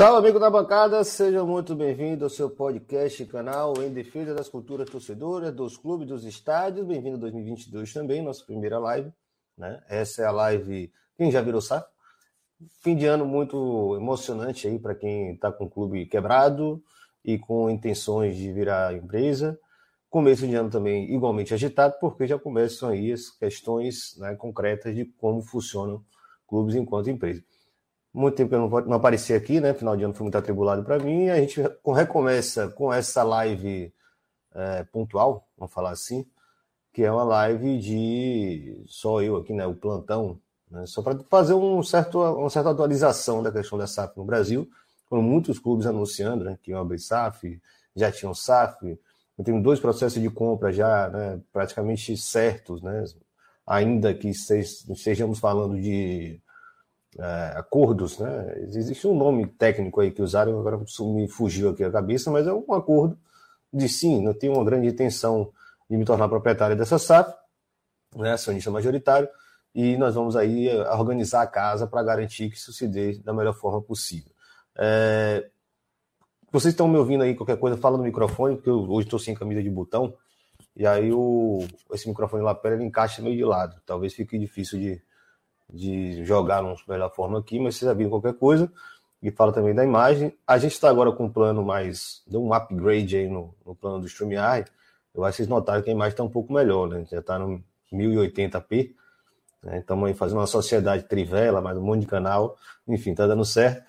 [0.00, 4.88] Salve, amigo da bancada, seja muito bem-vindo ao seu podcast canal em defesa das culturas
[4.88, 6.86] torcedoras, dos clubes, dos estádios.
[6.86, 9.12] Bem-vindo a 2022 também, nossa primeira live.
[9.58, 9.78] Né?
[9.90, 10.90] Essa é a live.
[11.18, 11.86] Quem já virou saco?
[12.82, 16.82] Fim de ano muito emocionante aí para quem está com o clube quebrado
[17.22, 19.60] e com intenções de virar empresa.
[20.08, 25.04] Começo de ano também igualmente agitado, porque já começam aí as questões né, concretas de
[25.04, 26.02] como funcionam
[26.48, 27.44] clubes enquanto empresa.
[28.12, 29.72] Muito tempo que eu não, não apareci aqui, né?
[29.72, 31.28] Final de ano foi muito atribulado para mim.
[31.28, 33.92] A gente recomeça com essa live
[34.54, 36.26] é, pontual, vamos falar assim,
[36.92, 39.66] que é uma live de só eu aqui, né?
[39.66, 44.16] O plantão, né, só para fazer um certo, uma certa atualização da questão da SAF
[44.16, 44.68] no Brasil.
[45.08, 47.60] Foram muitos clubes anunciando né, que iam abrir SAF,
[47.94, 48.98] já tinham SAF.
[49.38, 53.04] Eu tenho dois processos de compra já né, praticamente certos, né?
[53.66, 56.40] Ainda que estejamos falando de
[57.18, 58.54] é, acordos, né?
[58.62, 62.52] Existe um nome técnico aí que usaram, agora me fugiu aqui a cabeça, mas é
[62.52, 63.18] um acordo
[63.72, 65.52] de sim, não tenho uma grande intenção
[65.88, 67.34] de me tornar proprietário dessa SAF,
[68.16, 69.28] né, acionista majoritário,
[69.74, 73.32] e nós vamos aí é, organizar a casa para garantir que isso se dê da
[73.32, 74.32] melhor forma possível.
[74.76, 75.48] É...
[76.52, 79.34] Vocês estão me ouvindo aí, qualquer coisa, fala no microfone, porque eu hoje estou sem
[79.34, 80.14] camisa de botão,
[80.76, 81.64] e aí o...
[81.92, 85.02] esse microfone lapela ele encaixa meio de lado, talvez fique difícil de,
[85.72, 88.70] de jogar numa melhor forma aqui, mas vocês aviram qualquer coisa.
[89.22, 90.32] E fala também da imagem.
[90.46, 92.22] A gente está agora com um plano mais.
[92.26, 94.70] Deu um upgrade aí no, no plano do StreamYard.
[95.14, 97.04] Eu acho que vocês notaram que a imagem está um pouco melhor, né?
[97.10, 98.94] Já está no 1080p.
[99.62, 99.80] Né?
[99.80, 102.56] Estamos aí fazendo uma sociedade trivela, mais um monte de canal.
[102.88, 103.84] Enfim, está dando certo.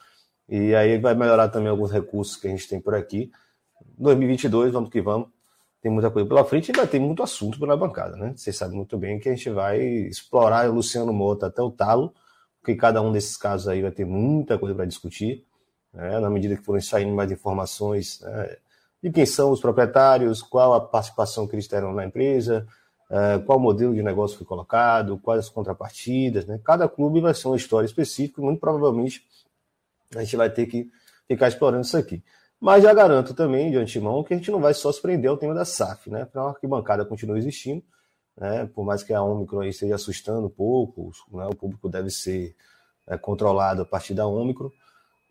[0.50, 3.32] E aí vai melhorar também alguns recursos que a gente tem por aqui.
[3.98, 5.30] 2022, vamos que vamos
[5.82, 8.34] tem muita coisa pela frente e ainda tem muito assunto pela bancada, né?
[8.36, 12.14] Vocês sabem muito bem que a gente vai explorar o Luciano Mota até o talo,
[12.62, 15.44] porque cada um desses casos aí vai ter muita coisa para discutir,
[15.92, 16.20] né?
[16.20, 18.58] na medida que forem saindo mais informações né?
[19.02, 22.68] de quem são os proprietários, qual a participação que eles terão na empresa,
[23.10, 26.60] uh, qual modelo de negócio foi colocado, quais as contrapartidas, né?
[26.64, 29.24] Cada clube vai ser uma história específica, muito provavelmente
[30.16, 30.92] a gente vai ter que
[31.28, 32.22] ficar explorando isso aqui.
[32.62, 35.36] Mas já garanto também, de antemão, que a gente não vai só se prender ao
[35.36, 36.26] tema da SAF, né?
[36.26, 37.82] Para a arquibancada continua existindo,
[38.38, 38.70] né?
[38.72, 41.48] Por mais que a Omicron esteja assustando um pouco, né?
[41.48, 42.56] o público deve ser
[43.08, 44.70] é, controlado a partir da Omicron,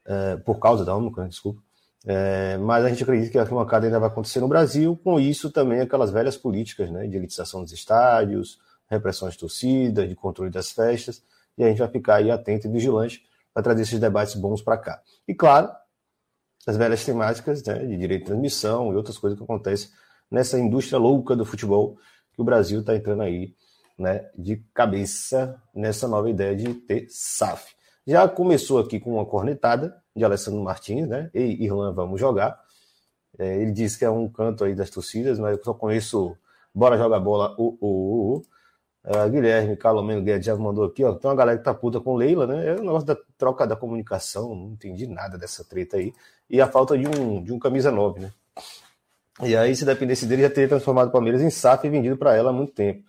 [0.04, 1.62] é, por causa da Omicron, desculpa.
[2.04, 5.52] É, mas a gente acredita que a arquibancada ainda vai acontecer no Brasil, com isso
[5.52, 7.06] também aquelas velhas políticas, né?
[7.06, 8.58] De elitização dos estádios,
[8.88, 11.22] repressão às torcidas, de controle das festas,
[11.56, 13.24] e a gente vai ficar aí atento e vigilante
[13.54, 15.00] para trazer esses debates bons para cá.
[15.28, 15.70] E claro,
[16.66, 19.90] as velhas temáticas né, de direito de transmissão e outras coisas que acontecem
[20.30, 21.96] nessa indústria louca do futebol
[22.32, 23.54] que o Brasil está entrando aí
[23.98, 27.74] né, de cabeça nessa nova ideia de ter SAF.
[28.06, 31.30] Já começou aqui com uma cornetada de Alessandro Martins, né?
[31.34, 32.58] Ei, Irlan, vamos jogar.
[33.38, 36.36] É, ele disse que é um canto aí das torcidas, mas eu só conheço
[36.74, 38.42] Bora Joga Bola, o, o, o.
[39.02, 41.14] Uh, Guilherme Calomeno Guedes já mandou aqui, ó.
[41.14, 42.68] Tem uma galera que tá puta com Leila, né?
[42.68, 46.12] É o negócio da troca da comunicação, não entendi nada dessa treta aí.
[46.48, 48.32] E a falta de um, de um camisa 9, né?
[49.42, 52.36] E aí, se dependesse dele, já teria transformado o Palmeiras em SAF e vendido para
[52.36, 53.02] ela há muito tempo.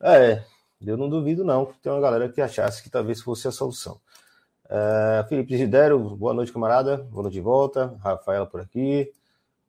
[0.00, 0.42] É,
[0.84, 4.00] eu não duvido, não, tem uma galera que achasse que talvez fosse a solução.
[4.64, 6.98] Uh, Felipe Gidero, boa noite, camarada.
[6.98, 7.96] Boa noite de volta.
[8.02, 9.10] Rafaela por aqui.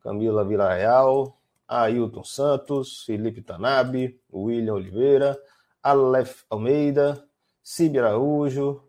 [0.03, 1.38] Camila Vila Real.
[1.69, 5.39] Ailton Santos, Felipe Tanabe, William Oliveira,
[5.83, 7.23] Aleph Almeida,
[7.61, 8.81] Cibi Araújo.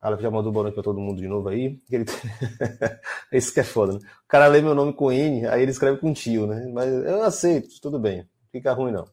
[0.00, 1.82] Aleph já mandou boa noite para todo mundo de novo aí.
[3.32, 3.98] Esse que é foda, né?
[4.24, 6.70] O cara lê meu nome com N, aí ele escreve com tio, né?
[6.72, 8.26] Mas eu aceito, tudo bem.
[8.52, 9.04] Fica ruim não.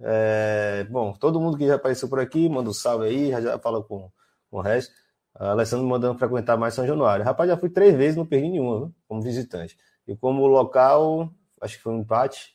[0.00, 0.86] É...
[0.90, 4.10] Bom, todo mundo que já apareceu por aqui, manda um salve aí, já, fala com,
[4.50, 4.92] com o resto.
[5.34, 7.24] A Alessandro mandando frequentar mais São Januário.
[7.24, 8.94] Rapaz, já fui três vezes, não perdi nenhuma, viu?
[9.08, 9.76] como visitante.
[10.06, 11.32] E como local,
[11.64, 12.54] acho que foi um empate.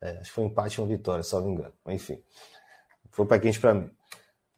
[0.00, 1.72] É, acho que foi um empate e uma vitória, salvo engano.
[1.88, 2.22] Enfim,
[3.10, 3.90] foi para quente para mim.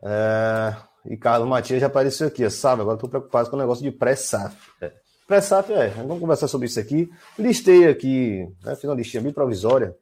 [0.03, 2.83] É, E Carlos Matias já apareceu aqui, sabe?
[2.83, 4.57] Agora estou preocupado com o negócio de pré-SAF.
[4.81, 4.93] É.
[5.27, 7.11] Pré-SAF é, vamos conversar sobre isso aqui.
[7.39, 9.97] Listei aqui, né, fiz uma listinha bem provisória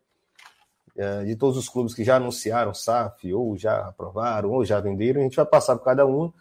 [0.96, 5.20] é, de todos os clubes que já anunciaram SAF, ou já aprovaram, ou já venderam.
[5.20, 6.32] A gente vai passar por cada um,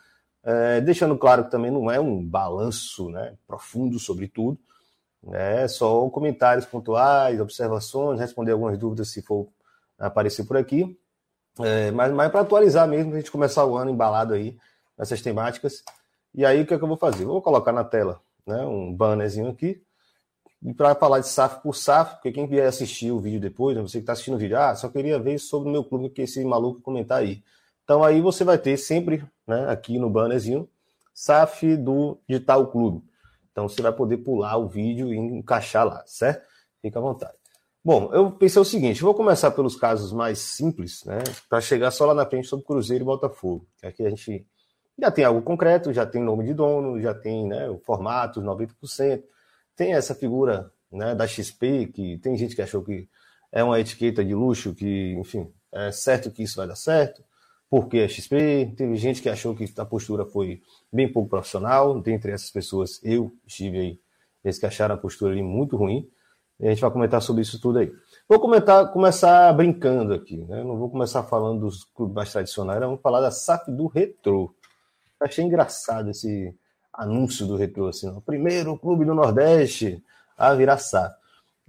[0.44, 4.60] é, deixando claro que também não é um balanço né, profundo sobre tudo.
[5.30, 9.48] É só comentários pontuais, observações, responder algumas dúvidas se for
[9.98, 10.98] aparecer por aqui.
[11.60, 14.58] É, mas mais para atualizar mesmo, a gente começar o ano embalado aí
[14.98, 15.84] nessas temáticas.
[16.34, 17.26] E aí o que, é que eu vou fazer?
[17.26, 19.82] vou colocar na tela né, um bannerzinho aqui.
[20.64, 23.82] E para falar de SAF por SAF, porque quem vier assistir o vídeo depois, né,
[23.82, 26.22] você que está assistindo o vídeo, ah, só queria ver sobre o meu clube que
[26.22, 27.44] esse maluco comentar aí.
[27.84, 30.70] Então aí você vai ter sempre né, aqui no bannerzinho
[31.14, 33.04] SAF do Digital Clube.
[33.52, 36.48] Então você vai poder pular o vídeo e encaixar lá, certo?
[36.82, 37.34] Fica à vontade.
[37.84, 41.20] Bom, eu pensei o seguinte: vou começar pelos casos mais simples, né?
[41.50, 43.68] Para chegar só lá na frente sobre Cruzeiro e Botafogo.
[43.84, 44.46] Aqui a gente
[44.98, 49.24] já tem algo concreto, já tem nome de dono, já tem né, o formato, 90%.
[49.76, 53.10] Tem essa figura né, da XP, que tem gente que achou que
[53.52, 57.24] é uma etiqueta de luxo, que, enfim, é certo que isso vai dar certo
[57.72, 62.34] porque é XP, teve gente que achou que a postura foi bem pouco profissional, dentre
[62.34, 64.00] essas pessoas eu estive aí,
[64.44, 66.06] eles que acharam a postura ali muito ruim,
[66.62, 67.90] a gente vai comentar sobre isso tudo aí.
[68.28, 70.62] Vou comentar, começar brincando aqui, né?
[70.66, 74.54] não vou começar falando dos clubes mais tradicionais, vamos falar da SAF do Retro.
[75.18, 76.54] Achei engraçado esse
[76.94, 80.04] anúncio do Retro, assim, o primeiro clube do Nordeste
[80.38, 81.16] a virar SAF.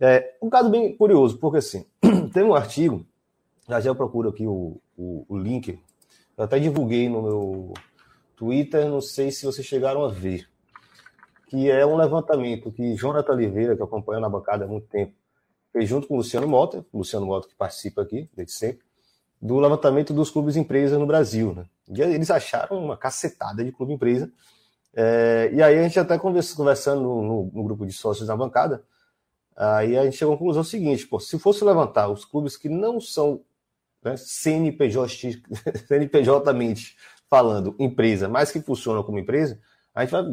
[0.00, 1.86] É um caso bem curioso, porque assim,
[2.34, 3.06] tem um artigo,
[3.68, 5.78] já já eu procuro aqui o, o, o link
[6.42, 7.74] eu até divulguei no meu
[8.34, 10.48] Twitter, não sei se vocês chegaram a ver,
[11.46, 15.12] que é um levantamento que Jonathan Oliveira, que acompanha na bancada há muito tempo,
[15.72, 18.84] fez junto com o Luciano Mota, Luciano Mota que participa aqui desde sempre,
[19.40, 21.54] do levantamento dos clubes empresas no Brasil.
[21.54, 21.64] Né?
[21.88, 24.28] E eles acharam uma cacetada de clube empresa.
[24.92, 28.82] É, e aí a gente até conversando no, no, grupo de sócios da bancada,
[29.56, 33.00] aí a gente chegou à conclusão seguinte, pô, se fosse levantar os clubes que não
[33.00, 33.42] são
[34.02, 35.40] né, CNPJ,
[35.86, 36.54] CNPJ
[37.28, 39.58] falando empresa, mas que funciona como empresa,
[39.94, 40.24] a gente vai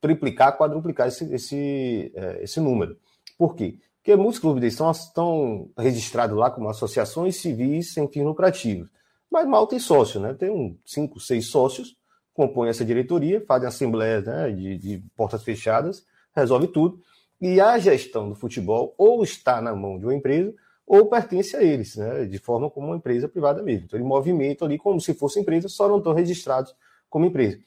[0.00, 2.96] triplicar, quadruplicar esse, esse, é, esse número.
[3.38, 3.78] Por quê?
[3.96, 8.88] Porque muitos clubes estão, estão registrados lá como associações civis sem fins lucrativos.
[9.30, 10.34] Mas mal tem sócio, né?
[10.34, 11.96] Tem um, cinco, seis sócios,
[12.32, 17.00] compõem essa diretoria, fazem assembleias né, de, de portas fechadas, resolve tudo.
[17.40, 20.52] E a gestão do futebol ou está na mão de uma empresa
[20.92, 23.84] ou pertence a eles, né, de forma como uma empresa privada mesmo.
[23.84, 26.74] Então, ele movimenta ali como se fosse empresa, só não estão registrados
[27.08, 27.60] como empresa.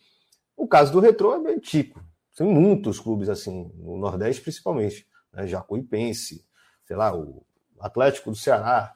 [0.58, 2.04] O caso do Retrô é bem típico.
[2.36, 5.08] Tem muitos clubes assim, no Nordeste principalmente.
[5.32, 6.44] Né, Jacuipense,
[6.86, 7.46] sei lá, o
[7.80, 8.94] Atlético do Ceará,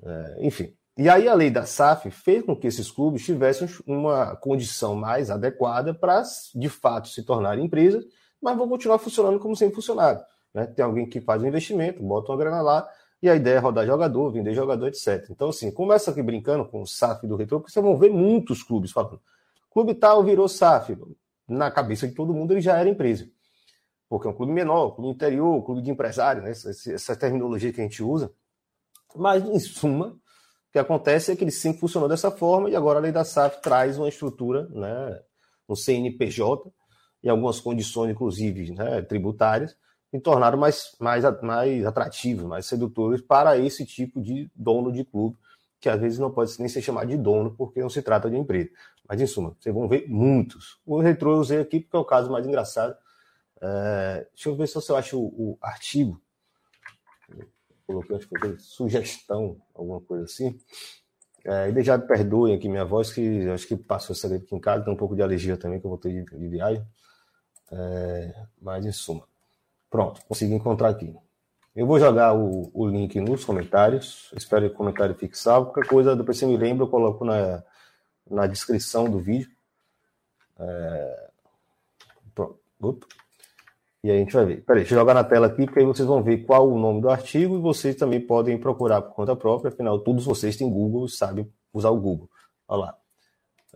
[0.00, 0.72] é, enfim.
[0.96, 5.28] E aí a lei da SAF fez com que esses clubes tivessem uma condição mais
[5.28, 6.22] adequada para,
[6.54, 8.04] de fato, se tornarem empresas,
[8.40, 10.22] mas vão continuar funcionando como sempre funcionaram.
[10.54, 10.66] Né?
[10.66, 12.88] Tem alguém que faz um investimento, bota uma grana lá,
[13.22, 15.26] e a ideia é rodar jogador, vender jogador, etc.
[15.30, 18.62] Então, assim, começa aqui brincando com o SAF do Retro, porque vocês vão ver muitos
[18.62, 19.20] clubes falando.
[19.70, 20.96] Clube tal virou SAF.
[21.46, 23.28] Na cabeça de todo mundo ele já era empresa.
[24.08, 26.50] Porque é um clube menor, clube interior, clube de empresário, né?
[26.50, 28.32] essa, essa terminologia que a gente usa.
[29.14, 30.08] Mas, em suma,
[30.70, 33.24] o que acontece é que ele sempre funcionou dessa forma e agora a lei da
[33.24, 35.20] SAF traz uma estrutura, né,
[35.68, 36.72] no CNPJ,
[37.22, 39.76] e algumas condições, inclusive, né, tributárias,
[40.12, 45.36] e tornaram mais, mais, mais atrativos, mais sedutores para esse tipo de dono de clube,
[45.80, 48.36] que às vezes não pode nem ser chamado de dono, porque não se trata de
[48.36, 48.70] empresa.
[49.08, 50.78] Mas, em suma, vocês vão ver muitos.
[50.84, 52.96] O retrô eu usei aqui porque é o caso mais engraçado.
[53.60, 56.20] É, deixa eu ver se eu acho o, o artigo.
[57.86, 60.58] coloquei, acho que sugestão, alguma coisa assim.
[61.44, 64.60] É, e já perdoem aqui minha voz, que acho que passou essa gripe aqui em
[64.60, 66.86] casa, tem um pouco de alergia também, que eu voltei de, de viagem.
[67.72, 69.29] É, mas, em suma.
[69.90, 71.12] Pronto, consegui encontrar aqui.
[71.74, 74.30] Eu vou jogar o, o link nos comentários.
[74.36, 75.72] Espero que o comentário fique salvo.
[75.72, 77.62] Qualquer coisa, depois você me lembra, eu coloco na,
[78.28, 79.50] na descrição do vídeo.
[80.58, 81.30] É...
[82.34, 83.06] Pronto.
[84.02, 84.64] E aí a gente vai ver.
[84.64, 87.02] Peraí, deixa eu jogar na tela aqui, porque aí vocês vão ver qual o nome
[87.02, 89.70] do artigo e vocês também podem procurar por conta própria.
[89.70, 92.30] Afinal, todos vocês têm Google e sabem usar o Google.
[92.66, 92.99] Olha lá.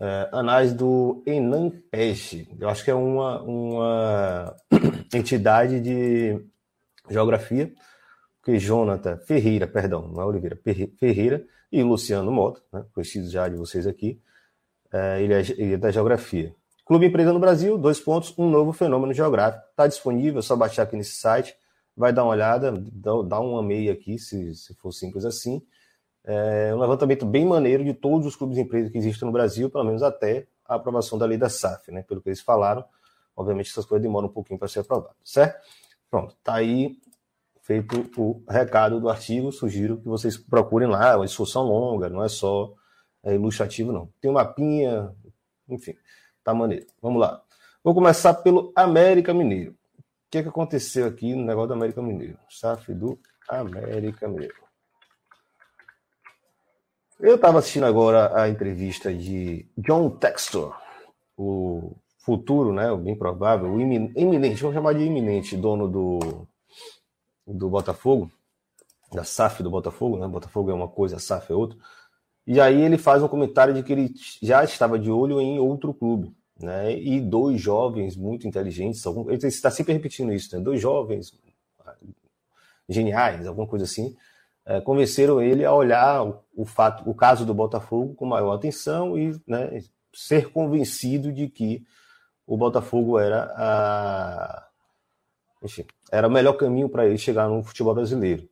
[0.00, 2.48] É, análise do Enampege.
[2.58, 4.56] Eu acho que é uma, uma
[5.14, 6.44] entidade de
[7.08, 7.72] geografia,
[8.42, 10.58] que Jonathan Ferreira, perdão, não é Oliveira,
[10.98, 14.20] Ferreira e Luciano Mota, né, conhecidos já de vocês aqui,
[14.92, 16.54] é, ele, é, ele é da geografia.
[16.84, 19.64] Clube Empresa no Brasil, dois pontos, um novo fenômeno geográfico.
[19.70, 21.56] Está disponível, é só baixar aqui nesse site,
[21.96, 25.62] vai dar uma olhada, dá, dá um amei aqui, se, se for simples assim.
[26.25, 29.85] É um levantamento bem maneiro de todos os clubes empresas que existem no Brasil, pelo
[29.85, 32.02] menos até a aprovação da lei da SAF, né?
[32.02, 32.85] Pelo que eles falaram,
[33.37, 35.62] obviamente essas coisas demoram um pouquinho para ser aprovado, certo?
[36.11, 36.97] Pronto, tá aí
[37.61, 42.23] feito o recado do artigo, sugiro que vocês procurem lá, é uma discussão longa, não
[42.23, 42.73] é só
[43.23, 44.09] é, ilustrativo, não.
[44.21, 45.11] Tem uma mapinha,
[45.69, 45.95] enfim,
[46.43, 46.87] tá maneiro.
[47.02, 47.43] Vamos lá.
[47.83, 49.73] Vou começar pelo América Mineiro.
[49.73, 52.38] O que, é que aconteceu aqui no negócio do América Mineiro?
[52.49, 54.63] SAF do América Mineiro.
[57.21, 60.76] Eu estava assistindo agora a entrevista de John Textor,
[61.37, 66.47] o futuro, né, o bem provável, o iminente, vamos chamar de iminente, dono do,
[67.47, 68.30] do Botafogo,
[69.12, 70.26] da SAF do Botafogo, né?
[70.26, 71.78] Botafogo é uma coisa, a SAF é outra.
[72.47, 75.94] E aí ele faz um comentário de que ele já estava de olho em outro
[75.94, 76.99] clube, né?
[76.99, 80.62] E dois jovens muito inteligentes, algum, ele está sempre repetindo isso, né?
[80.62, 81.33] Dois jovens
[82.88, 84.16] geniais, alguma coisa assim,
[84.66, 89.18] é, convenceram ele a olhar o, o, fato, o caso do Botafogo com maior atenção
[89.18, 89.83] e né,
[90.14, 91.85] ser convencido de que
[92.47, 94.68] o Botafogo era a,
[95.62, 98.49] enfim, era o melhor caminho para ele chegar no futebol brasileiro.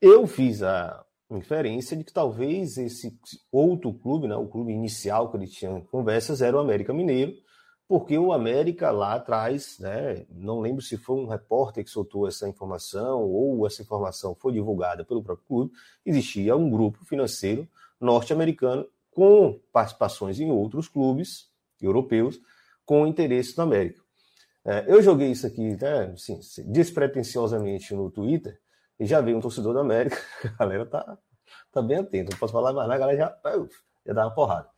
[0.00, 3.18] Eu fiz a inferência de que talvez esse
[3.50, 7.34] outro clube, né, o clube inicial que ele tinha conversas, era o América Mineiro,
[7.88, 12.48] porque o América lá atrás, né, não lembro se foi um repórter que soltou essa
[12.48, 15.72] informação ou essa informação foi divulgada pelo próprio clube,
[16.04, 17.68] existia um grupo financeiro
[18.00, 21.48] norte-americano com participações em outros clubes
[21.80, 22.40] europeus
[22.84, 24.00] com interesse na América.
[24.64, 28.60] É, eu joguei isso aqui, né, assim, despretensiosamente no Twitter
[28.98, 31.18] e já veio um torcedor da América, a galera tá,
[31.70, 33.60] tá bem atenta, não posso falar mais, a galera já,
[34.04, 34.68] já dá uma porrada.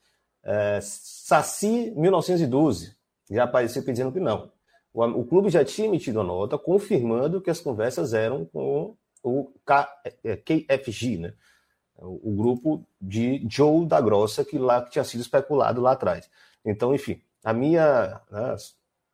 [0.44, 2.97] É, Saci 1912,
[3.30, 4.50] já apareceu dizendo que não.
[4.92, 9.52] O, o, clube já tinha emitido a nota confirmando que as conversas eram com o
[9.64, 9.88] K,
[10.24, 11.34] é, KFG, né?
[11.96, 16.30] O, o, grupo de Joe da Grossa, que lá que tinha sido especulado lá atrás.
[16.64, 18.56] Então, enfim, a minha né,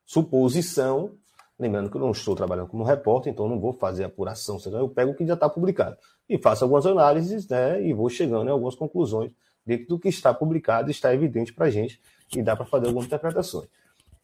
[0.04, 1.12] suposição,
[1.58, 5.12] lembrando que eu não estou trabalhando como repórter, então não vou fazer apuração, eu pego
[5.12, 5.96] o que já está publicado
[6.28, 9.32] e faço algumas análises né, e vou chegando em algumas conclusões
[9.64, 12.00] dentro do que está publicado, está evidente para a gente
[12.34, 13.68] e dá para fazer algumas interpretações.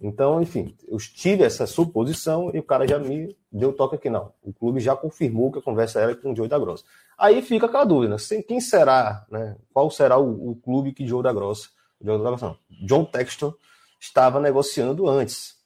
[0.00, 4.32] Então, enfim, eu tive essa suposição e o cara já me deu toque aqui, não.
[4.42, 6.84] O clube já confirmou que a conversa era com o Joe da Grossa.
[7.18, 8.42] Aí fica aquela dúvida, né?
[8.42, 9.56] quem será, né?
[9.74, 11.68] Qual será o, o clube que Joe da Grossa,
[12.00, 13.52] da Grossa não, John Texton
[14.00, 15.58] estava negociando antes.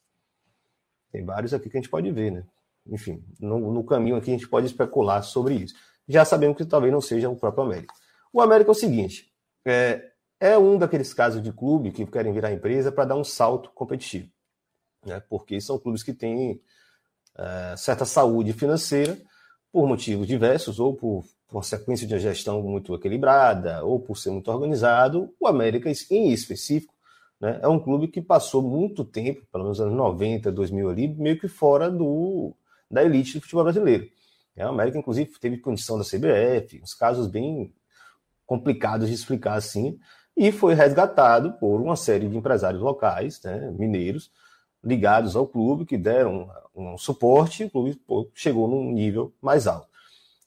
[1.12, 2.44] Tem vários aqui que a gente pode ver, né?
[2.88, 5.76] Enfim, no, no caminho aqui a gente pode especular sobre isso.
[6.08, 7.94] Já sabemos que talvez não seja o próprio América.
[8.32, 9.32] O América é o seguinte,
[9.64, 10.10] é,
[10.40, 14.28] é um daqueles casos de clube que querem virar empresa para dar um salto competitivo,
[15.04, 15.20] né?
[15.28, 16.60] porque são clubes que têm
[17.36, 19.18] é, certa saúde financeira
[19.72, 24.30] por motivos diversos, ou por, por uma sequência de gestão muito equilibrada, ou por ser
[24.30, 25.34] muito organizado.
[25.40, 26.94] O América, em específico,
[27.40, 31.38] né, é um clube que passou muito tempo, pelo menos anos 90, 2000 ali, meio
[31.38, 32.54] que fora do,
[32.88, 34.08] da elite do futebol brasileiro.
[34.56, 37.74] É, o América, inclusive, teve condição da CBF, uns casos bem
[38.46, 39.98] complicados de explicar assim,
[40.36, 44.30] e foi resgatado por uma série de empresários locais, né, mineiros,
[44.82, 48.00] ligados ao clube, que deram um suporte e o clube
[48.34, 49.88] chegou num nível mais alto.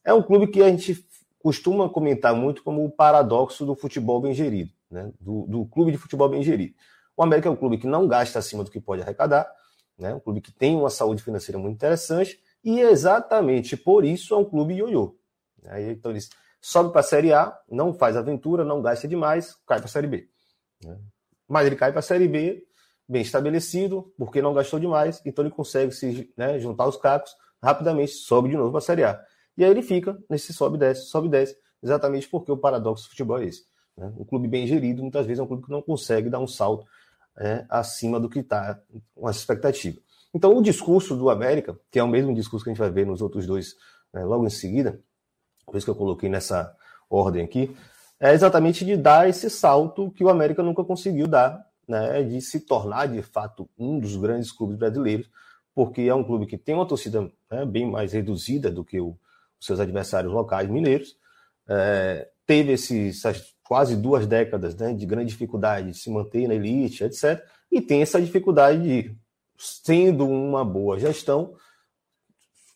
[0.03, 1.05] É um clube que a gente
[1.39, 5.97] costuma comentar muito como o paradoxo do futebol bem gerido, né, do, do clube de
[5.97, 6.75] futebol bem gerido.
[7.15, 9.49] O América é um clube que não gasta acima do que pode arrecadar,
[9.97, 14.37] né, um clube que tem uma saúde financeira muito interessante, e exatamente por isso é
[14.37, 15.15] um clube ioiô.
[15.89, 16.29] Então eles
[16.67, 20.05] sobe para a Série A, não faz aventura, não gasta demais, cai para a Série
[20.05, 20.27] B.
[20.83, 20.99] Né?
[21.47, 22.61] Mas ele cai para a Série B
[23.07, 27.31] bem estabelecido, porque não gastou demais, então ele consegue se né, juntar os cacos,
[27.63, 29.17] rapidamente sobe de novo para a Série A.
[29.57, 33.05] E aí ele fica nesse sobe e desce, sobe e desce, exatamente porque o paradoxo
[33.05, 33.63] do futebol é esse.
[33.95, 34.11] Né?
[34.17, 36.85] Um clube bem gerido, muitas vezes, é um clube que não consegue dar um salto
[37.39, 38.77] é, acima do que está
[39.15, 40.01] com essa expectativa.
[40.33, 43.05] Então, o discurso do América, que é o mesmo discurso que a gente vai ver
[43.05, 43.73] nos outros dois
[44.13, 45.01] né, logo em seguida,
[45.67, 46.73] por isso que eu coloquei nessa
[47.09, 47.75] ordem aqui,
[48.19, 52.61] é exatamente de dar esse salto que o América nunca conseguiu dar, né, de se
[52.61, 55.29] tornar de fato um dos grandes clubes brasileiros,
[55.75, 59.09] porque é um clube que tem uma torcida né, bem mais reduzida do que o,
[59.59, 61.15] os seus adversários locais mineiros,
[61.67, 66.55] é, teve esses, essas quase duas décadas né, de grande dificuldade de se manter na
[66.55, 69.15] elite, etc., e tem essa dificuldade de,
[69.57, 71.53] sendo uma boa gestão,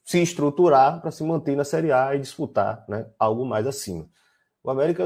[0.04, 4.08] se estruturar para se manter na Série A e disputar né, algo mais acima.
[4.64, 5.06] O América,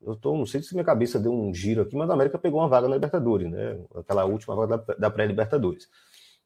[0.00, 2.60] eu tô, não sei se minha cabeça deu um giro aqui, mas o América pegou
[2.60, 3.78] uma vaga na Libertadores, né?
[3.96, 5.88] Aquela última vaga da, da pré-Libertadores,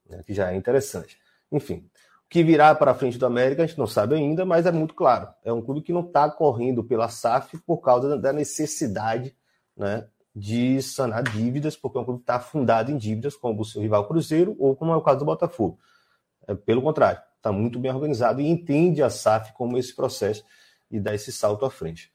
[0.09, 1.19] né, que já é interessante.
[1.51, 1.89] Enfim,
[2.27, 4.95] o que virá para frente do América a gente não sabe ainda, mas é muito
[4.95, 5.29] claro.
[5.45, 9.37] É um clube que não está correndo pela SAF por causa da necessidade
[9.77, 13.65] né, de sanar dívidas, porque é um clube que está fundado em dívidas, como o
[13.65, 15.79] seu rival Cruzeiro ou como é o caso do Botafogo.
[16.47, 20.45] É, pelo contrário, está muito bem organizado e entende a SAF como esse processo
[20.91, 22.11] e dá esse salto à frente.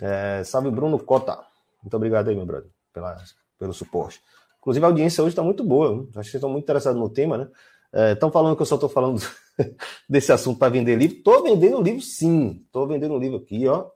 [0.00, 1.38] É, salve Bruno Cota.
[1.82, 3.16] Muito obrigado aí, meu brother, pela,
[3.58, 4.20] pelo suporte.
[4.58, 5.92] Inclusive, a audiência hoje está muito boa.
[5.92, 7.48] Acho que vocês estão muito interessados no tema, né?
[8.12, 9.20] Estão é, falando que eu só estou falando
[10.08, 11.18] desse assunto para vender livro.
[11.18, 12.62] Estou vendendo livro, sim.
[12.64, 13.88] Estou vendendo livro aqui, ó.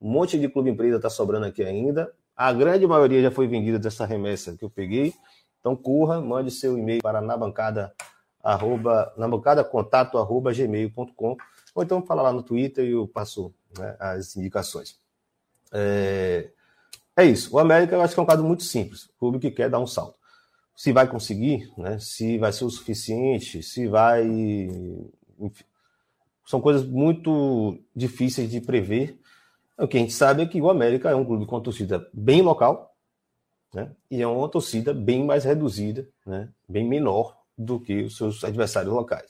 [0.00, 2.12] Um monte de clube empresa está sobrando aqui ainda.
[2.36, 5.14] A grande maioria já foi vendida dessa remessa que eu peguei.
[5.60, 7.94] Então, corra, mande seu e-mail para na bancada,
[8.44, 11.36] arroba, na bancada contato arroba gmail.com
[11.74, 14.98] ou então fala lá no Twitter e eu passo né, as indicações.
[15.72, 16.50] É,
[17.16, 17.56] é isso.
[17.56, 19.06] O América eu acho que é um caso muito simples.
[19.06, 20.16] O clube que quer dar um salto
[20.76, 21.98] se vai conseguir, né?
[21.98, 24.24] se vai ser o suficiente, se vai.
[24.26, 25.64] Enfim,
[26.46, 29.18] são coisas muito difíceis de prever.
[29.78, 32.08] O que a gente sabe é que o América é um clube com uma torcida
[32.12, 32.94] bem local,
[33.72, 33.90] né?
[34.10, 36.48] e é uma torcida bem mais reduzida, né?
[36.68, 39.28] bem menor do que os seus adversários locais.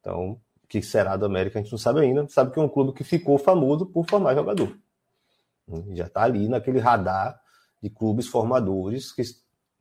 [0.00, 2.26] Então, o que será do América a gente não sabe ainda.
[2.28, 4.76] Sabe que é um clube que ficou famoso por formar jogador.
[5.92, 7.38] Já está ali naquele radar
[7.82, 9.22] de clubes formadores que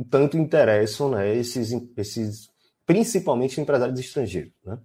[0.10, 2.50] tanto interessam né, esses, esses
[2.86, 4.54] principalmente empresários estrangeiros.
[4.64, 4.78] Né?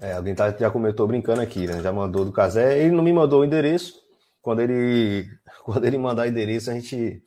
[0.00, 1.80] É, alguém tá, já comentou brincando aqui, né?
[1.80, 2.78] Já mandou do Casé.
[2.78, 3.94] Ele não me mandou o endereço.
[4.42, 5.26] Quando ele,
[5.64, 7.22] quando ele mandar o endereço, a gente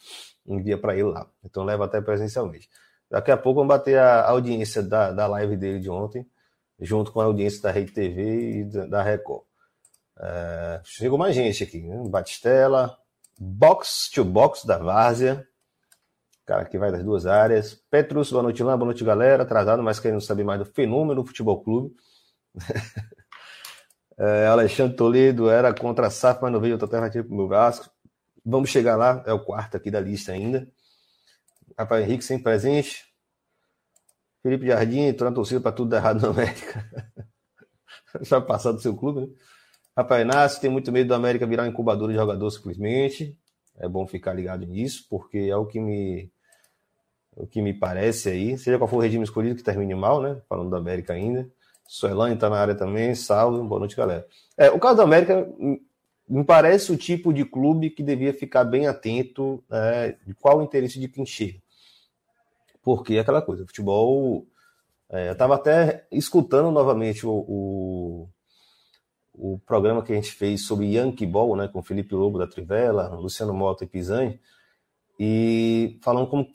[0.47, 1.27] envia para ele lá.
[1.43, 2.69] Então leva até presencialmente.
[3.09, 6.25] Daqui a pouco vamos bater a audiência da, da live dele de ontem,
[6.79, 9.43] junto com a audiência da Rede TV e da, Record.
[10.19, 12.01] É, chegou mais gente aqui, né?
[12.09, 12.97] Batistela,
[13.39, 15.47] Box to Box da Várzea.
[16.45, 17.73] Cara que vai das duas áreas.
[17.89, 19.43] Petrus, boa noite lá, boa noite galera.
[19.43, 21.95] Atrasado, mas querendo saber mais do fenômeno do futebol clube.
[24.17, 27.47] é, Alexandre Toledo era contra a SAF, mas não veio outra alternativa para o meu
[27.47, 27.89] Vasco.
[28.49, 30.65] Vamos chegar lá, é o quarto aqui da lista ainda.
[31.77, 33.05] Rafael Henrique sem presente.
[34.41, 36.89] Felipe Jardim entrou na torcida para tudo dar errado na América.
[38.21, 39.27] Já passar do seu clube, né?
[39.97, 43.37] Rafael Inácio tem muito medo do América virar um incubador de jogador simplesmente.
[43.75, 46.31] É bom ficar ligado nisso, porque é o que me
[47.35, 48.57] o que me parece aí.
[48.57, 50.41] Seja qual for o regime escolhido que termine mal, né?
[50.47, 51.51] Falando da América ainda.
[51.85, 53.13] Suelane está na área também.
[53.13, 54.25] Salve, boa noite, galera.
[54.57, 55.45] É, o caso da América
[56.27, 60.63] me parece o tipo de clube que devia ficar bem atento é, de qual o
[60.63, 61.59] interesse de quem chega.
[62.83, 64.45] Porque é aquela coisa, futebol.
[65.09, 68.29] É, eu estava até escutando novamente o, o
[69.37, 73.09] o programa que a gente fez sobre Yankee Ball, né, com Felipe Lobo da Trivela,
[73.15, 74.39] Luciano Mota e Pisani,
[75.19, 76.47] e falando como,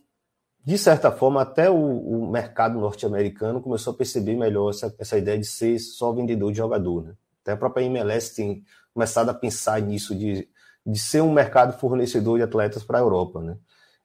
[0.65, 5.39] de certa forma, até o, o mercado norte-americano começou a perceber melhor essa, essa ideia
[5.39, 7.05] de ser só vendedor de jogador.
[7.05, 7.15] Né?
[7.43, 10.49] Até a própria MLS tem começado a pensar nisso, de,
[10.87, 13.41] de ser um mercado fornecedor de atletas para a Europa.
[13.41, 13.57] Né?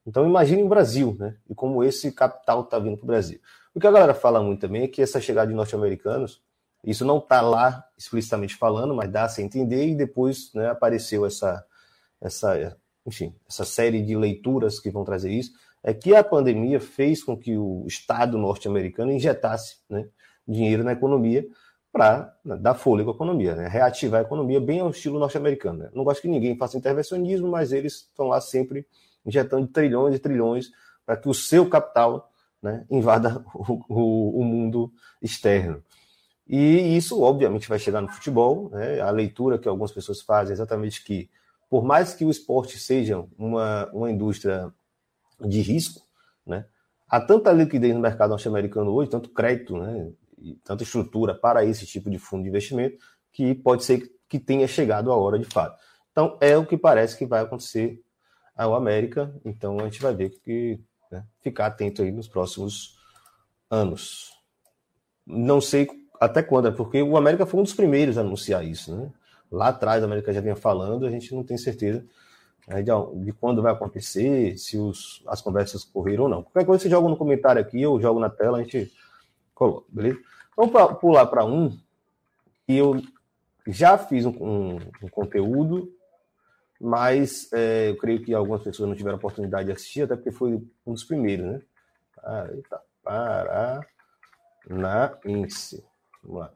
[0.05, 1.35] Então imagine o Brasil, né?
[1.49, 3.39] e como esse capital está vindo para o Brasil.
[3.73, 6.41] O que a galera fala muito também é que essa chegada de norte-americanos
[6.83, 11.65] isso não está lá explicitamente falando, mas dá a entender, e depois né, apareceu essa,
[12.21, 15.51] essa, enfim, essa série de leituras que vão trazer isso,
[15.83, 20.07] é que a pandemia fez com que o Estado norte-americano injetasse né,
[20.47, 21.45] dinheiro na economia
[21.91, 25.79] para dar fôlego à economia, né, reativar a economia bem ao estilo norte-americano.
[25.79, 25.89] Né.
[25.93, 28.85] Não gosto que ninguém faça intervencionismo, mas eles estão lá sempre
[29.25, 30.71] injetando trilhões e trilhões
[31.05, 35.83] para que o seu capital né, invada o, o, o mundo externo.
[36.47, 38.69] E isso, obviamente, vai chegar no futebol.
[38.69, 39.01] Né?
[39.01, 41.29] A leitura que algumas pessoas fazem é exatamente que,
[41.69, 44.71] por mais que o esporte seja uma, uma indústria
[45.41, 46.01] de risco,
[46.45, 46.65] né?
[47.07, 50.09] há tanta liquidez no mercado norte-americano hoje, tanto crédito, né?
[50.63, 52.97] Tanta estrutura para esse tipo de fundo de investimento,
[53.31, 55.79] que pode ser que tenha chegado a hora de fato.
[56.11, 58.01] Então, é o que parece que vai acontecer
[58.55, 59.33] ao América.
[59.45, 60.79] Então, a gente vai ver que
[61.11, 61.23] né?
[61.41, 62.97] ficar atento aí nos próximos
[63.69, 64.31] anos.
[65.25, 65.87] Não sei
[66.19, 66.67] até quando?
[66.67, 69.11] É porque o América foi um dos primeiros a anunciar isso, né?
[69.51, 72.05] Lá atrás, a América já vinha falando, a gente não tem certeza
[72.67, 72.91] né, de,
[73.23, 76.43] de, quando vai acontecer, se os, as conversas correram ou não.
[76.43, 78.91] Qualquer coisa você joga no comentário aqui, eu jogo na tela, a gente
[79.57, 80.19] coloca, beleza?
[80.55, 81.71] Vamos pra, pular para um
[82.65, 83.01] que eu
[83.65, 85.91] já fiz um, um, um conteúdo,
[86.79, 90.53] mas é, eu creio que algumas pessoas não tiveram oportunidade de assistir, até porque foi
[90.85, 91.61] um dos primeiros, né?
[92.23, 93.85] Ah, eita, Paranaense.
[96.23, 96.53] Vamos lá.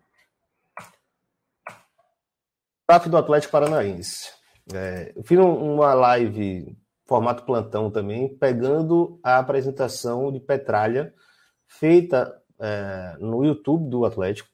[2.90, 4.32] SAF do Atlético Paranaense.
[4.74, 11.14] É, eu fiz uma live formato plantão também, pegando a apresentação de Petralha
[11.68, 14.48] feita é, no YouTube do Atlético,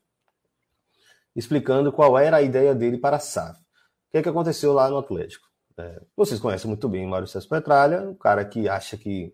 [1.35, 3.59] explicando qual era a ideia dele para a SAF.
[3.59, 5.45] O que, é que aconteceu lá no Atlético?
[5.77, 9.31] É, vocês conhecem muito bem o Mário César Petralha, um cara que acha que,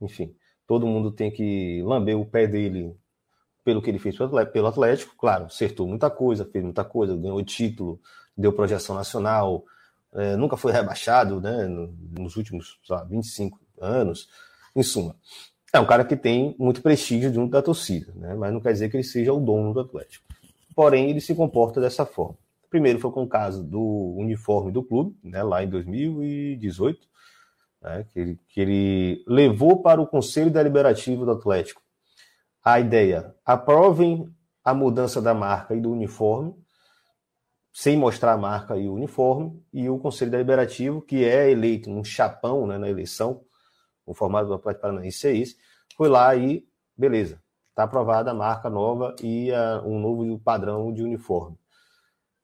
[0.00, 0.34] enfim,
[0.66, 2.96] todo mundo tem que lamber o pé dele
[3.62, 4.16] pelo que ele fez
[4.52, 5.14] pelo Atlético.
[5.16, 8.00] Claro, acertou muita coisa, fez muita coisa, ganhou título,
[8.36, 9.64] deu projeção nacional,
[10.14, 14.28] é, nunca foi rebaixado né, nos últimos lá, 25 anos.
[14.74, 15.14] Em suma,
[15.76, 18.88] é um cara que tem muito prestígio junto da torcida, né, mas não quer dizer
[18.88, 20.24] que ele seja o dono do Atlético.
[20.74, 22.36] Porém, ele se comporta dessa forma.
[22.70, 27.06] Primeiro foi com o caso do uniforme do clube, né, lá em 2018,
[27.82, 31.82] né, que, ele, que ele levou para o Conselho Deliberativo do Atlético
[32.64, 34.32] a ideia: aprovem
[34.64, 36.54] a mudança da marca e do uniforme,
[37.72, 42.02] sem mostrar a marca e o uniforme, e o Conselho Deliberativo, que é eleito um
[42.02, 43.42] chapão né, na eleição,
[44.06, 45.56] o formato do Atlético Paranaense é esse,
[45.96, 47.40] foi lá e, beleza,
[47.70, 51.58] está aprovada a marca nova e a, um novo padrão de uniforme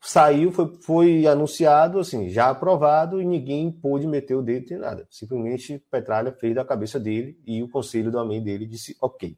[0.01, 5.07] saiu, foi, foi anunciado, assim, já aprovado, e ninguém pôde meter o dedo em nada.
[5.11, 9.37] Simplesmente Petralha fez da cabeça dele e o conselho do amém dele disse ok.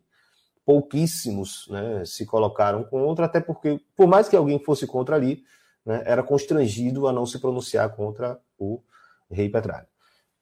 [0.65, 5.43] Pouquíssimos né, se colocaram contra, até porque, por mais que alguém fosse contra ali,
[5.85, 8.81] né, era constrangido a não se pronunciar contra o
[9.29, 9.89] rei Petralha.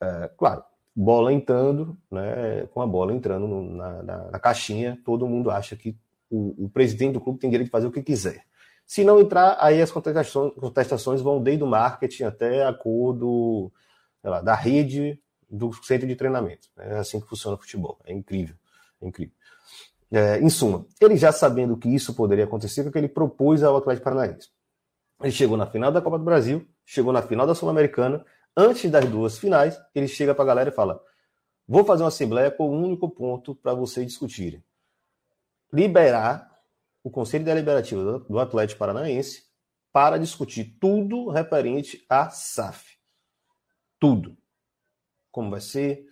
[0.03, 0.63] É, claro,
[0.95, 5.97] bola entrando, né, com a bola entrando na, na, na, caixinha, todo mundo acha que
[6.29, 8.45] o, o presidente do clube tem direito de fazer o que quiser.
[8.87, 13.71] Se não entrar, aí as contestações, contestações vão desde o marketing até a cor do,
[14.23, 16.69] lá, da rede do centro de treinamento.
[16.77, 17.99] É assim que funciona o futebol.
[18.05, 18.57] É incrível.
[19.01, 19.35] É incrível.
[20.11, 23.77] É, em suma, ele já sabendo que isso poderia acontecer, o que ele propôs ao
[23.77, 24.49] Atlético Paranaense.
[25.23, 28.25] Ele chegou na final da Copa do Brasil, chegou na final da Sul-Americana,
[28.57, 31.03] antes das duas finais, ele chega para a galera e fala:
[31.67, 34.65] Vou fazer uma assembleia com um único ponto para vocês discutirem.
[35.73, 36.51] Liberar
[37.03, 39.45] o Conselho Deliberativo do Atlético Paranaense
[39.93, 42.99] para discutir tudo referente à SAF.
[43.99, 44.37] Tudo.
[45.31, 46.07] Como vai ser,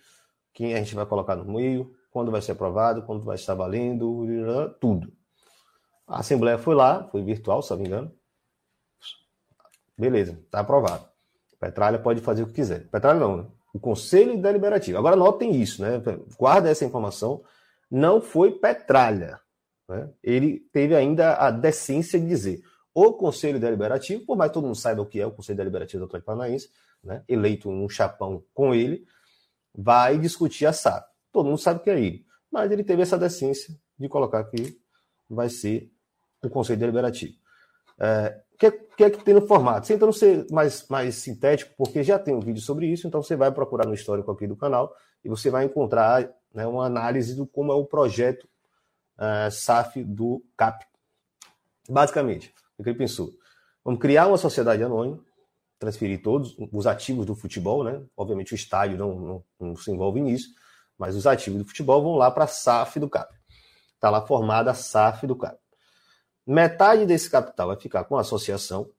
[0.52, 4.24] quem a gente vai colocar no meio, quando vai ser aprovado, quando vai estar valendo,
[4.80, 5.12] tudo.
[6.06, 8.12] A Assembleia foi lá, foi virtual, se não me engano.
[9.96, 11.08] Beleza, está aprovado.
[11.60, 12.88] Petralha pode fazer o que quiser.
[12.88, 13.46] Petralha não, né?
[13.72, 14.98] O Conselho Deliberativo.
[14.98, 16.02] Agora notem isso, né?
[16.38, 17.42] Guarda essa informação.
[17.90, 19.40] Não foi Petralha.
[19.88, 20.08] Né?
[20.22, 22.62] Ele teve ainda a decência de dizer
[22.94, 26.00] o Conselho Deliberativo, por mais que todo mundo saiba o que é o Conselho Deliberativo
[26.00, 26.68] do Atlético Paranaense,
[27.02, 27.22] né?
[27.28, 29.06] eleito um chapão com ele,
[29.74, 31.06] vai discutir a SAP.
[31.32, 32.26] Todo mundo sabe o que é ele.
[32.50, 34.80] Mas ele teve essa decência de colocar que
[35.30, 35.92] vai ser
[36.42, 37.34] o Conselho Deliberativo.
[38.00, 39.86] É, que, que, é que tem no formato?
[39.86, 43.52] Tentando ser mais, mais sintético, porque já tem um vídeo sobre isso, então você vai
[43.52, 44.92] procurar no histórico aqui do canal
[45.24, 48.48] e você vai encontrar né, uma análise do como é o projeto
[49.16, 50.84] uh, SAF do CAP.
[51.88, 53.30] Basicamente, o que ele pensou?
[53.84, 55.20] Vamos criar uma sociedade anônima,
[55.78, 58.02] transferir todos os ativos do futebol, né?
[58.16, 60.48] Obviamente o estádio não, não, não se envolve nisso,
[60.98, 63.32] mas os ativos do futebol vão lá para a SAF do CAP.
[63.94, 65.56] Está lá formada a SAF do CAP.
[66.50, 68.90] Metade desse capital vai ficar com a associação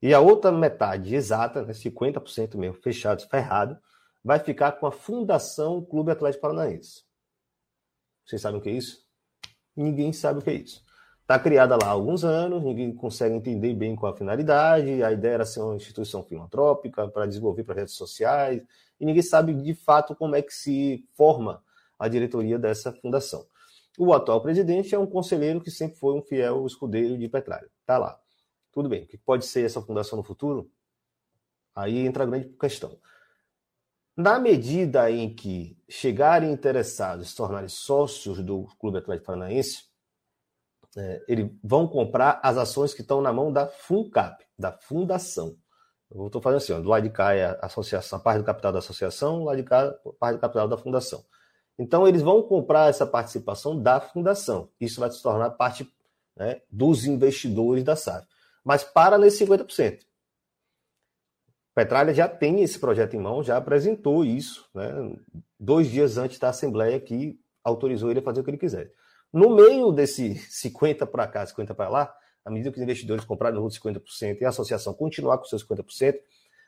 [0.00, 3.78] e a outra metade exata, né, 50% mesmo, fechado, ferrado,
[4.22, 7.02] vai ficar com a Fundação Clube Atlético Paranaense.
[8.24, 9.08] Vocês sabem o que é isso?
[9.78, 10.82] ninguém sabe o que é isso.
[11.22, 15.34] Está criada lá há alguns anos, ninguém consegue entender bem qual a finalidade, a ideia
[15.34, 18.62] era ser uma instituição filantrópica para desenvolver projetos sociais,
[18.98, 21.62] e ninguém sabe de fato como é que se forma
[21.98, 23.46] a diretoria dessa fundação.
[24.00, 27.68] O atual presidente é um conselheiro que sempre foi um fiel escudeiro de Petralha.
[27.80, 28.16] Está lá.
[28.70, 29.02] Tudo bem.
[29.02, 30.70] O que pode ser essa fundação no futuro?
[31.74, 32.96] Aí entra a grande questão.
[34.16, 39.88] Na medida em que chegarem interessados, se tornarem sócios do Clube Atlético Paranaense,
[40.96, 45.56] é, eles vão comprar as ações que estão na mão da FUNCAP, da fundação.
[46.08, 48.44] Eu estou fazendo assim, ó, do lado de cá é a associação, a parte do
[48.44, 51.24] capital da associação, do lado de cá a parte do capital da fundação.
[51.78, 54.68] Então, eles vão comprar essa participação da fundação.
[54.80, 55.88] Isso vai se tornar parte
[56.36, 58.26] né, dos investidores da SAF.
[58.64, 60.00] Mas para nesse 50%.
[61.74, 65.16] Petralha já tem esse projeto em mão, já apresentou isso, né,
[65.58, 68.90] dois dias antes da Assembleia que autorizou ele a fazer o que ele quiser.
[69.32, 72.14] No meio desse 50 para cá, 50 para lá,
[72.44, 75.64] à medida que os investidores comprarem os outros 50% e a associação continuar com seus
[75.64, 76.18] 50%,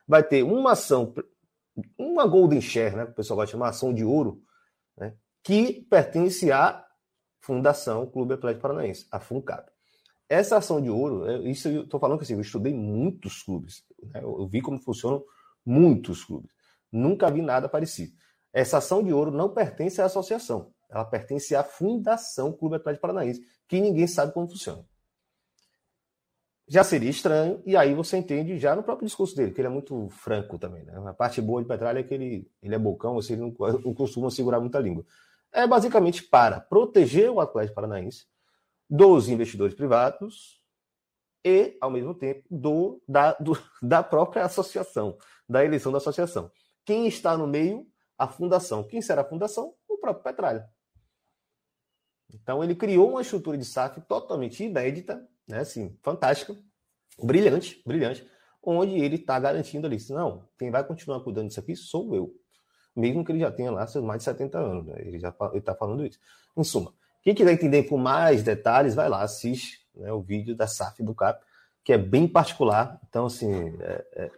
[0.07, 1.13] vai ter uma ação,
[1.99, 4.41] uma golden share, né, o pessoal vai chamar ação de ouro,
[5.43, 6.85] que pertence à
[7.41, 9.71] Fundação Clube Atlético Paranaense, a FUNCAP.
[10.29, 13.85] Essa ação de ouro, é, isso eu estou falando que assim, eu estudei muitos clubes,
[14.03, 14.21] né?
[14.23, 15.25] eu vi como funcionam
[15.67, 16.53] muitos clubes.
[16.93, 18.13] Nunca vi nada parecido.
[18.53, 23.41] Essa ação de ouro não pertence à associação, ela pertence à Fundação Clube Atlético Paranaense,
[23.67, 24.85] que ninguém sabe como funciona.
[26.69, 29.71] já seria estranho, e aí você entende já no próprio discurso dele, que ele é
[29.71, 30.85] muito franco também.
[30.85, 30.95] Né?
[31.07, 33.53] A parte boa de Petralha é que ele, ele é bocão, você assim, não,
[33.85, 35.05] não costuma segurar muita língua.
[35.53, 38.27] É basicamente para proteger o Atlético Paranaense
[38.89, 40.61] dos investidores privados
[41.45, 45.17] e, ao mesmo tempo, do, da, do, da própria associação,
[45.49, 46.51] da eleição da associação.
[46.85, 47.87] Quem está no meio?
[48.19, 48.85] A fundação.
[48.85, 49.75] Quem será a fundação?
[49.89, 50.69] O próprio Petralha.
[52.33, 56.57] Então, ele criou uma estrutura de SAF totalmente inédita, né, assim, fantástica,
[57.19, 58.29] brilhante, brilhante,
[58.63, 62.40] onde ele está garantindo ali, não, quem vai continuar cuidando disso aqui sou eu.
[63.01, 64.95] Mesmo que ele já tenha lá seus mais de 70 anos, né?
[64.99, 66.19] ele já está falando isso.
[66.57, 70.67] Em suma, quem quiser entender com mais detalhes, vai lá, assiste né, o vídeo da
[70.67, 71.43] SAF do CAP,
[71.85, 73.01] que é bem particular.
[73.09, 74.31] Então, assim, é, é...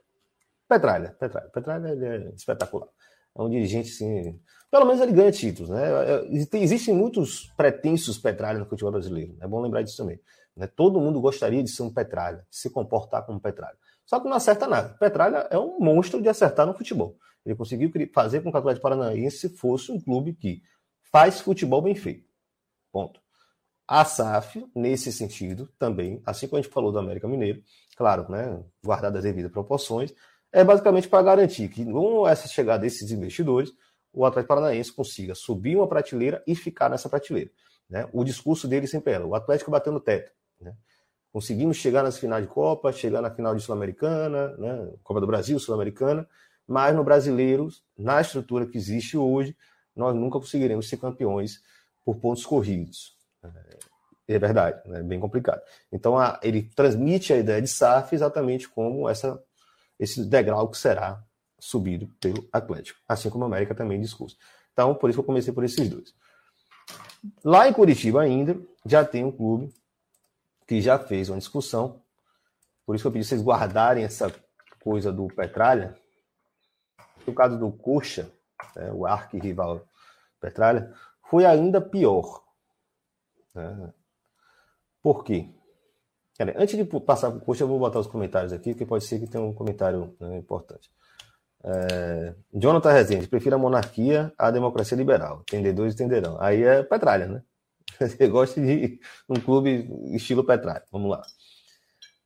[0.69, 2.89] Petralha, Petralha, Petralha é espetacular.
[3.35, 4.39] É um dirigente, assim,
[4.71, 5.83] pelo menos ele ganha títulos, né?
[5.85, 10.19] É, existem muitos pretensos Petralha no futebol brasileiro, é bom lembrar disso também.
[10.57, 10.67] Né?
[10.67, 13.77] Todo mundo gostaria de ser um Petralha, se comportar como Petralha.
[14.05, 14.91] Só que não acerta nada.
[14.99, 17.17] Petralha é um monstro de acertar no futebol.
[17.45, 20.63] Ele conseguiu fazer com que o Atlético Paranaense fosse um clube que
[21.11, 22.29] faz futebol bem feito.
[22.93, 23.21] Ponto.
[23.87, 27.63] A SAF, nesse sentido, também, assim como a gente falou do América Mineiro,
[27.97, 30.15] claro, né, guardadas as devidas proporções,
[30.53, 33.73] é basicamente para garantir que, com essa chegada desses investidores,
[34.13, 37.51] o Atlético Paranaense consiga subir uma prateleira e ficar nessa prateleira.
[37.89, 38.09] Né?
[38.13, 40.31] O discurso dele sempre era: o Atlético bateu no teto.
[40.61, 40.75] Né?
[41.33, 44.93] Conseguimos chegar nas finais de Copa, chegar na final de Sul-Americana, né?
[45.03, 46.29] Copa do Brasil, Sul-Americana,
[46.67, 49.57] mas no brasileiro, na estrutura que existe hoje,
[49.95, 51.63] nós nunca conseguiremos ser campeões
[52.05, 53.17] por pontos corridos.
[54.29, 55.03] É verdade, é né?
[55.03, 55.61] bem complicado.
[55.91, 59.43] Então a, ele transmite a ideia de SAF exatamente como essa,
[59.99, 61.23] esse degrau que será
[61.59, 64.37] subido pelo Atlético, assim como a América também discurso.
[64.73, 66.15] Então, por isso que eu comecei por esses dois.
[67.45, 69.73] Lá em Curitiba ainda, já tem um clube
[70.67, 72.03] que já fez uma discussão.
[72.85, 74.35] Por isso que eu pedi vocês guardarem essa
[74.83, 75.97] coisa do Petralha.
[77.27, 78.31] No caso do Coxa,
[78.77, 79.87] né, o arqui-rival
[80.41, 80.93] Petralha,
[81.29, 82.43] foi ainda pior.
[83.55, 83.93] Né?
[85.03, 85.49] Por quê?
[86.57, 89.21] Antes de passar para o Coxa, eu vou botar os comentários aqui, porque pode ser
[89.21, 90.91] que tenha um comentário né, importante.
[91.65, 95.43] É, Jonathan Rezende, prefiro a monarquia à democracia liberal.
[95.43, 96.37] Entendedores entenderão.
[96.41, 97.43] Aí é Petralha, né?
[98.01, 100.83] Você gosta de um clube estilo Petralha.
[100.91, 101.23] Vamos lá.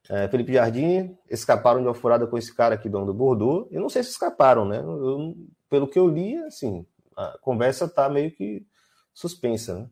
[0.09, 3.69] É, Felipe Jardim, escaparam de uma furada com esse cara aqui, dono do Bordeaux.
[3.71, 4.79] Eu não sei se escaparam, né?
[4.79, 5.35] Eu,
[5.69, 8.65] pelo que eu li, assim, a conversa tá meio que
[9.13, 9.91] suspensa, né?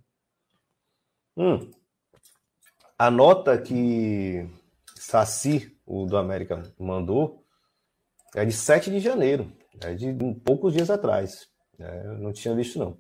[1.37, 1.71] Hum.
[2.97, 4.49] A nota que
[4.95, 7.45] Saci, o do América, mandou
[8.35, 10.13] é de 7 de janeiro, é de
[10.45, 11.49] poucos dias atrás.
[11.79, 12.93] É, eu não tinha visto, não.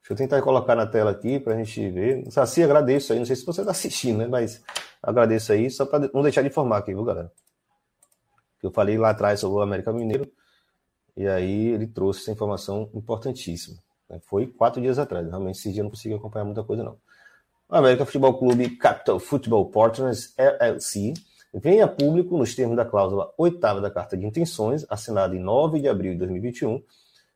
[0.00, 2.30] Deixa eu tentar colocar na tela aqui para a gente ver.
[2.30, 3.18] Saci, agradeço aí.
[3.18, 4.26] Não sei se você está assistindo, né?
[4.26, 4.62] Mas
[5.04, 7.30] agradeço aí, só para não deixar de informar aqui, viu, galera?
[8.62, 10.30] Eu falei lá atrás sobre o América Mineiro,
[11.16, 13.76] e aí ele trouxe essa informação importantíssima.
[14.08, 14.18] Né?
[14.24, 15.28] Foi quatro dias atrás.
[15.28, 16.96] Realmente, esse dia eu não consegui acompanhar muita coisa, não.
[17.68, 21.14] O América Futebol Clube Capital Football Partners LLC
[21.52, 25.80] vem a público, nos termos da cláusula oitava da Carta de Intenções, assinada em 9
[25.80, 26.82] de abril de 2021,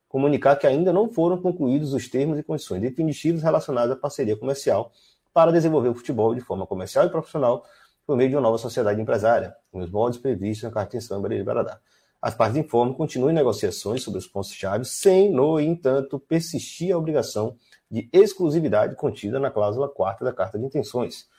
[0.07, 4.91] comunicar que ainda não foram concluídos os termos e condições definitivos relacionados à parceria comercial
[5.33, 7.65] para desenvolver o futebol de forma comercial e profissional
[8.05, 11.43] por meio de uma nova sociedade empresária, nos moldes previstos na Carta de Intenção de
[11.43, 11.79] Baradá.
[12.21, 17.55] As partes informam continuam negociações sobre os pontos-chave, sem, no entanto, persistir a obrigação
[17.89, 21.29] de exclusividade contida na cláusula quarta da Carta de Intenções.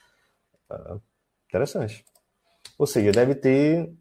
[0.70, 0.96] Ah,
[1.48, 2.04] interessante.
[2.78, 3.92] Ou seja, deve ter.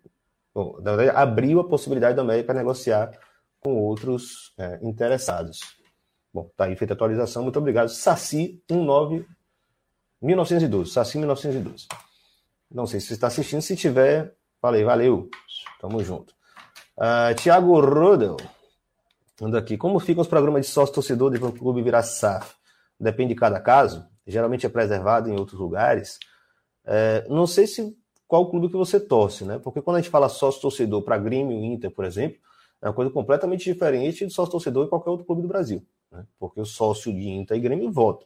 [0.53, 3.11] Bom, verdade, abriu a possibilidade da América negociar
[3.59, 5.59] com outros é, interessados.
[6.33, 7.43] Bom, tá aí feita a atualização.
[7.43, 7.89] Muito obrigado.
[7.89, 9.27] Saci 19
[10.21, 10.91] 1912.
[10.91, 11.87] Saci 1912.
[12.71, 13.61] Não sei se você está assistindo.
[13.61, 15.29] Se tiver, falei, valeu.
[15.79, 16.33] Tamo junto.
[16.97, 18.37] Uh, Tiago Rodel.
[19.41, 19.77] Anda aqui.
[19.77, 22.53] Como ficam os programas de sócio torcedor de o clube virar SAF?
[22.99, 24.05] Depende de cada caso.
[24.27, 26.19] Geralmente é preservado em outros lugares.
[26.85, 29.57] É, não sei se qual clube que você torce, né?
[29.57, 32.37] Porque quando a gente fala sócio torcedor para Grêmio Inter, por exemplo,
[32.81, 36.25] é uma coisa completamente diferente de sócio torcedor em qualquer outro clube do Brasil, né?
[36.37, 38.25] Porque o sócio de Inter e Grêmio vota.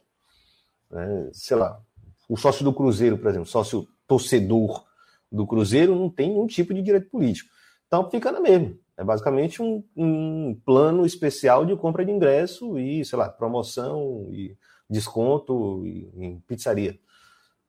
[0.94, 1.28] Né?
[1.32, 1.80] Sei lá,
[2.28, 4.84] o sócio do Cruzeiro, por exemplo, sócio torcedor
[5.30, 7.50] do Cruzeiro não tem nenhum tipo de direito político.
[7.86, 8.72] Então fica na mesma.
[8.96, 14.56] É basicamente um, um plano especial de compra de ingresso e, sei lá, promoção e
[14.88, 16.96] desconto em pizzaria.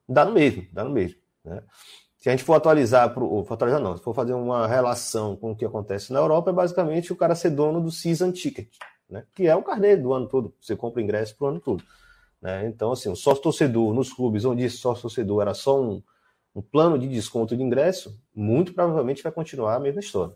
[0.08, 1.18] Dá no mesmo, dá no mesmo.
[1.44, 1.64] Né?
[2.20, 5.52] Se a gente for atualizar, pro, for atualizar não, se for fazer uma relação com
[5.52, 8.68] o que acontece na Europa, é basicamente o cara ser dono do season ticket,
[9.10, 9.24] né?
[9.34, 11.84] que é o carnê do ano todo, você compra ingresso para o ano todo.
[12.46, 12.68] Né?
[12.68, 16.04] Então, assim, o sócio torcedor nos clubes onde esse sócio torcedor era só um,
[16.54, 20.36] um plano de desconto de ingresso, muito provavelmente vai continuar a mesma história.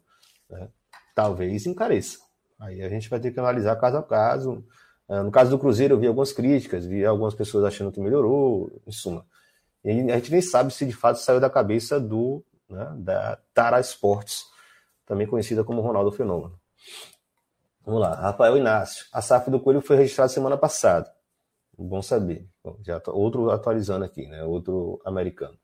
[0.50, 0.70] Né?
[1.14, 2.18] Talvez encareça.
[2.60, 4.66] Aí a gente vai ter que analisar caso a caso.
[5.08, 8.72] Ah, no caso do Cruzeiro, eu vi algumas críticas, vi algumas pessoas achando que melhorou,
[8.88, 9.24] em suma.
[9.86, 13.80] E a gente nem sabe se de fato saiu da cabeça do né, da Tara
[13.82, 14.46] Sports,
[15.06, 16.60] também conhecida como Ronaldo Fenômeno.
[17.86, 19.06] Vamos lá, Rafael Inácio.
[19.14, 21.19] A SAF do Coelho foi registrada semana passada.
[21.84, 22.48] Bom saber.
[22.64, 24.44] Bom, já outro atualizando aqui, né?
[24.44, 25.58] Outro americano.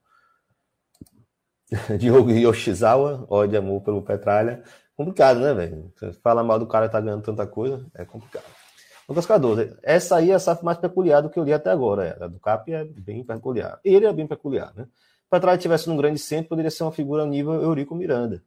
[1.99, 4.63] Diogo Yoshizawa, ódio amor pelo Petralha.
[4.95, 5.93] Complicado, né, velho?
[6.23, 8.45] Fala mal do cara que tá ganhando tanta coisa, é complicado.
[9.07, 12.05] Lucas Cardoso, essa aí é a SAF mais peculiar do que eu li até agora.
[12.05, 12.23] É.
[12.23, 13.79] A do CAP é bem peculiar.
[13.83, 14.87] Ele é bem peculiar, né?
[15.29, 18.43] Petralha tivesse num grande centro, poderia ser uma figura nível Eurico Miranda.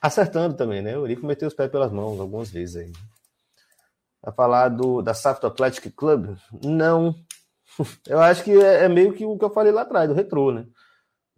[0.00, 0.96] Acertando também, né?
[0.96, 2.92] O Eurico meteu os pés pelas mãos algumas vezes aí.
[4.22, 6.36] Vai falar do, da SAF do Athletic Club?
[6.64, 7.14] Não.
[8.06, 10.50] Eu acho que é, é meio que o que eu falei lá atrás, do retrô,
[10.50, 10.66] né?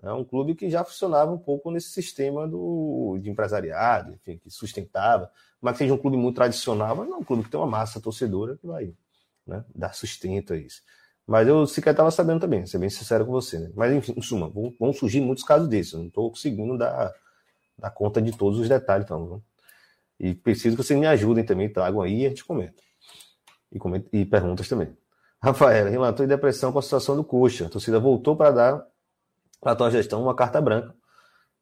[0.02, 4.50] É um clube que já funcionava um pouco nesse sistema do, de empresariado, enfim, que
[4.50, 7.66] sustentava, mas que seja um clube muito tradicional, mas não um clube que tem uma
[7.66, 8.94] massa torcedora que vai
[9.46, 10.80] né, dar sustento a isso.
[11.26, 13.58] Mas eu sequer estava sabendo também, ser bem sincero com você.
[13.58, 13.70] Né?
[13.74, 15.92] Mas, enfim, em suma, vão, vão surgir muitos casos desses.
[15.92, 17.12] Eu não estou conseguindo dar,
[17.78, 19.26] dar conta de todos os detalhes, então.
[19.26, 19.44] Viu?
[20.20, 22.82] E preciso que vocês me ajudem também, tragam aí e a gente comenta.
[23.72, 24.94] E, comenta, e perguntas também.
[25.42, 27.66] Rafael, relatou em depressão com a situação do Coxa.
[27.66, 28.86] A torcida voltou para dar
[29.58, 30.94] para a tua gestão uma carta branca,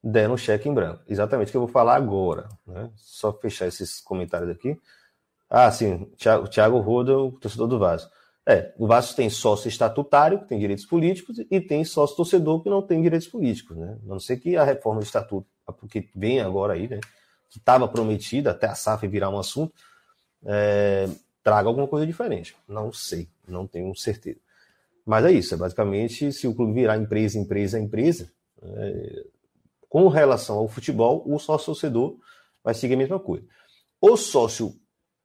[0.02, 1.02] dando um cheque em branco.
[1.06, 2.48] Exatamente o que eu vou falar agora.
[2.66, 2.90] Né?
[2.96, 4.76] Só fechar esses comentários aqui.
[5.48, 6.10] Ah, sim,
[6.42, 8.10] o Thiago Roda, o torcedor do Vasco.
[8.46, 12.70] É, o Vasco tem sócio estatutário, que tem direitos políticos, e tem sócio torcedor, que
[12.70, 13.76] não tem direitos políticos.
[13.76, 13.98] Né?
[14.02, 15.46] A não ser que a reforma do estatuto,
[15.78, 17.00] porque vem agora aí, né?
[17.50, 19.72] Que estava prometida, até a SAF virar um assunto,
[20.44, 21.08] é,
[21.42, 22.56] traga alguma coisa diferente.
[22.66, 24.38] Não sei, não tenho certeza.
[25.04, 28.30] Mas é isso, é basicamente se o clube virar empresa, empresa, empresa,
[28.62, 29.24] é,
[29.88, 32.16] com relação ao futebol, o sócio torcedor
[32.62, 33.46] vai seguir a mesma coisa.
[34.00, 34.74] O sócio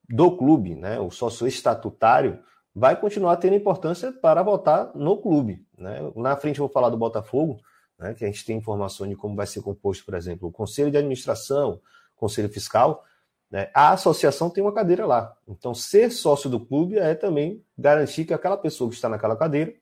[0.09, 2.39] do clube, né, o sócio estatutário,
[2.73, 5.65] vai continuar tendo importância para votar no clube.
[5.77, 5.99] Né?
[6.15, 7.59] Na frente eu vou falar do Botafogo,
[7.99, 10.89] né, que a gente tem informações de como vai ser composto, por exemplo, o conselho
[10.89, 11.79] de administração,
[12.23, 13.03] conselho fiscal.
[13.51, 13.69] Né?
[13.73, 15.35] A associação tem uma cadeira lá.
[15.47, 19.73] Então, ser sócio do clube é também garantir que aquela pessoa que está naquela cadeira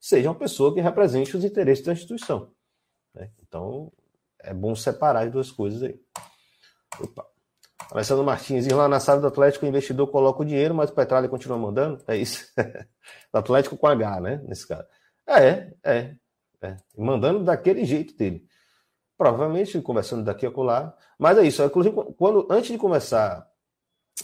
[0.00, 2.50] seja uma pessoa que represente os interesses da instituição.
[3.14, 3.30] Né?
[3.46, 3.92] Então,
[4.38, 6.00] é bom separar as duas coisas aí.
[6.98, 7.26] Opa.
[7.90, 10.94] Alessandro Martins, ir lá na sala do Atlético, o investidor coloca o dinheiro, mas o
[10.94, 12.02] Petralha continua mandando?
[12.06, 12.46] É isso.
[13.32, 14.40] do Atlético com H, né?
[14.46, 14.86] Nesse caso.
[15.26, 16.14] É, é,
[16.62, 16.76] é.
[16.96, 18.48] Mandando daquele jeito dele
[19.20, 20.96] provavelmente conversando daqui a colar.
[21.18, 21.62] Mas é isso.
[21.62, 23.46] Inclusive, quando, antes de começar,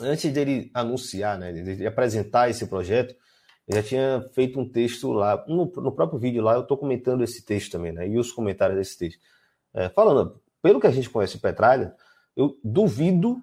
[0.01, 3.15] antes dele anunciar, né, de apresentar esse projeto,
[3.69, 7.23] eu já tinha feito um texto lá, no, no próprio vídeo lá, eu estou comentando
[7.23, 9.21] esse texto também, né, e os comentários desse texto.
[9.75, 11.95] É, falando, pelo que a gente conhece o Petralha,
[12.35, 13.39] eu duvido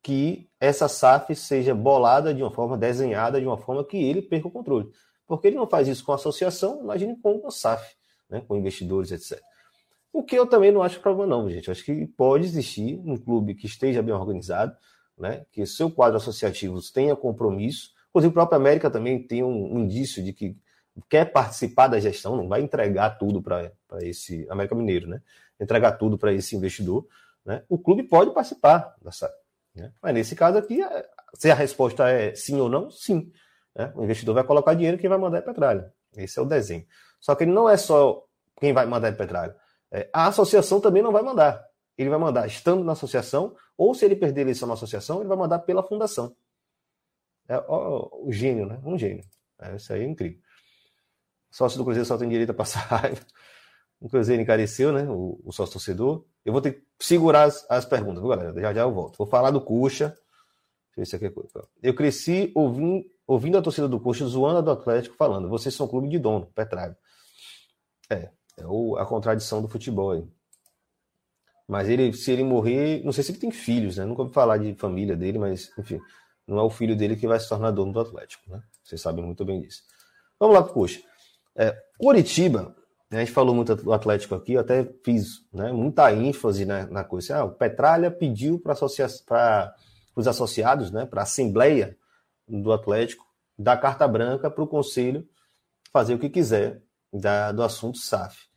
[0.00, 4.46] que essa SAF seja bolada de uma forma, desenhada de uma forma que ele perca
[4.46, 4.92] o controle.
[5.26, 7.96] Porque ele não faz isso com a associação, imagine com uma SAF,
[8.30, 9.42] né, com investidores, etc.
[10.12, 11.68] O que eu também não acho problema, não, gente.
[11.68, 14.76] Eu acho que pode existir um clube que esteja bem organizado,
[15.16, 15.44] né?
[15.52, 17.90] que seu quadro associativo tenha compromisso.
[18.10, 20.56] Inclusive, o próprio América também tem um, um indício de que
[21.08, 25.20] quer participar da gestão, não vai entregar tudo para esse América Mineiro, né?
[25.60, 27.06] Entregar tudo para esse investidor.
[27.44, 27.62] Né?
[27.68, 29.32] O clube pode participar dessa.
[29.74, 29.92] Né?
[30.02, 33.30] Mas nesse caso aqui, é, se a resposta é sim ou não, sim.
[33.74, 33.92] Né?
[33.94, 35.84] O investidor vai colocar dinheiro, quem vai mandar é petróleo.
[36.16, 36.84] Esse é o desenho.
[37.20, 38.24] Só que ele não é só
[38.60, 39.54] quem vai mandar é petróleo.
[39.90, 41.66] É, a associação também não vai mandar.
[41.96, 45.28] Ele vai mandar estando na associação, ou se ele perder a eleição na associação, ele
[45.28, 46.34] vai mandar pela fundação.
[47.48, 48.80] É ó, o gênio, né?
[48.84, 49.24] Um gênio.
[49.58, 50.38] É, isso aí é incrível.
[51.50, 53.20] Sócio do Cruzeiro só tem direito a passar raiva.
[54.00, 55.08] O Cruzeiro encareceu, né?
[55.08, 56.24] O, o sócio torcedor.
[56.44, 58.52] Eu vou ter que segurar as, as perguntas, viu, galera?
[58.60, 59.16] Já já eu volto.
[59.16, 60.16] Vou falar do Cuxa.
[60.96, 61.88] Deixa eu ver se aqui é.
[61.88, 65.88] Eu cresci ouvindo, ouvindo a torcida do Cuxa zoando a do Atlético falando: vocês são
[65.88, 66.96] clube de dono, Petralho.
[68.10, 70.24] É, é o, a contradição do futebol aí.
[71.66, 74.04] Mas ele, se ele morrer, não sei se ele tem filhos, né?
[74.04, 76.00] Nunca ouvi falar de família dele, mas, enfim,
[76.46, 78.62] não é o filho dele que vai se tornar dono do Atlético, né?
[78.82, 79.82] Vocês sabem muito bem disso.
[80.40, 81.00] Vamos lá pro Coxa.
[81.54, 82.74] É, Curitiba,
[83.10, 86.86] né, a gente falou muito do Atlético aqui, eu até fiz né, muita ênfase na,
[86.86, 87.38] na coisa.
[87.38, 88.74] Ah, o Petralha pediu para
[90.16, 91.96] os associados, né, para a Assembleia
[92.46, 93.26] do Atlético,
[93.58, 95.28] dar carta branca para o Conselho
[95.92, 98.47] fazer o que quiser da, do assunto SAF.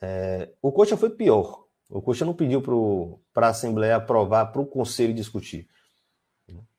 [0.00, 1.64] É, o Coxa foi pior.
[1.88, 2.62] O Coxa não pediu
[3.32, 5.68] para a Assembleia aprovar, para o Conselho discutir.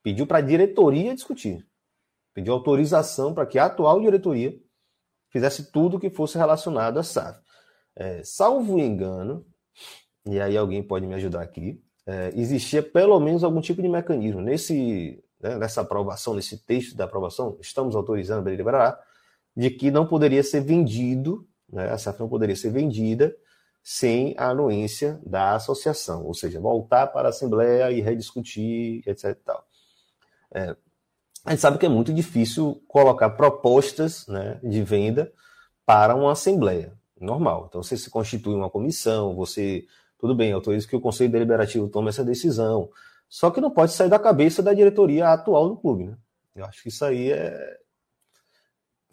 [0.03, 1.65] Pediu para a diretoria discutir.
[2.33, 4.57] Pediu autorização para que a atual diretoria
[5.29, 7.39] fizesse tudo que fosse relacionado à SAF.
[7.95, 9.45] É, salvo engano,
[10.25, 14.39] e aí alguém pode me ajudar aqui, é, existia pelo menos algum tipo de mecanismo
[14.39, 18.99] nesse, né, nessa aprovação, nesse texto da aprovação, estamos autorizando, blá,
[19.55, 23.35] de que não poderia ser vendido, né, a SAF não poderia ser vendida
[23.83, 29.37] sem a anuência da associação, ou seja, voltar para a Assembleia e rediscutir, etc.
[30.51, 30.75] É,
[31.45, 35.31] a gente sabe que é muito difícil colocar propostas né, de venda
[35.85, 37.67] para uma Assembleia, normal.
[37.69, 39.85] Então, você se constitui uma comissão, você
[40.17, 42.89] tudo bem, autorizo que o Conselho Deliberativo tome essa decisão.
[43.29, 46.17] Só que não pode sair da cabeça da diretoria atual do clube, né?
[46.55, 47.77] Eu acho que isso aí é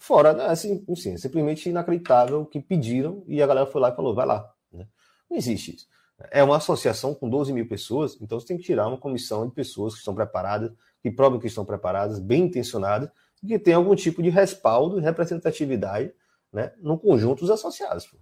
[0.05, 0.47] fora, né?
[0.47, 4.53] assim, assim, simplesmente inacreditável que pediram e a galera foi lá e falou, vai lá.
[4.71, 4.87] Né?
[5.31, 5.89] Não existe isso.
[6.31, 9.55] É uma associação com 12 mil pessoas, então você tem que tirar uma comissão de
[9.55, 10.71] pessoas que estão preparadas,
[11.03, 13.11] que provem que estão preparadas, bem intencionadas,
[13.43, 16.13] e que tem algum tipo de respaldo e representatividade
[16.53, 18.07] né, no conjunto dos associados.
[18.07, 18.17] Pô.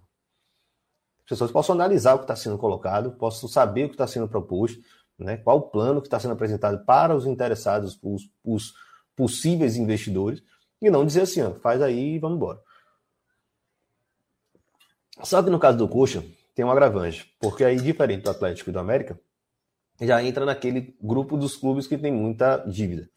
[1.19, 4.27] As pessoas possam analisar o que está sendo colocado, possam saber o que está sendo
[4.27, 4.79] proposto,
[5.19, 8.73] né, qual o plano que está sendo apresentado para os interessados, os, os
[9.15, 10.41] possíveis investidores,
[10.87, 12.59] e não dizer assim, ó, faz aí e vamos embora.
[15.23, 16.23] Só que no caso do Coxa,
[16.55, 19.19] tem um agravante, porque aí, diferente do Atlético e do América,
[20.01, 23.09] já entra naquele grupo dos clubes que tem muita dívida.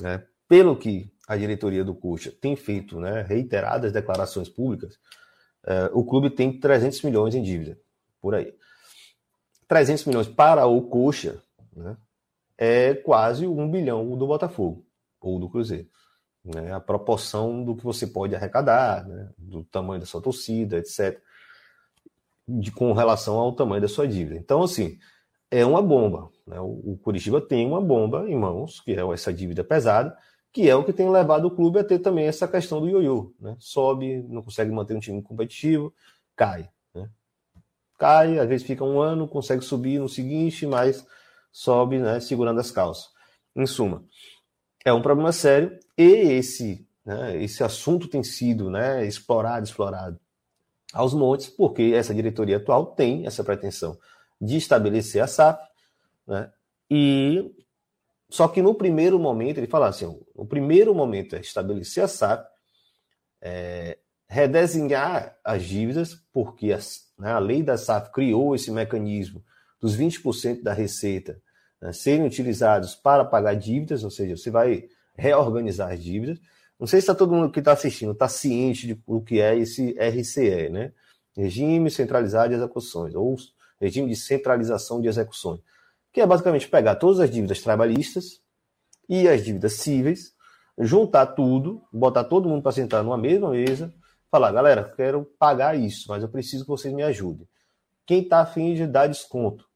[0.00, 0.24] Né?
[0.48, 4.98] Pelo que a diretoria do Coxa tem feito né, reiteradas declarações públicas,
[5.62, 7.78] Uh, o clube tem 300 milhões em dívida,
[8.20, 8.52] por aí.
[9.68, 11.40] 300 milhões para o Coxa
[11.74, 11.96] né,
[12.58, 14.84] é quase um bilhão do Botafogo
[15.20, 15.88] ou do Cruzeiro.
[16.44, 21.20] Né, a proporção do que você pode arrecadar, né, do tamanho da sua torcida, etc.,
[22.48, 24.40] de, com relação ao tamanho da sua dívida.
[24.40, 24.98] Então, assim,
[25.50, 26.28] é uma bomba.
[26.44, 30.16] Né, o, o Curitiba tem uma bomba em mãos, que é essa dívida pesada,
[30.52, 33.32] que é o que tem levado o clube a ter também essa questão do ioiô.
[33.40, 33.56] Né?
[33.58, 35.94] Sobe, não consegue manter um time competitivo,
[36.36, 36.68] cai.
[36.94, 37.08] Né?
[37.98, 41.06] Cai, às vezes fica um ano, consegue subir no seguinte, mas
[41.50, 43.10] sobe né, segurando as calças.
[43.54, 44.04] Em suma,
[44.84, 50.20] é um problema sério e esse, né, esse assunto tem sido né, explorado, explorado
[50.92, 53.98] aos montes, porque essa diretoria atual tem essa pretensão
[54.40, 55.60] de estabelecer a SAP,
[56.26, 56.50] né,
[56.90, 57.50] e
[58.32, 62.46] só que no primeiro momento, ele fala assim: o primeiro momento é estabelecer a SAP,
[63.42, 69.44] é, redesenhar as dívidas, porque as, né, a lei da SAF criou esse mecanismo
[69.78, 71.38] dos 20% da receita
[71.78, 76.38] né, serem utilizados para pagar dívidas, ou seja, você vai reorganizar as dívidas.
[76.78, 79.56] Não sei se está todo mundo que está assistindo está ciente de o que é
[79.56, 80.92] esse RCE, né?
[81.36, 83.36] Regime Centralizado de Execuções, ou
[83.80, 85.60] Regime de Centralização de Execuções
[86.12, 88.42] que é basicamente pegar todas as dívidas trabalhistas
[89.08, 90.34] e as dívidas cíveis,
[90.78, 93.92] juntar tudo, botar todo mundo para sentar numa mesma mesa,
[94.30, 97.48] falar, galera, quero pagar isso, mas eu preciso que vocês me ajudem.
[98.06, 99.66] Quem está afim de dar desconto?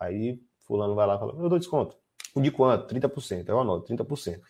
[0.00, 1.96] Aí fulano vai lá e fala, eu dou desconto.
[2.36, 2.94] De quanto?
[2.94, 3.48] 30%.
[3.48, 4.40] Eu anoto, 30%.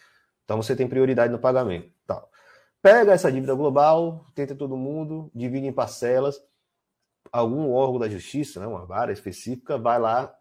[0.48, 1.90] Então você tem prioridade no pagamento.
[2.06, 2.30] Tal.
[2.80, 6.42] Pega essa dívida global, tenta todo mundo, divide em parcelas.
[7.30, 10.34] Algum órgão da justiça, né, uma vara específica, vai lá,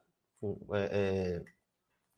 [0.72, 1.44] é, é,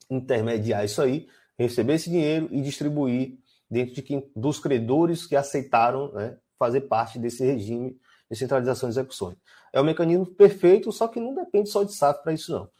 [0.08, 1.26] intermediar isso aí,
[1.58, 7.18] receber esse dinheiro e distribuir dentro de quem, dos credores que aceitaram né, fazer parte
[7.18, 7.98] desse regime
[8.30, 9.36] de centralização de execuções.
[9.72, 12.70] É um mecanismo perfeito, só que não depende só de SAF para isso, não.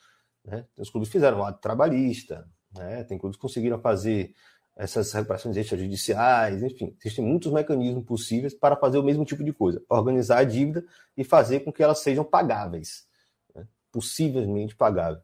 [0.45, 0.65] Né?
[0.79, 3.03] Os clubes fizeram ato trabalhista, né?
[3.03, 4.33] tem clubes que conseguiram fazer
[4.81, 9.83] essas recuperações extrajudiciais, enfim, existem muitos mecanismos possíveis para fazer o mesmo tipo de coisa,
[9.91, 10.83] organizar a dívida
[11.15, 13.07] e fazer com que elas sejam pagáveis,
[13.55, 13.67] né?
[13.93, 15.23] possivelmente pagáveis.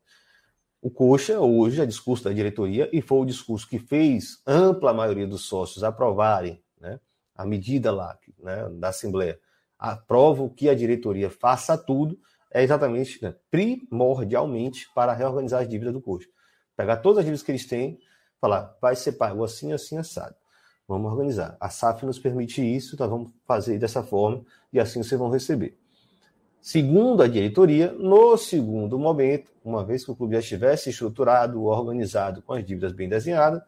[0.82, 5.26] O Coxa, hoje, é discurso da diretoria, e foi o discurso que fez ampla maioria
[5.26, 7.00] dos sócios aprovarem né,
[7.34, 9.40] a medida lá né, da Assembleia,
[9.78, 12.20] aprova que a diretoria faça tudo,
[12.52, 16.28] é exatamente, né, primordialmente, para reorganizar as dívidas do Coxa.
[16.76, 17.98] Pegar todas as dívidas que eles têm,
[18.46, 20.36] falar, vai ser pago assim, assim, assado.
[20.86, 21.56] Vamos organizar.
[21.60, 25.76] A SAF nos permite isso, nós vamos fazer dessa forma e assim vocês vão receber.
[26.60, 32.40] Segundo a diretoria, no segundo momento, uma vez que o clube já estivesse estruturado, organizado,
[32.42, 33.62] com as dívidas bem desenhadas,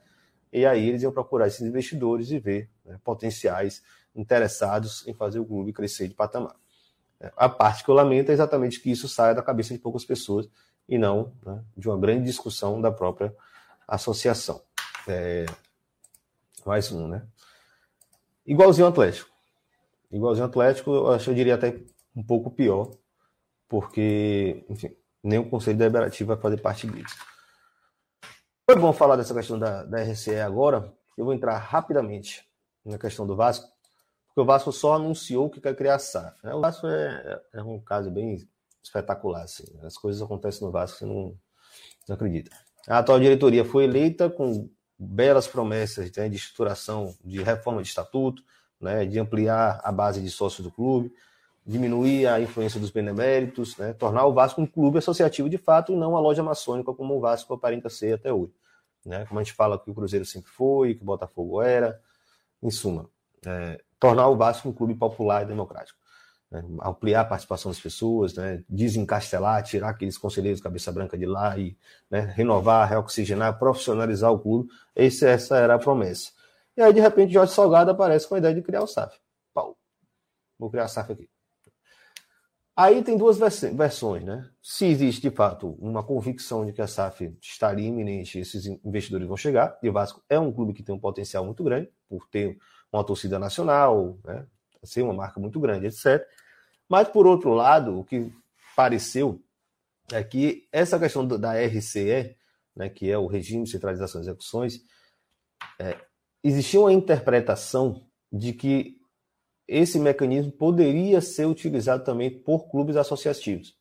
[0.53, 3.83] e aí eles iam procurar esses investidores e ver né, potenciais
[4.15, 6.55] interessados em fazer o clube crescer de patamar.
[7.37, 10.49] A parte que eu lamento é exatamente que isso saia da cabeça de poucas pessoas
[10.89, 13.35] e não né, de uma grande discussão da própria
[13.87, 14.61] associação.
[15.09, 15.47] É...
[16.65, 17.27] Mais um, né?
[18.47, 19.31] Igualzinho ao Atlético.
[20.11, 21.81] Igualzinho ao Atlético, eu, acho, eu diria até
[22.17, 22.91] um pouco pior,
[23.69, 27.17] porque, enfim, nem o Conselho Deliberativo vai fazer parte disso.
[28.65, 30.93] Foi bom falar dessa questão da, da RCE agora.
[31.17, 32.47] Eu vou entrar rapidamente
[32.85, 33.67] na questão do Vasco,
[34.27, 36.39] porque o Vasco só anunciou que quer criar a SAF.
[36.45, 36.55] Né?
[36.55, 38.49] O Vasco é, é, um caso bem
[38.83, 39.43] espetacular.
[39.43, 39.65] Assim.
[39.83, 41.35] As coisas acontecem no Vasco, você não,
[42.09, 42.51] não acredita.
[42.87, 48.43] A atual diretoria foi eleita com belas promessas né, de estruturação, de reforma de estatuto,
[48.81, 51.13] né, de ampliar a base de sócios do clube,
[51.65, 55.97] diminuir a influência dos beneméritos, né, tornar o Vasco um clube associativo de fato e
[55.97, 58.53] não uma loja maçônica como o Vasco aparenta ser até hoje.
[59.05, 59.25] Né?
[59.27, 62.01] Como a gente fala que o Cruzeiro sempre foi, que o Botafogo era,
[62.63, 63.09] em suma,
[63.47, 65.99] é, tornar o Vasco um clube popular e democrático.
[66.51, 66.63] Né?
[66.83, 68.63] Ampliar a participação das pessoas, né?
[68.69, 71.77] desencastelar, tirar aqueles conselheiros cabeça branca de lá e
[72.11, 72.21] né?
[72.35, 74.69] renovar, reoxigenar, profissionalizar o clube.
[74.95, 76.33] Esse, essa era a promessa.
[76.77, 79.19] E aí, de repente, Jorge Salgado aparece com a ideia de criar o SAF.
[79.53, 79.77] Pau.
[80.59, 81.29] Vou criar o SAF aqui.
[82.77, 84.49] Aí tem duas versões, né?
[84.63, 89.37] Se existe de fato uma convicção de que a SAF estaria iminente, esses investidores vão
[89.37, 92.57] chegar, e o Vasco é um clube que tem um potencial muito grande, por ter
[92.93, 94.47] uma torcida nacional, né?
[94.85, 96.27] Ser uma marca muito grande, etc.
[96.89, 98.33] Mas, por outro lado, o que
[98.77, 99.43] pareceu
[100.13, 102.37] é que essa questão da RCE,
[102.75, 104.81] né, que é o Regime de Centralização de Execuções,
[105.79, 105.99] é,
[106.43, 108.99] existia uma interpretação de que
[109.67, 113.77] esse mecanismo poderia ser utilizado também por clubes associativos.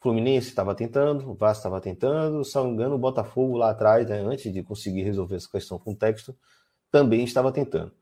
[0.00, 4.08] Fluminense estava tentando, o Vasco estava tentando, se não me engano, o Botafogo lá atrás,
[4.08, 6.36] né, antes de conseguir resolver essa questão com o texto,
[6.90, 7.92] também estava tentando.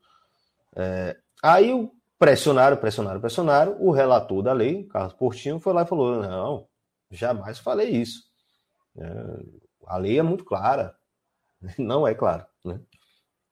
[0.75, 1.89] É, aí
[2.19, 3.77] pressionaram, pressionaram, pressionaram.
[3.79, 6.67] O relator da lei, Carlos Portinho, foi lá e falou: não,
[7.09, 8.23] jamais falei isso.
[8.97, 9.03] É,
[9.87, 10.95] a lei é muito clara.
[11.77, 12.47] Não é clara.
[12.65, 12.79] Né?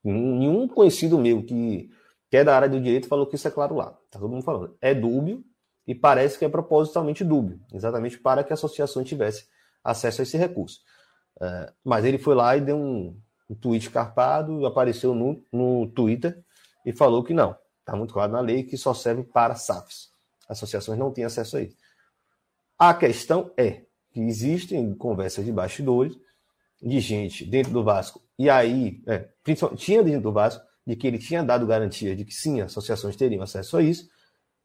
[0.02, 1.88] Nenhum conhecido meu que
[2.30, 3.90] que é da área do direito, falou que isso é claro lá.
[4.08, 4.76] Tá todo mundo falando.
[4.80, 5.44] É dúbio
[5.86, 9.48] e parece que é propositalmente dúbio, exatamente para que a associação tivesse
[9.82, 10.78] acesso a esse recurso.
[11.42, 16.40] É, mas ele foi lá e deu um, um tweet carpado, apareceu no, no Twitter
[16.86, 17.56] e falou que não.
[17.90, 20.12] Está muito claro na lei que só serve para SAFs.
[20.48, 21.76] Associações não têm acesso a isso.
[22.78, 23.82] A questão é
[24.12, 26.16] que existem conversas de bastidores
[26.80, 29.28] de gente dentro do Vasco, e aí, é,
[29.76, 33.42] tinha dentro do Vasco, de que ele tinha dado garantia de que sim, associações teriam
[33.42, 34.08] acesso a isso,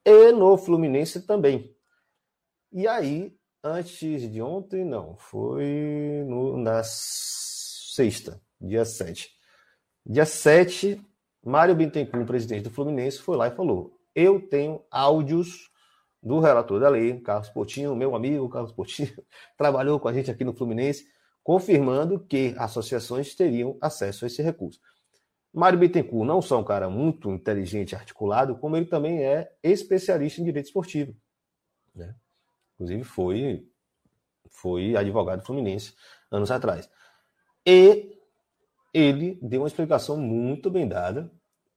[0.05, 1.75] e no Fluminense também.
[2.71, 9.31] E aí, antes de ontem, não, foi no, na sexta, dia 7.
[10.05, 11.01] Dia 7,
[11.45, 15.69] Mário Bittencourt, presidente do Fluminense, foi lá e falou: Eu tenho áudios
[16.21, 19.13] do relator da lei, Carlos Portinho, meu amigo Carlos Portinho,
[19.55, 21.07] trabalhou com a gente aqui no Fluminense,
[21.43, 24.79] confirmando que associações teriam acesso a esse recurso.
[25.53, 30.41] Mário Bittencourt não só um cara muito inteligente e articulado, como ele também é especialista
[30.41, 31.15] em direito esportivo.
[31.93, 32.15] Né?
[32.73, 33.69] Inclusive foi,
[34.49, 35.93] foi advogado fluminense
[36.31, 36.89] anos atrás.
[37.63, 38.14] E
[38.95, 41.29] ele deu uma explicação muito bem dada.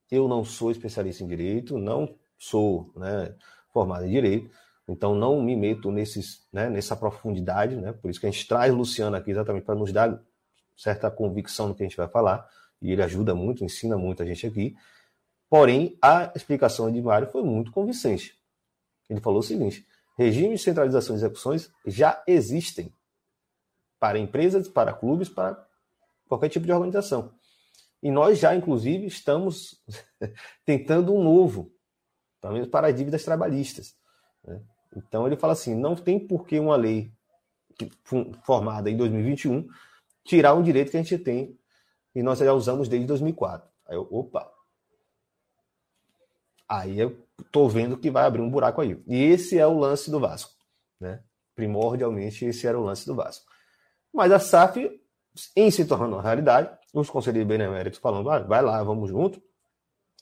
[0.09, 3.35] Eu não sou especialista em direito, não sou né,
[3.73, 4.49] formado em direito,
[4.89, 7.93] então não me meto nesses, né, nessa profundidade, né?
[7.93, 10.23] por isso que a gente traz Luciano aqui exatamente para nos dar
[10.77, 12.49] certa convicção no que a gente vai falar
[12.81, 14.77] e ele ajuda muito, ensina muito a gente aqui.
[15.51, 18.39] Porém, a explicação de Mário foi muito convincente.
[19.11, 19.85] Ele falou o seguinte:
[20.17, 22.93] regimes de centralização de execuções já existem
[23.99, 25.68] para empresas, para clubes, para
[26.29, 27.35] qualquer tipo de organização.
[28.03, 29.83] E nós já, inclusive, estamos
[30.65, 31.73] tentando um novo,
[32.41, 33.97] pelo menos para dívidas trabalhistas.
[34.45, 34.63] Né?
[34.97, 37.13] Então, ele fala assim: não tem por que uma lei
[38.45, 39.69] formada em 2021
[40.25, 41.59] tirar um direito que a gente tem
[42.15, 43.69] e nós já usamos desde 2004.
[43.87, 44.51] Aí eu, opa.
[46.69, 47.17] Aí eu
[47.51, 49.03] tô vendo que vai abrir um buraco aí.
[49.07, 50.53] E esse é o lance do Vasco,
[51.01, 51.23] né?
[51.55, 53.47] Primordialmente esse era o lance do Vasco.
[54.13, 55.01] Mas a SAF,
[55.57, 59.43] em se tornando uma realidade, os conselheiros beneméritos falando, ah, vai lá, vamos junto.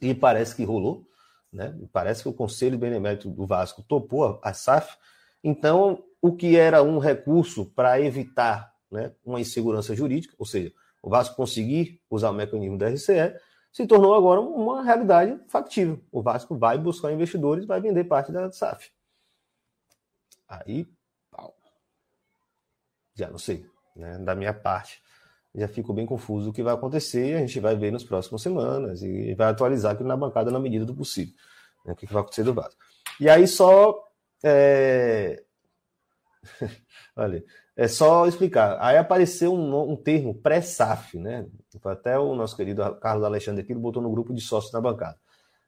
[0.00, 1.06] E parece que rolou,
[1.52, 1.74] né?
[1.92, 4.96] Parece que o conselho benemérito do Vasco topou a SAF.
[5.42, 11.08] Então, o que era um recurso para evitar né, uma insegurança jurídica, ou seja, o
[11.08, 13.38] Vasco conseguir usar o mecanismo da RCE,
[13.72, 16.02] se tornou agora uma realidade factível.
[16.10, 18.90] O Vasco vai buscar investidores, vai vender parte da SAF.
[20.48, 20.86] Aí,
[21.30, 21.54] pau.
[23.14, 23.66] Já não sei,
[23.96, 24.18] né?
[24.18, 25.02] Da minha parte,
[25.54, 27.34] já fico bem confuso o que vai acontecer.
[27.34, 30.84] A gente vai ver nas próximas semanas e vai atualizar aqui na bancada na medida
[30.84, 31.34] do possível.
[31.84, 31.92] Né?
[31.92, 32.78] O que vai acontecer do Vasco.
[33.18, 34.04] E aí, só.
[34.44, 35.42] É...
[37.16, 37.42] Olha,
[37.74, 38.76] é só explicar.
[38.80, 41.46] Aí apareceu um, um termo pré-SAF, né?
[41.84, 45.18] Até o nosso querido Carlos Alexandre aqui botou no grupo de sócios na bancada.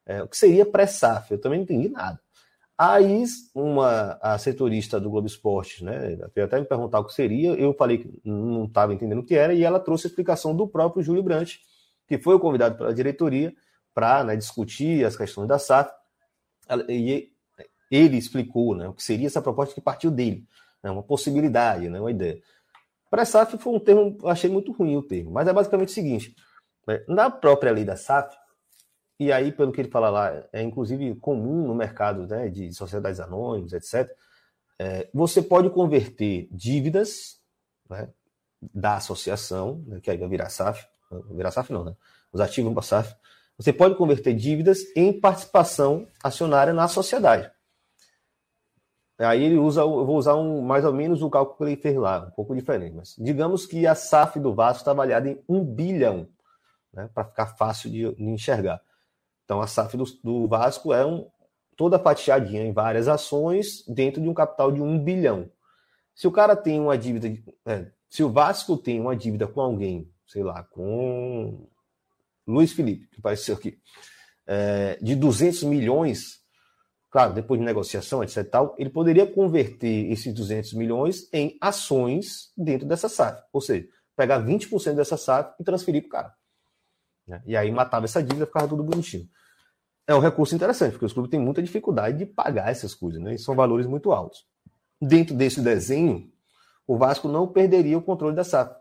[0.05, 1.33] É, o que seria pré-SAF?
[1.33, 2.21] Eu também não entendi nada.
[2.81, 6.17] Aí, uma, a setorista do Globo Esporte, né?
[6.45, 7.51] Até me perguntar o que seria.
[7.55, 10.69] Eu falei que não estava entendendo o que era, e ela trouxe a explicação do
[10.69, 11.61] próprio Júlio Brandt,
[12.07, 13.53] que foi convidado pela diretoria
[13.93, 15.91] para né, discutir as questões da SAF.
[16.89, 17.33] E
[17.91, 20.47] ele explicou né, o que seria essa proposta que partiu dele,
[20.81, 22.41] né, uma possibilidade, né, uma ideia.
[23.11, 26.37] Pré-SAF foi um termo, eu achei muito ruim o termo, mas é basicamente o seguinte:
[26.87, 28.37] né, na própria lei da SAF,
[29.19, 33.21] e aí, pelo que ele fala lá, é inclusive comum no mercado né, de sociedades
[33.21, 34.11] anônimas, etc.,
[34.81, 37.41] é, você pode converter dívidas
[37.91, 38.09] né,
[38.73, 40.87] da associação, né, que aí vai virar SAF,
[41.31, 41.97] virar SAF não, né?
[42.33, 43.17] Os ativos para SAF.
[43.57, 47.51] Você pode converter dívidas em participação acionária na sociedade.
[49.19, 51.97] Aí ele usa, eu vou usar um, mais ou menos o cálculo que ele fez
[51.97, 52.95] lá, um pouco diferente.
[52.95, 56.29] Mas digamos que a SAF do Vasco está avaliada em um bilhão,
[56.93, 58.81] né, para ficar fácil de, de, enxergar.
[59.49, 61.27] Então a SAF do, do Vasco é um,
[61.75, 65.51] toda fatiadinha em várias ações dentro de um capital de um bilhão.
[66.15, 67.29] Se o cara tem uma dívida,
[67.65, 71.67] é, se o Vasco tem uma dívida com alguém, sei lá, com
[72.47, 73.79] Luiz Felipe, que apareceu aqui,
[74.47, 76.41] é, de 200 milhões,
[77.11, 78.47] claro, depois de negociação, etc.
[78.51, 83.41] Tal, ele poderia converter esses 200 milhões em ações dentro dessa SAF.
[83.51, 86.39] Ou seja, pegar 20% dessa SAF e transferir para o cara.
[87.29, 87.43] Né?
[87.47, 89.29] E aí matava essa dívida, ficava tudo bonitinho.
[90.07, 93.35] É um recurso interessante, porque os clubes têm muita dificuldade de pagar essas coisas, né?
[93.35, 94.47] E são valores muito altos.
[95.01, 96.33] Dentro desse desenho,
[96.87, 98.75] o Vasco não perderia o controle da SAF.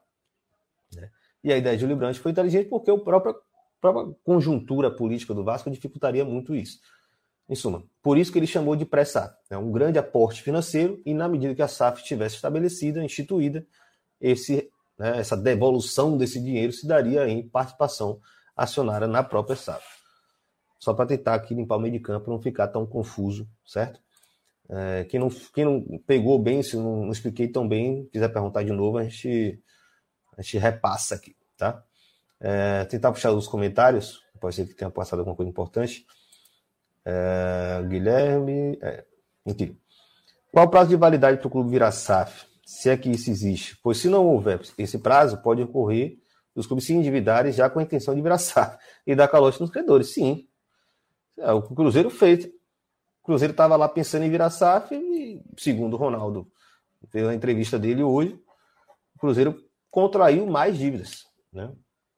[0.95, 1.12] Né?
[1.43, 3.36] E a ideia de Júlio Brandt foi inteligente porque a própria,
[3.82, 6.80] própria conjuntura política do Vasco dificultaria muito isso.
[7.50, 9.36] Em suma, por isso que ele chamou de pré-SAF.
[9.50, 13.66] É um grande aporte financeiro e, na medida que a SAF estivesse estabelecida, instituída,
[14.20, 18.20] esse, né, essa devolução desse dinheiro se daria em participação
[18.58, 19.86] acionária na própria SAF.
[20.80, 24.01] Só para tentar aqui limpar o meio de campo, não ficar tão confuso, certo?
[24.70, 28.64] É, quem, não, quem não pegou bem, se não, não expliquei tão bem, quiser perguntar
[28.64, 29.62] de novo, a gente,
[30.38, 31.84] a gente repassa aqui, tá?
[32.39, 36.05] É, tentar puxar os comentários, pode ser que tenha passado alguma coisa importante.
[37.05, 38.78] É, Guilherme.
[38.82, 39.05] É,
[39.45, 39.78] enfim.
[40.51, 42.45] Qual o prazo de validade para o clube virar SAF?
[42.66, 43.78] Se é que isso existe?
[43.82, 46.18] Pois se não houver esse prazo, pode ocorrer
[46.58, 49.70] os clubes se endividarem já com a intenção de virar SAF e dar calote nos
[49.70, 50.14] credores.
[50.14, 50.47] Sim.
[51.38, 52.45] É, o Cruzeiro fez.
[52.45, 56.51] O Cruzeiro estava lá pensando em virar SAF e, segundo o Ronaldo,
[57.10, 58.39] fez a entrevista dele hoje,
[59.16, 61.26] o Cruzeiro contraiu mais dívidas.
[61.53, 61.72] Né?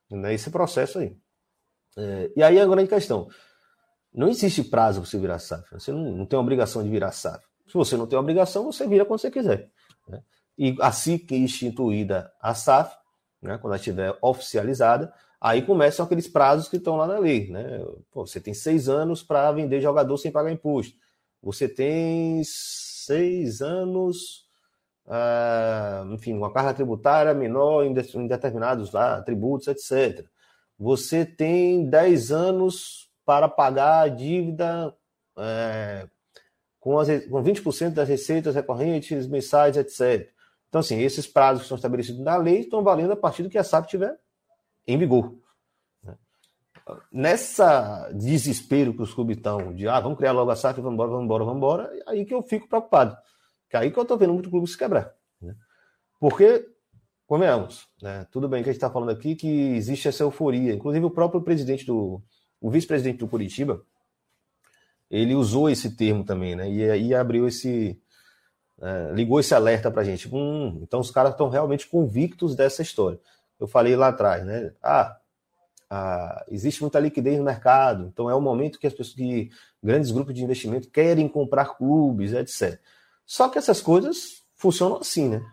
[0.10, 1.16] Nesse processo aí.
[1.98, 3.28] É, e aí a grande questão.
[4.14, 5.70] Não existe prazo para você virar SAF.
[5.72, 7.44] Você não, não, tem obrigação de virar SAF.
[7.68, 9.70] Se você não tem obrigação, você vira quando você quiser.
[10.08, 10.24] Né?
[10.58, 12.96] E assim que instituída a SAF,
[13.42, 17.50] né, quando ela estiver oficializada, aí começam aqueles prazos que estão lá na lei.
[17.50, 17.84] Né?
[18.12, 20.96] Pô, você tem seis anos para vender jogador sem pagar imposto.
[21.42, 24.46] Você tem seis anos,
[25.08, 30.26] ah, enfim, uma carga tributária menor em, em determinados lá, tributos, etc.
[30.78, 34.94] Você tem dez anos para pagar a dívida
[35.38, 36.08] é,
[36.80, 40.30] com, as, com 20% das receitas recorrentes, mensais, etc.
[40.70, 43.58] Então, assim, esses prazos que são estabelecidos na lei estão valendo a partir do que
[43.58, 44.18] a SAP tiver
[44.88, 45.36] em vigor.
[46.04, 46.16] Né?
[47.12, 51.10] Nessa desespero que os clubes estão de ah, vamos criar logo a SAF, vamos embora,
[51.10, 53.18] vamos embora, vamos embora, é aí que eu fico preocupado.
[53.70, 55.14] Que é aí que eu estou vendo muito clube se quebrar.
[55.42, 55.56] Né?
[56.20, 56.68] Porque,
[57.26, 58.28] convenhamos, né?
[58.32, 60.74] tudo bem que a gente está falando aqui que existe essa euforia.
[60.74, 62.22] Inclusive, o próprio presidente do,
[62.62, 63.84] o vice-presidente do Curitiba,
[65.10, 66.70] ele usou esse termo também, né?
[66.70, 68.00] E aí abriu esse.
[68.82, 70.34] É, ligou esse alerta para a gente.
[70.34, 73.20] Hum, então os caras estão realmente convictos dessa história.
[73.60, 74.74] Eu falei lá atrás, né?
[74.82, 75.18] Ah,
[75.90, 79.50] ah, existe muita liquidez no mercado, então é o momento que as pessoas, que
[79.82, 82.80] grandes grupos de investimento querem comprar clubes, etc.
[83.26, 85.46] Só que essas coisas funcionam assim, né?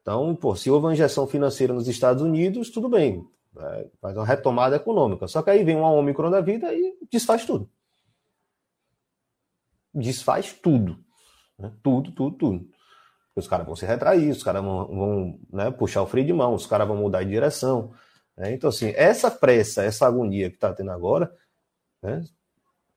[0.00, 3.24] Então, pô, se houve uma injeção financeira nos Estados Unidos, tudo bem
[3.54, 3.90] né?
[4.00, 5.28] faz uma retomada econômica.
[5.28, 7.68] Só que aí vem uma Omicron da vida e desfaz tudo.
[9.94, 10.98] Desfaz tudo.
[11.62, 11.72] Né?
[11.82, 12.68] Tudo, tudo, tudo.
[13.34, 16.52] Os caras vão se retrair, os caras vão, vão né, puxar o freio de mão,
[16.52, 17.92] os caras vão mudar de direção.
[18.36, 18.52] Né?
[18.52, 21.32] Então, assim, essa pressa, essa agonia que está tendo agora,
[22.02, 22.22] né,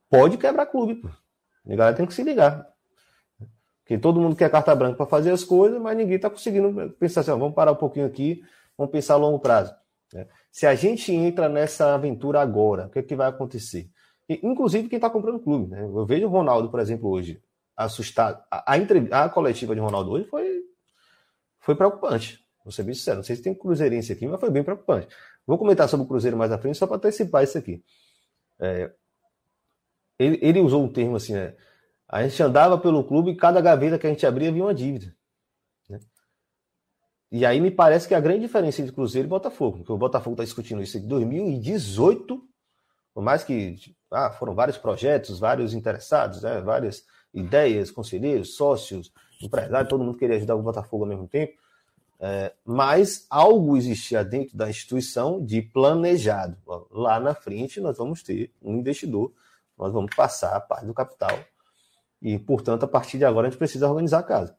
[0.10, 0.96] pode quebrar clube.
[0.96, 1.08] Pô.
[1.08, 2.68] A galera tem que se ligar.
[3.84, 7.22] Porque todo mundo quer carta branca para fazer as coisas, mas ninguém está conseguindo pensar
[7.22, 8.44] assim, ó, vamos parar um pouquinho aqui,
[8.76, 9.76] vamos pensar a longo prazo.
[10.12, 10.28] Né?
[10.52, 13.90] Se a gente entra nessa aventura agora, o que, é que vai acontecer?
[14.28, 15.70] E, inclusive quem está comprando clube.
[15.70, 15.84] Né?
[15.84, 17.42] Eu vejo o Ronaldo, por exemplo, hoje,
[17.76, 18.44] assustado.
[18.50, 20.64] A, a, a coletiva de Ronaldo hoje foi,
[21.60, 22.44] foi preocupante.
[22.72, 23.18] Ser bem sincero.
[23.18, 25.08] Não sei se tem cruzeirense aqui, mas foi bem preocupante.
[25.46, 27.84] Vou comentar sobre o Cruzeiro mais à frente, só para antecipar isso aqui.
[28.60, 28.92] É,
[30.18, 31.56] ele, ele, usou um termo assim, né?
[32.08, 35.16] A gente andava pelo clube e cada gaveta que a gente abria havia uma dívida.
[37.32, 40.36] E aí me parece que a grande diferença entre Cruzeiro e Botafogo, porque o Botafogo
[40.36, 42.42] está discutindo isso em 2018,
[43.14, 43.78] Por mais que
[44.12, 47.04] ah, foram vários projetos, vários interessados, né, várias
[47.36, 49.12] ideias, conselheiros, sócios,
[49.42, 51.54] empresários, todo mundo queria ajudar o Botafogo ao mesmo tempo.
[52.20, 56.58] É, mas algo existia dentro da instituição de planejado.
[56.90, 59.34] Lá na frente nós vamos ter um investidor,
[59.78, 61.38] nós vamos passar a parte do capital
[62.22, 64.58] e, portanto, a partir de agora a gente precisa organizar a casa.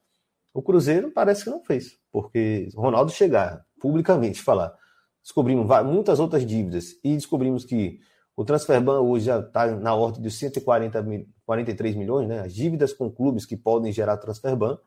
[0.53, 4.74] O Cruzeiro parece que não fez, porque Ronaldo chegar publicamente falar,
[5.22, 8.01] descobrimos muitas outras dívidas e descobrimos que
[8.37, 12.41] o Transferban hoje já está na ordem de 140 mil, 43 milhões, né?
[12.41, 14.78] As dívidas com clubes que podem gerar Transferban,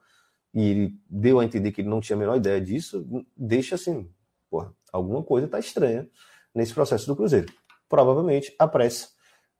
[0.54, 4.10] e ele deu a entender que ele não tinha a menor ideia disso, deixa assim,
[4.50, 6.08] porra, alguma coisa está estranha
[6.54, 7.52] nesse processo do Cruzeiro.
[7.88, 9.10] Provavelmente a pressa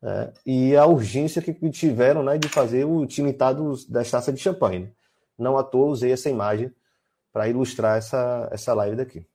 [0.02, 3.54] é, e a urgência que tiveram né, de fazer o time estar
[3.90, 4.80] das taças de champanhe.
[4.80, 4.92] Né?
[5.38, 6.72] Não à toa usei essa imagem
[7.32, 9.26] para ilustrar essa, essa live daqui.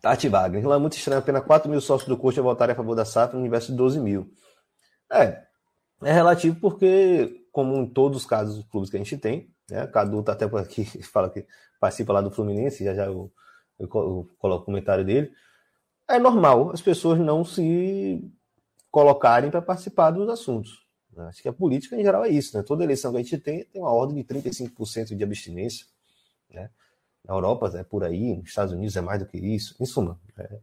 [0.00, 0.66] Tati Wagner.
[0.66, 3.34] Lá é muito estranho, apenas 4 mil sócios do Coxa votarem a favor da SAF
[3.34, 4.30] no universo de 12 mil.
[5.10, 5.42] É,
[6.02, 9.86] é relativo porque, como em todos os casos dos clubes que a gente tem, né,
[9.86, 11.46] Cadu está até por aqui, fala que
[11.80, 13.32] participa lá do Fluminense, já já eu,
[13.78, 15.32] eu coloco o comentário dele.
[16.08, 18.22] É normal as pessoas não se
[18.90, 20.86] colocarem para participar dos assuntos.
[21.12, 21.26] Né?
[21.26, 22.62] Acho que a política em geral é isso, né?
[22.62, 25.86] Toda eleição que a gente tem tem uma ordem de 35% de abstinência,
[26.50, 26.70] né?
[27.24, 29.74] Na Europa é por aí, nos Estados Unidos é mais do que isso.
[29.80, 30.58] Em suma, é,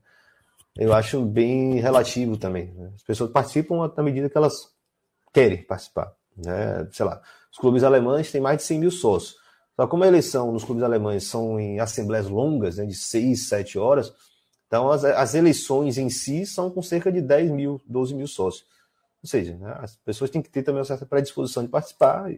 [0.77, 2.73] eu acho bem relativo também.
[2.73, 2.91] Né?
[2.95, 4.73] As pessoas participam na medida que elas
[5.33, 6.13] querem participar.
[6.35, 6.87] Né?
[6.91, 9.35] Sei lá, os clubes alemães têm mais de 100 mil sócios.
[9.75, 13.77] Só como a eleição nos clubes alemães são em assembleias longas, né, de 6, 7
[13.77, 14.13] horas,
[14.67, 18.65] então as, as eleições em si são com cerca de 10 mil, 12 mil sócios.
[19.21, 22.33] Ou seja, né, as pessoas têm que ter também uma certa predisposição de participar.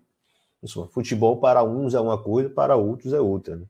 [0.64, 3.56] Isso, futebol para uns é uma coisa, para outros é outra.
[3.56, 3.66] Né?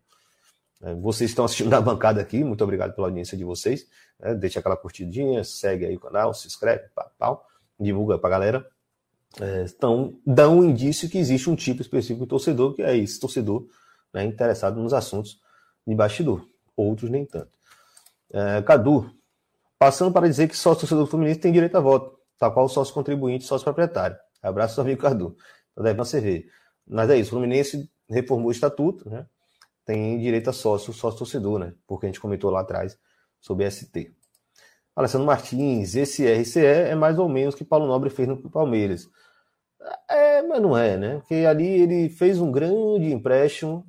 [0.82, 3.88] É, vocês estão assistindo da bancada aqui, muito obrigado pela audiência de vocês.
[4.20, 4.36] Né?
[4.36, 7.46] Deixa aquela curtidinha, segue aí o canal, se inscreve, pá, pau,
[7.80, 8.68] divulga galera.
[9.40, 13.20] É, então, dá um indício que existe um tipo específico de torcedor, que é esse
[13.20, 13.68] torcedor
[14.14, 15.40] né, interessado nos assuntos
[15.86, 16.48] de bastidor.
[16.76, 17.58] Outros nem tanto.
[18.32, 19.12] É, Cadu,
[19.80, 22.70] passando para dizer que só o torcedor do Fluminense tem direito a voto, tal qual
[22.70, 24.18] sócio contribuinte sócio proprietário.
[24.42, 25.36] Abraço, amigo Cadu.
[25.72, 26.50] Então deve você ver.
[26.86, 29.26] Mas é isso, o Fluminense reformou o estatuto, né?
[29.88, 31.74] Tem direito a sócio, sócio torcedor, né?
[31.88, 33.00] Porque a gente comentou lá atrás
[33.40, 34.14] sobre ST.
[34.94, 39.10] Alessandro Martins, esse RCE é mais ou menos que Paulo Nobre fez no Palmeiras.
[40.10, 41.20] É, mas não é, né?
[41.20, 43.88] Porque ali ele fez um grande empréstimo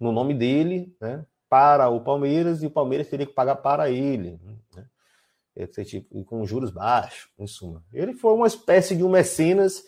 [0.00, 1.24] no nome dele, né?
[1.48, 4.40] Para o Palmeiras e o Palmeiras teria que pagar para ele,
[4.74, 5.66] né?
[5.84, 7.84] Tipo, com juros baixos, em suma.
[7.92, 9.84] Ele foi uma espécie de um mecenas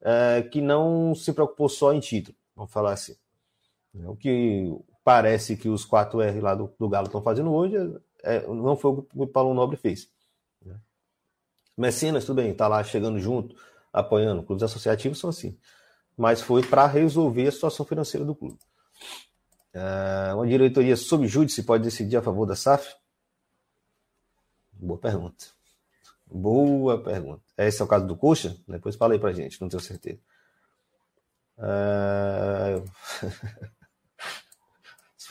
[0.00, 3.14] é, que não se preocupou só em título, vamos falar assim.
[3.94, 4.74] É, o que
[5.04, 7.76] parece que os 4R lá do, do Galo estão fazendo hoje
[8.22, 10.08] é, é, não foi o que o Paulo Nobre fez.
[10.64, 10.78] Né?
[11.76, 13.56] Mecenas, tudo bem, está lá chegando junto,
[13.92, 14.42] apoiando.
[14.42, 15.58] Clubes associativos são assim.
[16.16, 18.58] Mas foi para resolver a situação financeira do clube.
[19.72, 22.94] É, uma diretoria sob júdice pode decidir a favor da SAF?
[24.72, 25.46] Boa pergunta.
[26.26, 27.42] Boa pergunta.
[27.56, 28.56] Esse é o caso do Coxa?
[28.68, 30.20] Depois fala aí pra gente, não tenho certeza.
[31.58, 32.82] É...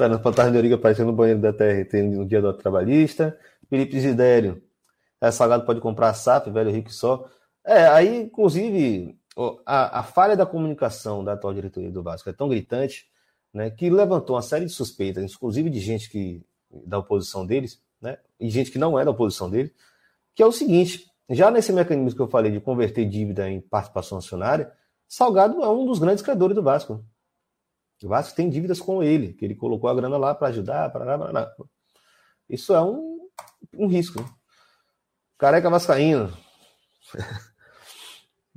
[0.01, 3.37] Fernando Fantasma de Origa apareceu no banheiro da TRT no dia do trabalhista.
[3.69, 4.59] Felipe Zidério.
[5.21, 7.29] É, Salgado pode comprar SAP, velho rico só.
[7.63, 9.15] É, aí, inclusive,
[9.63, 13.05] a, a, falha da comunicação da atual diretoria do Vasco é tão gritante
[13.53, 18.17] né, que levantou uma série de suspeitas, inclusive de gente que da oposição deles, né,
[18.39, 19.71] e gente que não é da oposição deles,
[20.33, 24.17] que é o seguinte: já nesse mecanismo que eu falei de converter dívida em participação
[24.17, 24.71] acionária,
[25.07, 27.05] Salgado é um dos grandes credores do Vasco.
[28.03, 31.51] O Vasco tem dívidas com ele, que ele colocou a grana lá para ajudar, lá,
[32.49, 33.29] Isso é um,
[33.77, 34.21] um risco.
[34.21, 34.29] Né?
[35.37, 36.31] Careca Vascaíno.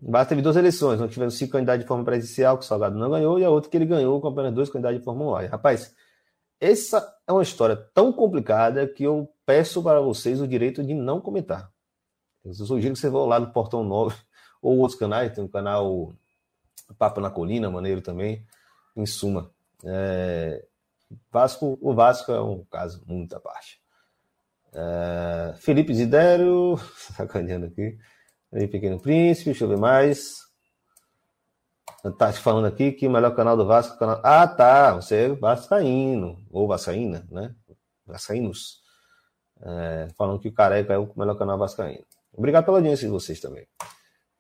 [0.02, 2.98] O Vasco teve duas eleições, nós tivemos cinco candidatos de forma presencial, que o Salgado
[2.98, 5.48] não ganhou, e a outra que ele ganhou com apenas dois candidatos de forma online.
[5.48, 5.94] Rapaz,
[6.60, 11.22] essa é uma história tão complicada que eu peço para vocês o direito de não
[11.22, 11.72] comentar.
[12.44, 14.14] Eu sugiro que você vá lá no Portão 9
[14.60, 16.12] ou outros canais, tem um canal
[16.98, 18.44] Papo na Colina, maneiro também
[18.96, 19.50] em suma.
[19.84, 20.64] É,
[21.30, 23.80] Vasco, o Vasco é um caso muito à parte.
[24.72, 26.78] É, Felipe Zidério,
[27.14, 27.98] sacaneando aqui.
[28.52, 30.44] Aí, Pequeno Príncipe, deixa eu ver mais.
[32.18, 33.94] Tá te falando aqui que o melhor canal do Vasco.
[33.94, 34.20] É canal...
[34.22, 34.94] Ah, tá.
[34.94, 37.54] Você é Vascaíno, ou Vascaína, né?
[38.06, 38.82] Vascaínos.
[39.62, 42.04] É, falando que o Careca é o melhor canal Vascaíno.
[42.32, 43.66] Obrigado pela audiência de vocês também.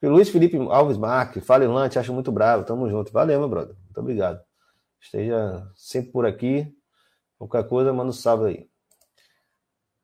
[0.04, 3.10] E Luiz Felipe Alves Marque, fala Ilan, te acho muito bravo, tamo junto.
[3.10, 3.74] Valeu, meu brother.
[3.74, 4.38] Muito obrigado.
[5.00, 6.70] Esteja sempre por aqui.
[7.38, 8.68] Qualquer coisa, manda um salve aí.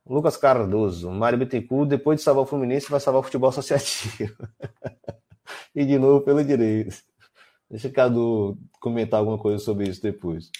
[0.06, 4.34] Lucas Cardoso, Mário Bittencourt, depois de salvar o Fluminense, vai salvar o futebol associativo.
[5.76, 6.96] e de novo pelo direito.
[7.68, 10.50] Deixa o Cadu comentar alguma coisa sobre isso depois.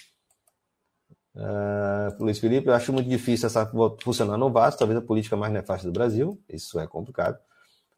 [1.35, 3.65] Uh, Luiz Felipe, eu acho muito difícil essa
[4.03, 7.39] funcionar no Vasco, talvez a política mais nefasta do Brasil, isso é complicado.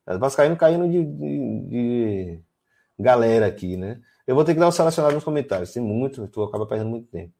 [0.05, 2.43] Mas Vascaíno caindo de, de, de,
[2.99, 4.01] galera aqui, né?
[4.25, 7.09] Eu vou ter que dar um selecionado nos comentários, tem muito, tu acaba perdendo muito
[7.09, 7.33] tempo.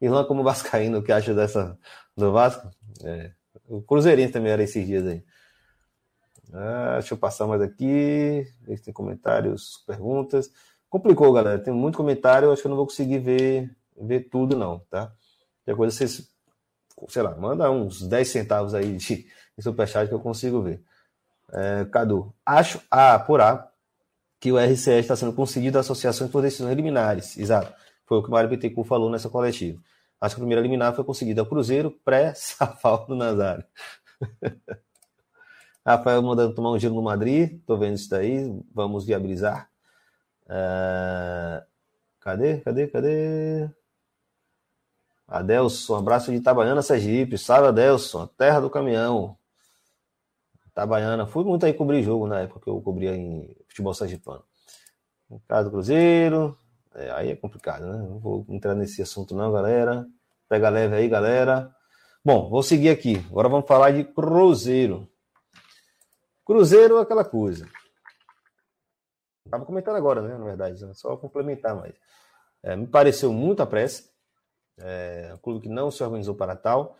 [0.00, 1.76] Irlanda como Vascaíno, o que acha dessa
[2.16, 2.70] do Vasco?
[3.04, 3.32] É,
[3.68, 5.24] o Cruzeirense também era esses dias aí.
[6.52, 8.46] Ah, deixa eu passar mais aqui.
[8.62, 10.50] Ver tem comentários, perguntas.
[10.88, 11.58] Complicou, galera.
[11.58, 12.50] Tem muito comentário.
[12.50, 15.12] Acho que eu não vou conseguir ver, ver tudo, não, tá?
[15.64, 16.30] Tem coisa vocês,
[17.08, 19.26] sei lá, manda uns 10 centavos aí de,
[19.56, 20.82] de superchat que eu consigo ver.
[21.52, 23.70] É, Cadu, acho a apurar
[24.40, 27.36] que o RCS está sendo concedido a associações por decisões liminares.
[27.36, 27.72] Exato.
[28.06, 29.80] Foi o que o Mário Bittencourt falou nessa coletiva.
[30.20, 33.64] Acho que a primeira liminar foi conseguida ao Cruzeiro pré-Safal do Nazário.
[35.86, 37.60] Rafael mandando tomar um giro no Madrid.
[37.64, 38.52] Tô vendo isso daí.
[38.74, 39.70] Vamos viabilizar.
[40.44, 41.64] Uh...
[42.20, 42.58] Cadê?
[42.58, 42.86] Cadê?
[42.88, 43.70] Cadê?
[45.26, 47.38] Adelson, abraço de Itabaiana, Sergipe.
[47.38, 49.37] Salve, Adelson, terra do caminhão.
[50.78, 51.26] Itabaiana.
[51.26, 54.44] Fui muito aí cobrir jogo na época que eu cobria em futebol sergipano.
[55.28, 56.56] No caso do Cruzeiro,
[56.94, 57.98] é, aí é complicado, né?
[57.98, 60.06] Não vou entrar nesse assunto não, galera.
[60.48, 61.74] Pega leve aí, galera.
[62.24, 63.16] Bom, vou seguir aqui.
[63.28, 65.08] Agora vamos falar de Cruzeiro.
[66.44, 67.68] Cruzeiro é aquela coisa.
[69.44, 70.38] Estava comentando agora, né?
[70.38, 70.94] Na verdade, né?
[70.94, 71.94] só complementar mais.
[72.62, 74.08] É, me pareceu muito a pressa.
[74.78, 76.96] É, um clube que não se organizou para tal.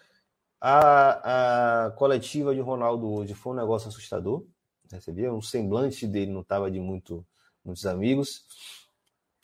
[0.61, 4.45] A, a coletiva de Ronaldo hoje foi um negócio assustador.
[4.91, 5.01] Né?
[5.01, 7.25] Você via, o semblante dele não estava de muito,
[7.65, 8.45] muitos amigos.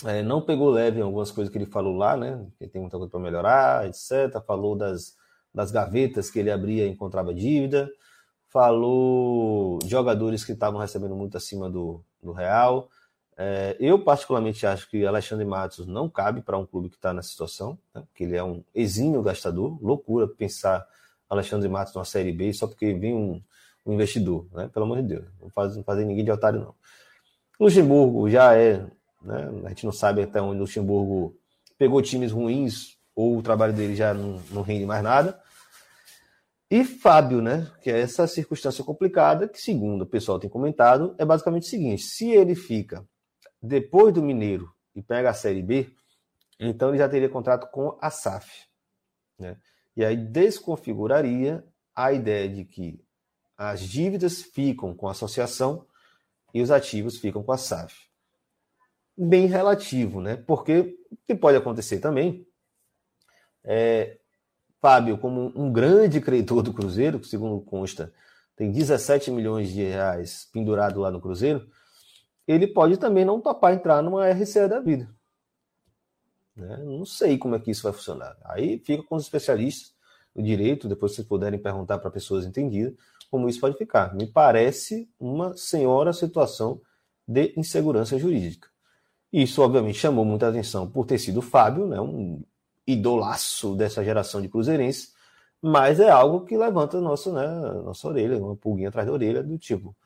[0.05, 2.45] É, não pegou leve em algumas coisas que ele falou lá, né?
[2.59, 4.43] Que tem muita coisa para melhorar, etc.
[4.45, 5.17] Falou das,
[5.55, 7.91] das gavetas que ele abria e encontrava dívida
[8.55, 12.89] falou jogadores que estavam recebendo muito acima do, do Real.
[13.37, 17.31] É, eu, particularmente, acho que Alexandre Matos não cabe para um clube que está nessa
[17.31, 18.05] situação, né?
[18.07, 19.77] porque ele é um exímio gastador.
[19.83, 20.87] Loucura pensar
[21.35, 23.43] Alexandre Matos numa Série B só porque vem um,
[23.85, 24.69] um investidor, né?
[24.73, 25.25] pelo amor de Deus.
[25.41, 26.75] Não faz, fazer ninguém de otário, não.
[27.59, 28.85] Luxemburgo já é,
[29.23, 29.51] né?
[29.65, 31.37] a gente não sabe até onde Luxemburgo
[31.79, 35.41] pegou times ruins ou o trabalho dele já não, não rende mais nada.
[36.71, 37.71] E Fábio, né?
[37.83, 42.03] Que é essa circunstância complicada, que, segundo o pessoal tem comentado, é basicamente o seguinte:
[42.03, 43.07] se ele fica
[43.63, 45.89] depois do Mineiro e pega a Série B,
[46.59, 48.67] então ele já teria contrato com a SAF.
[49.39, 49.57] Né?
[49.97, 51.65] E aí desconfiguraria
[51.95, 53.01] a ideia de que
[53.57, 55.87] as dívidas ficam com a associação
[56.53, 58.09] e os ativos ficam com a SAF.
[59.17, 60.37] Bem relativo, né?
[60.37, 62.47] Porque o que pode acontecer também
[63.65, 64.19] é
[64.81, 68.13] Fábio, como um grande credor do Cruzeiro, que segundo consta
[68.57, 71.67] tem 17 milhões de reais pendurado lá no Cruzeiro,
[72.47, 75.09] ele pode também não topar entrar numa RCE da vida.
[76.57, 76.77] Né?
[76.85, 78.37] Não sei como é que isso vai funcionar.
[78.45, 79.95] Aí fica com os especialistas
[80.35, 82.95] do direito, depois vocês puderem perguntar para pessoas entendidas
[83.31, 84.15] como isso pode ficar.
[84.15, 86.81] Me parece uma senhora situação
[87.27, 88.69] de insegurança jurídica.
[89.33, 92.43] Isso, obviamente, chamou muita atenção por ter sido Fábio, né, um
[92.87, 95.13] idolaço dessa geração de cruzeirenses,
[95.61, 99.59] mas é algo que levanta nossa, né, nossa orelha, uma pulguinha atrás da orelha, do
[99.59, 99.97] tipo,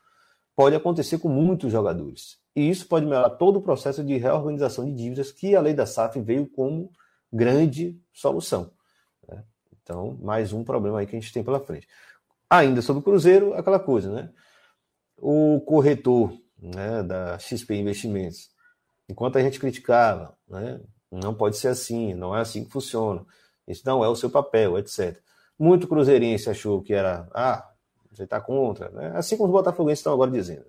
[0.59, 2.37] pode acontecer com muitos jogadores.
[2.53, 5.85] E isso pode melhorar todo o processo de reorganização de dívidas que a lei da
[5.85, 6.91] SAF veio como
[7.31, 8.69] grande solução.
[9.25, 9.41] Né?
[9.81, 11.87] Então, mais um problema aí que a gente tem pela frente.
[12.49, 14.33] Ainda sobre o Cruzeiro, aquela coisa, né?
[15.17, 18.49] O corretor né, da XP Investimentos,
[19.07, 23.25] enquanto a gente criticava, né, não pode ser assim, não é assim que funciona.
[23.65, 25.17] Isso não é o seu papel, etc.
[25.57, 27.68] Muito cruzeirense achou que era, ah,
[28.11, 29.11] você está contra, né?
[29.15, 30.65] Assim como os botafoguenses estão agora dizendo.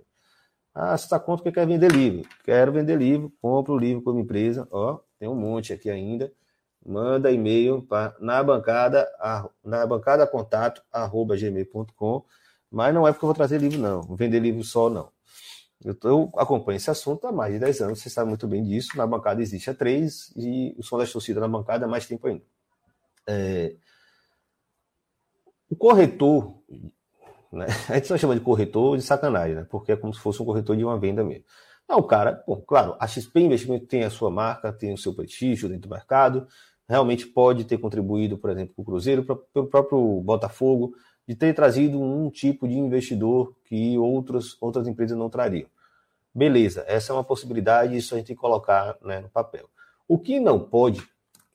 [0.74, 2.28] Ah, você está contra porque quer vender livro.
[2.44, 4.68] Quero vender livro, compro o livro como empresa.
[4.70, 6.32] Ó, tem um monte aqui ainda.
[6.84, 9.06] Manda e-mail para na bancada,
[9.64, 12.24] na bancada contato, arroba gmail.com.
[12.70, 14.02] Mas não é porque eu vou trazer livro, não.
[14.16, 15.10] Vender livro só, não.
[15.84, 18.96] Eu, eu, acompanho esse assunto há mais de 10 anos, você sabe muito bem disso.
[18.96, 22.26] Na bancada existe há três e o som das torcidas na bancada há mais tempo
[22.26, 22.44] ainda.
[23.26, 23.74] É...
[25.68, 26.62] O corretor,
[27.52, 27.66] né?
[27.88, 29.66] a gente só chama de corretor de sacanagem, né?
[29.68, 31.44] porque é como se fosse um corretor de uma venda mesmo.
[31.88, 35.12] Não, o cara, bom, claro, a XP Investimento tem a sua marca, tem o seu
[35.12, 36.46] prestígio dentro do mercado,
[36.88, 40.94] realmente pode ter contribuído, por exemplo, para o Cruzeiro, para o próprio Botafogo,
[41.26, 45.68] de ter trazido um tipo de investidor que outros, outras empresas não trariam.
[46.34, 49.68] Beleza, essa é uma possibilidade, isso a gente tem que colocar né, no papel.
[50.06, 51.02] O que não pode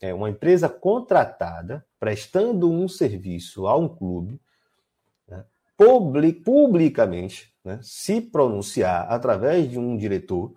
[0.01, 4.39] é uma empresa contratada prestando um serviço a um clube
[5.77, 10.53] public, publicamente né, se pronunciar através de um diretor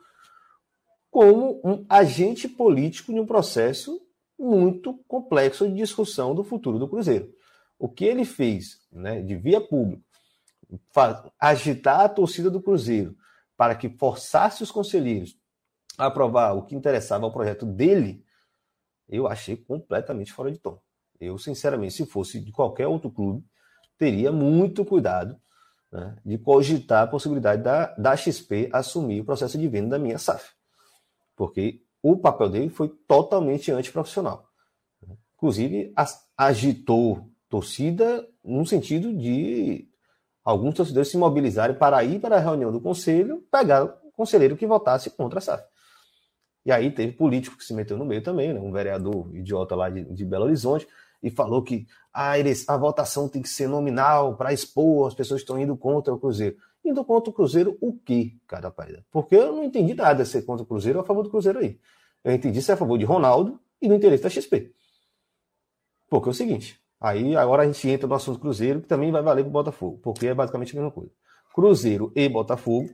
[1.11, 4.01] como um agente político de um processo
[4.39, 7.33] muito complexo de discussão do futuro do Cruzeiro.
[7.79, 10.03] O que ele fez né, de via pública,
[11.41, 13.17] agitar a torcida do Cruzeiro
[13.57, 15.37] para que forçasse os conselheiros
[15.97, 18.25] a aprovar o que interessava ao projeto dele,
[19.09, 20.81] eu achei completamente fora de tom.
[21.21, 23.45] Eu, sinceramente, se fosse de qualquer outro clube,
[23.99, 25.37] teria muito cuidado
[25.93, 30.19] né, de cogitar a possibilidade da, da XP assumir o processo de venda da minha
[30.19, 30.53] SAF.
[31.37, 34.47] Porque o papel dele foi totalmente antiprofissional.
[35.37, 35.93] Inclusive,
[36.37, 39.89] agitou torcida no sentido de
[40.45, 44.67] alguns torcedores se mobilizarem para ir para a reunião do conselho, pegar o conselheiro que
[44.67, 45.65] votasse contra a SAF.
[46.65, 48.61] E aí teve político que se meteu no meio também, né?
[48.61, 50.87] um vereador idiota lá de, de Belo Horizonte,
[51.23, 52.33] e falou que ah,
[52.69, 56.19] a votação tem que ser nominal para expor as pessoas que estão indo contra o
[56.19, 56.57] Cruzeiro.
[56.85, 59.05] Indo contra o Cruzeiro o quê, cara paida?
[59.11, 61.79] Porque eu não entendi nada ser contra o Cruzeiro ou a favor do Cruzeiro aí.
[62.25, 64.73] Eu entendi ser a favor de Ronaldo e do interesse da XP.
[66.09, 69.23] Porque é o seguinte, aí agora a gente entra no assunto Cruzeiro, que também vai
[69.23, 71.13] valer para o Botafogo, porque é basicamente a mesma coisa.
[71.55, 72.89] Cruzeiro e Botafogo,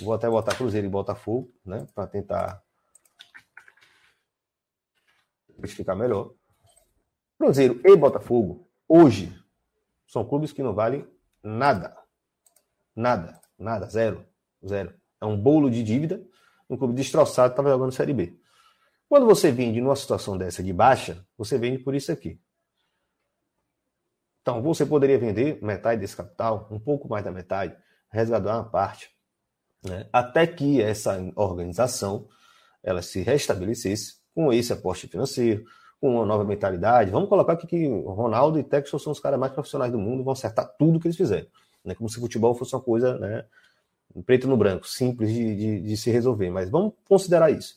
[0.00, 2.62] vou até botar Cruzeiro e Botafogo, né, para tentar
[5.66, 6.32] ficar melhor.
[7.38, 9.32] Cruzeiro e Botafogo, hoje,
[10.08, 11.06] são clubes que não valem
[11.42, 11.96] nada.
[12.96, 14.26] Nada, nada, zero,
[14.66, 14.92] zero.
[15.20, 16.20] É um bolo de dívida,
[16.68, 18.36] um clube destroçado estava jogando Série B.
[19.08, 22.40] Quando você vende numa situação dessa de baixa, você vende por isso aqui.
[24.42, 27.76] Então, você poderia vender metade desse capital, um pouco mais da metade,
[28.10, 29.10] resgatar uma parte,
[29.84, 30.08] né?
[30.12, 32.28] até que essa organização
[32.82, 35.64] ela se restabelecesse com esse aporte financeiro,
[36.00, 37.10] com uma nova mentalidade.
[37.10, 40.32] Vamos colocar aqui que Ronaldo e Texas são os caras mais profissionais do mundo, vão
[40.32, 41.48] acertar tudo que eles fizerem
[41.88, 41.94] né?
[41.94, 43.44] como se futebol fosse uma coisa né,
[44.24, 46.50] preto no branco, simples de, de, de se resolver.
[46.50, 47.74] Mas vamos considerar isso.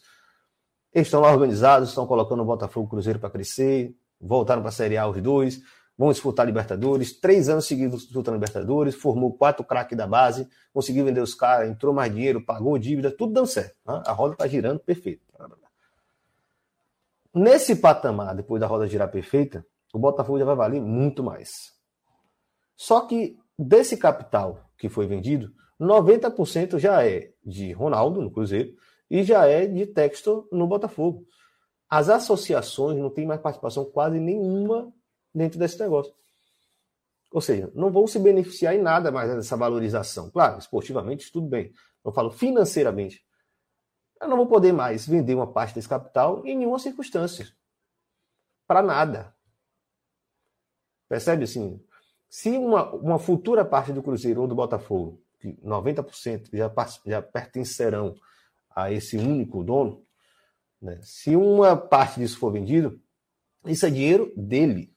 [0.94, 4.98] Eles estão lá organizados, estão colocando o Botafogo Cruzeiro para crescer, voltaram para a Série
[4.98, 5.62] A os dois,
[5.98, 11.22] vão disputar Libertadores, três anos seguidos disputando Libertadores, formou quatro craques da base, conseguiu vender
[11.22, 13.76] os caras, entrou mais dinheiro, pagou dívida, tudo dando certo.
[13.88, 14.04] Né?
[14.06, 15.22] A roda está girando perfeito.
[17.34, 21.50] Nesse patamar, depois da roda girar perfeita, o Botafogo já vai valer muito mais.
[22.76, 28.74] Só que Desse capital que foi vendido, 90% já é de Ronaldo no Cruzeiro
[29.08, 31.28] e já é de Textor no Botafogo.
[31.88, 34.92] As associações não têm mais participação quase nenhuma
[35.34, 36.12] dentro desse negócio.
[37.32, 40.32] Ou seja, não vão se beneficiar em nada mais dessa valorização.
[40.32, 41.72] Claro, esportivamente, tudo bem.
[42.04, 43.24] Eu falo financeiramente.
[44.22, 47.52] Eu não vou poder mais vender uma parte desse capital em nenhuma circunstância.
[48.68, 49.36] Para nada.
[51.10, 51.84] Percebe assim?
[52.30, 56.72] Se uma, uma futura parte do Cruzeiro ou do Botafogo, que 90% já,
[57.06, 58.16] já pertencerão
[58.70, 60.06] a esse único dono,
[60.82, 61.00] né?
[61.02, 63.02] se uma parte disso for vendido,
[63.66, 64.96] isso é dinheiro dele,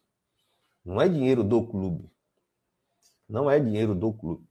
[0.84, 2.10] não é dinheiro do clube.
[3.28, 4.46] Não é dinheiro do clube.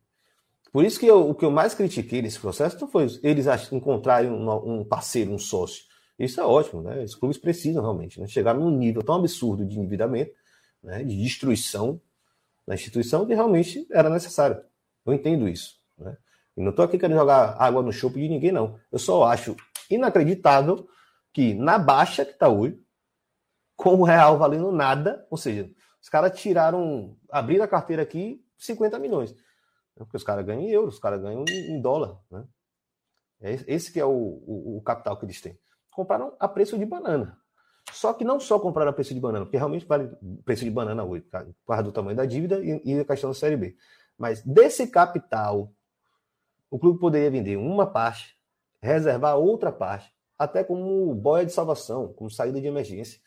[0.74, 4.32] Por isso que eu, o que eu mais critiquei nesse processo não foi eles encontrarem
[4.32, 5.84] um, parceiro, um sócio.
[6.18, 7.04] Isso é ótimo, né?
[7.04, 8.26] Os clubes precisam realmente né?
[8.26, 10.32] chegar num nível tão absurdo de endividamento,
[10.82, 11.04] né?
[11.04, 12.02] de destruição
[12.66, 14.64] na instituição que realmente era necessário.
[15.06, 15.76] Eu entendo isso.
[15.96, 16.18] Né?
[16.58, 18.80] E não estou aqui querendo jogar água no chope de ninguém, não.
[18.92, 19.56] Eu só acho
[19.92, 20.88] inacreditável
[21.32, 22.80] que na baixa que está hoje,
[23.76, 25.70] com o real valendo nada, ou seja,
[26.02, 29.36] os caras tiraram, abriram a carteira aqui 50 milhões.
[29.96, 32.20] Porque os caras ganham em euros, os caras ganham em dólar.
[32.32, 32.46] Né?
[33.42, 35.58] É esse que é o, o, o capital que eles têm.
[35.92, 37.38] Compraram a preço de banana.
[37.92, 40.10] Só que não só comprar a preço de banana, porque realmente vale
[40.46, 43.34] preço de banana hoje, por causa do tamanho da dívida e, e a questão da
[43.36, 43.76] Série B.
[44.18, 45.72] Mas desse capital,
[46.72, 48.38] o clube poderia vender uma parte,
[48.82, 53.20] reservar outra parte, até como boia de salvação, como saída de emergência.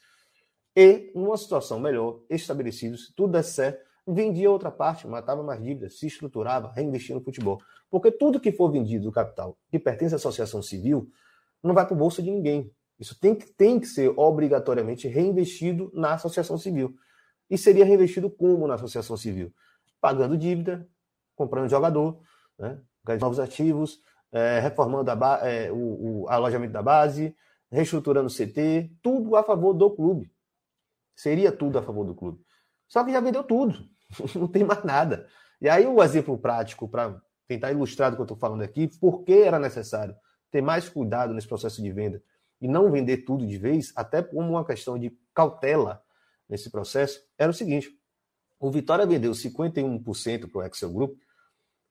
[0.74, 5.98] E, numa situação melhor, estabelecido, se tudo der certo, vendia outra parte, matava mais dívidas,
[5.98, 7.60] se estruturava, reinvestia no futebol.
[7.90, 11.10] Porque tudo que for vendido do capital que pertence à associação civil
[11.62, 12.70] não vai para o bolso de ninguém.
[12.98, 16.94] Isso tem que, tem que ser obrigatoriamente reinvestido na associação civil.
[17.50, 19.52] E seria reinvestido como na associação civil?
[20.00, 20.88] Pagando dívida,
[21.34, 22.20] comprando jogador,
[22.58, 22.80] né?
[23.20, 24.00] novos ativos,
[24.32, 27.36] é, reformando a, é, o, o, alojamento da base,
[27.70, 30.30] reestruturando o CT, tudo a favor do clube.
[31.14, 32.40] Seria tudo a favor do clube.
[32.88, 33.88] Só que já vendeu tudo,
[34.34, 35.26] não tem mais nada.
[35.60, 39.22] E aí o exemplo prático para tentar ilustrar o que eu estou falando aqui, por
[39.22, 40.16] que era necessário
[40.50, 42.22] ter mais cuidado nesse processo de venda
[42.60, 46.02] e não vender tudo de vez, até como uma questão de cautela
[46.48, 47.90] nesse processo, era o seguinte:
[48.58, 51.18] o Vitória vendeu 51% para o Excel Group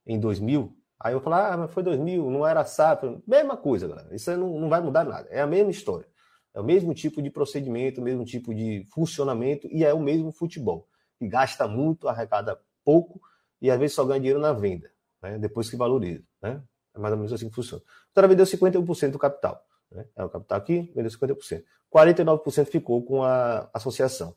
[0.05, 0.75] em 2000.
[0.99, 3.03] Aí eu falei, ah, mas foi 2000, não era SAP.
[3.27, 4.15] Mesma coisa, galera.
[4.15, 5.27] Isso não, não vai mudar nada.
[5.29, 6.07] É a mesma história.
[6.53, 10.31] É o mesmo tipo de procedimento, o mesmo tipo de funcionamento e é o mesmo
[10.31, 10.87] futebol.
[11.17, 13.21] Que gasta muito, arrecada pouco
[13.61, 14.91] e às vezes só ganha dinheiro na venda,
[15.21, 15.37] né?
[15.37, 16.23] depois que valoriza.
[16.41, 16.61] Né?
[16.93, 17.81] É mais ou menos assim que funciona.
[17.83, 19.65] O Vitória vendeu 51% do capital.
[19.91, 20.05] Né?
[20.15, 21.63] É o capital aqui, vendeu 50%.
[21.93, 24.35] 49% ficou com a associação.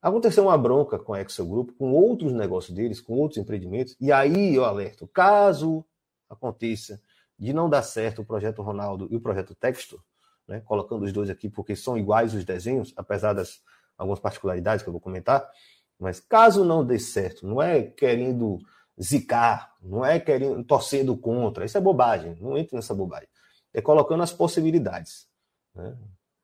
[0.00, 4.12] Aconteceu uma bronca com a Excel Group, com outros negócios deles, com outros empreendimentos, e
[4.12, 5.82] aí eu alerto, caso
[6.28, 7.00] aconteça
[7.38, 9.98] de não dar certo o projeto Ronaldo e o projeto Texto,
[10.46, 13.62] né, colocando os dois aqui porque são iguais os desenhos, apesar das
[13.96, 15.50] algumas particularidades que eu vou comentar,
[15.98, 18.58] mas caso não dê certo, não é querendo
[19.00, 23.28] zicar, não é querendo torcendo contra, isso é bobagem, não entre nessa bobagem.
[23.72, 25.26] É colocando as possibilidades.
[25.74, 25.96] Né?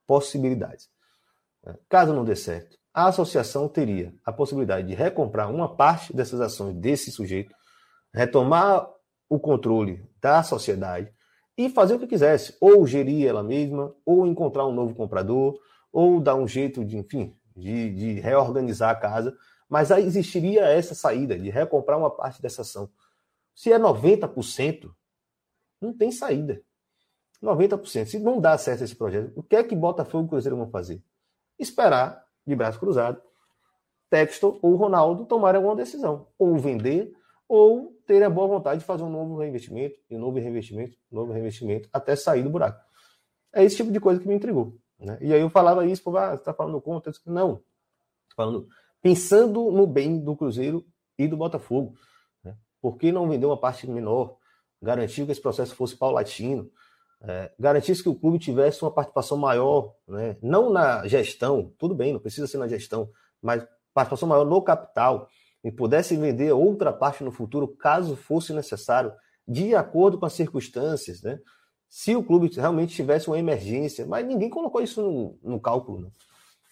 [0.07, 0.88] Possibilidades.
[1.88, 6.74] Caso não dê certo, a associação teria a possibilidade de recomprar uma parte dessas ações
[6.74, 7.55] desse sujeito,
[8.12, 8.88] retomar
[9.28, 11.12] o controle da sociedade
[11.57, 15.61] e fazer o que quisesse, ou gerir ela mesma, ou encontrar um novo comprador,
[15.92, 19.36] ou dar um jeito de, enfim, de, de reorganizar a casa,
[19.68, 22.90] mas aí existiria essa saída de recomprar uma parte dessa ação.
[23.55, 24.90] Se é 90%,
[25.80, 26.62] não tem saída.
[27.42, 28.07] 90%.
[28.07, 31.03] Se não dá certo esse projeto, o que é que Botafogo e Cruzeiro vão fazer?
[31.59, 33.20] Esperar de braço cruzado,
[34.09, 37.14] Texto ou Ronaldo tomarem alguma decisão, ou vender,
[37.48, 41.16] ou ter a boa vontade de fazer um novo reinvestimento, e um novo reinvestimento, um
[41.16, 42.84] novo reinvestimento, até sair do buraco.
[43.53, 44.76] É esse tipo de coisa que me intrigou.
[45.01, 45.18] Né?
[45.20, 47.12] E aí eu falava isso, pô, ah, você está falando contra?
[47.26, 47.62] Não.
[48.36, 48.68] Falando,
[49.03, 50.84] pensando no bem do Cruzeiro
[51.18, 51.94] e do Botafogo.
[52.44, 52.55] Né?
[52.80, 54.36] Por que não vender uma parte menor?
[54.82, 56.70] Garantir que esse processo fosse paulatino?
[57.22, 60.36] é, garantisse que o clube tivesse uma participação maior, né?
[60.42, 63.11] não na gestão, tudo bem, não precisa ser na gestão,
[63.42, 65.28] mas participação maior no capital,
[65.62, 69.12] e pudesse vender outra parte no futuro, caso fosse necessário,
[69.46, 71.38] de acordo com as circunstâncias, né?
[71.91, 76.03] Se o clube realmente tivesse uma emergência, mas ninguém colocou isso no, no cálculo.
[76.03, 76.11] Né?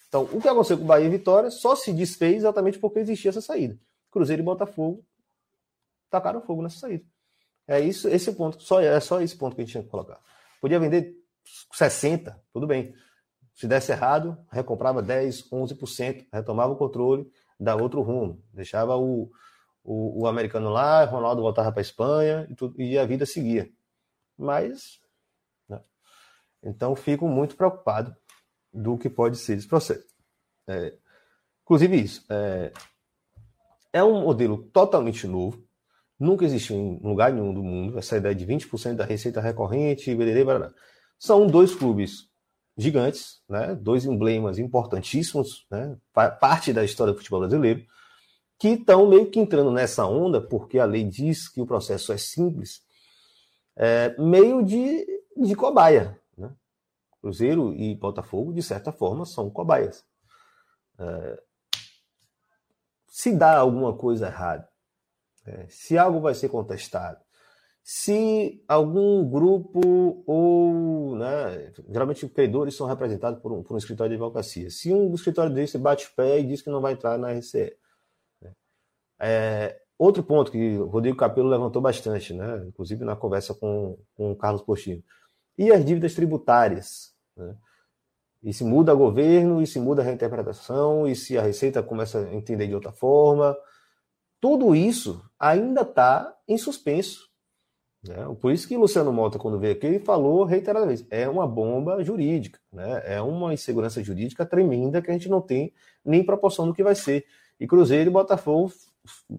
[0.07, 3.29] Então, o que aconteceu com o Bahia e Vitória só se desfez exatamente porque existia
[3.29, 3.77] essa saída.
[4.09, 5.05] Cruzeiro e Botafogo
[6.09, 7.03] tacaram fogo nessa saída.
[7.67, 10.19] É isso, esse ponto, só é só esse ponto que a gente tinha que colocar.
[10.59, 11.15] Podia vender
[11.73, 12.95] 60, tudo bem.
[13.53, 18.41] Se desse errado, recomprava 10, 11%, retomava o controle, dava outro rumo.
[18.53, 19.29] Deixava o,
[19.83, 23.69] o, o americano lá, Ronaldo voltava para a Espanha e, tudo, e, a vida seguia.
[24.37, 24.99] Mas?
[26.63, 28.15] Então fico muito preocupado
[28.73, 30.07] do que pode ser esse processo.
[30.67, 30.93] É,
[31.63, 32.71] inclusive isso, é,
[33.93, 35.67] é um modelo totalmente novo,
[36.19, 40.43] Nunca existiu em lugar nenhum do mundo essa ideia de 20% da receita recorrente, bererê,
[40.43, 40.73] barará.
[41.17, 42.27] São dois clubes
[42.77, 43.73] gigantes, né?
[43.75, 45.95] dois emblemas importantíssimos, né?
[46.41, 47.85] parte da história do futebol brasileiro,
[48.57, 52.17] que estão meio que entrando nessa onda, porque a lei diz que o processo é
[52.17, 52.81] simples,
[53.77, 55.05] é, meio de,
[55.37, 56.19] de cobaia.
[57.21, 60.05] Cruzeiro e Botafogo, de certa forma, são cobaias.
[60.97, 61.43] É,
[63.07, 64.67] se dá alguma coisa errada,
[65.45, 67.19] é, se algo vai ser contestado,
[67.83, 74.15] se algum grupo ou, né, geralmente credores são representados por um, por um escritório de
[74.21, 77.31] advocacia, se um escritório desse bate o pé e diz que não vai entrar na
[77.31, 77.75] RCE.
[78.41, 78.53] Né,
[79.19, 84.31] é, outro ponto que o Rodrigo Capello levantou bastante, né, inclusive na conversa com, com
[84.31, 85.03] o Carlos Postinho,
[85.59, 87.13] e as dívidas tributárias.
[87.35, 87.53] Né,
[88.41, 92.19] e se muda o governo, e se muda a reinterpretação, e se a Receita começa
[92.19, 93.57] a entender de outra forma,
[94.39, 97.29] tudo isso ainda está em suspenso.
[98.01, 98.15] Né?
[98.39, 102.57] Por isso que Luciano Mota, quando veio aqui, ele falou reiteradamente: é uma bomba jurídica,
[102.71, 103.03] né?
[103.03, 105.73] é uma insegurança jurídica tremenda que a gente não tem
[106.05, 107.25] nem proporção do que vai ser.
[107.59, 108.71] E Cruzeiro e Botafogo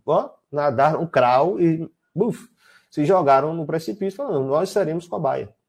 [0.05, 2.51] ó, nadaram um crau e buf,
[2.90, 5.60] se jogaram no precipício, falando: nós seremos com a baia.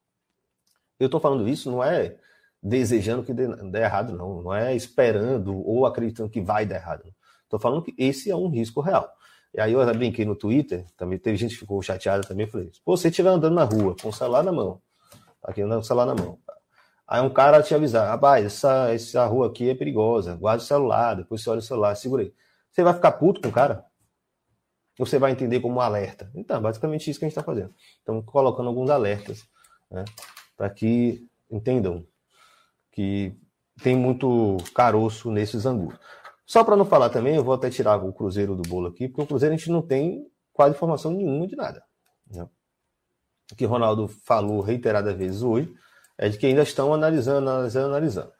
[1.01, 2.15] Eu estou falando isso, não é
[2.61, 4.41] desejando que dê, dê, errado, não.
[4.43, 7.03] Não é esperando ou acreditando que vai dar errado.
[7.43, 9.11] Estou falando que esse é um risco real.
[9.53, 13.09] E aí eu brinquei no Twitter, também teve gente que ficou chateada também, falei, você
[13.09, 14.81] estiver andando na rua com o celular na mão,
[15.43, 16.39] aqui andando com o celular na mão,
[17.05, 21.15] aí um cara te avisar, rapaz, essa, essa rua aqui é perigosa, guarda o celular,
[21.15, 22.33] depois você olha o celular, segura aí.
[22.71, 23.83] Você vai ficar puto com o cara?
[24.97, 26.31] Você vai entender como um alerta?
[26.33, 27.73] Então, basicamente isso que a gente está fazendo.
[27.97, 29.45] Estamos colocando alguns alertas,
[29.89, 30.05] né,
[30.55, 32.05] para que entendam
[32.91, 33.35] que
[33.81, 35.95] tem muito caroço nesses angus.
[36.45, 39.21] Só para não falar também, eu vou até tirar o Cruzeiro do bolo aqui, porque
[39.21, 41.83] o Cruzeiro a gente não tem quase informação nenhuma de nada.
[42.29, 42.47] Né?
[43.51, 45.73] O que Ronaldo falou reiteradas vezes hoje
[46.17, 48.31] é de que ainda estão analisando, analisando, analisando.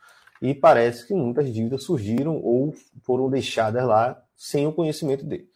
[0.42, 2.74] E parece que muitas dívidas surgiram ou
[3.04, 5.50] foram deixadas lá sem o conhecimento dele.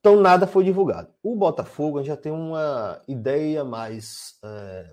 [0.00, 1.12] Então nada foi divulgado.
[1.22, 4.86] O Botafogo já tem uma ideia mais, é,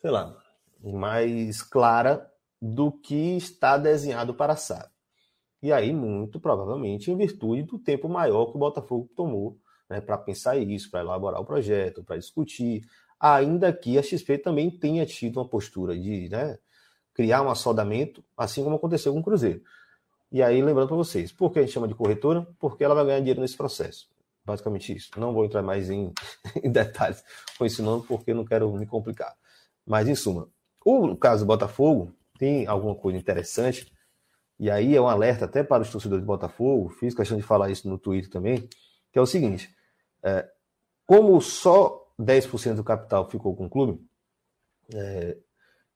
[0.00, 0.36] sei lá,
[0.82, 2.30] mais clara
[2.60, 4.88] do que está desenhado para SAF.
[5.62, 9.58] E aí, muito provavelmente, em virtude do tempo maior que o Botafogo tomou
[9.88, 12.84] né, para pensar isso, para elaborar o projeto, para discutir,
[13.18, 16.58] ainda que a XP também tenha tido uma postura de né,
[17.12, 19.62] criar um assodamento, assim como aconteceu com o Cruzeiro.
[20.30, 22.46] E aí, lembrando para vocês, por que a gente chama de corretora?
[22.58, 24.08] Porque ela vai ganhar dinheiro nesse processo.
[24.44, 25.10] Basicamente isso.
[25.18, 26.12] Não vou entrar mais em,
[26.62, 27.24] em detalhes
[27.56, 29.34] com esse nome, porque não quero me complicar.
[29.88, 30.48] Mas, em suma,
[30.84, 33.90] o caso do Botafogo tem alguma coisa interessante,
[34.60, 37.70] e aí é um alerta até para os torcedores do Botafogo, fiz questão de falar
[37.70, 38.68] isso no Twitter também,
[39.10, 39.74] que é o seguinte:
[40.22, 40.46] é,
[41.06, 44.06] como só 10% do capital ficou com o clube,
[44.92, 45.38] é,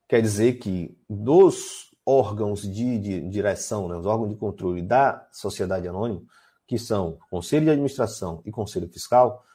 [0.09, 5.87] quer dizer que dos órgãos de, de direção, né, os órgãos de controle da sociedade
[5.87, 6.23] anônima,
[6.65, 9.45] que são Conselho de Administração e Conselho Fiscal,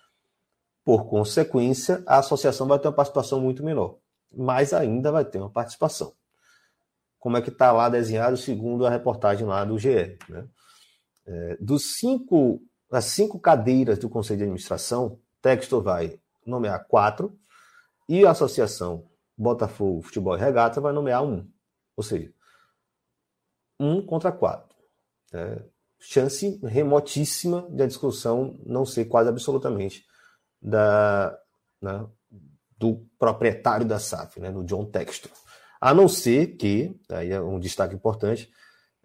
[0.84, 3.98] por consequência, a associação vai ter uma participação muito menor,
[4.32, 6.12] mas ainda vai ter uma participação.
[7.18, 10.18] Como é que está lá desenhado segundo a reportagem lá do GE.
[10.28, 10.48] Né?
[11.26, 12.60] É, dos cinco,
[12.90, 17.38] das cinco cadeiras do Conselho de Administração, o texto vai nomear quatro,
[18.08, 19.06] e a associação
[19.36, 21.48] Botafogo Futebol e Regata vai nomear um.
[21.96, 22.32] Ou seja,
[23.78, 24.76] um contra quatro.
[25.32, 25.62] É,
[26.00, 30.06] chance remotíssima de a discussão não ser quase absolutamente
[30.60, 31.38] da,
[31.80, 32.06] né,
[32.78, 35.32] do proprietário da SAF, né, do John Textor.
[35.80, 38.50] A não ser que, aí é um destaque importante,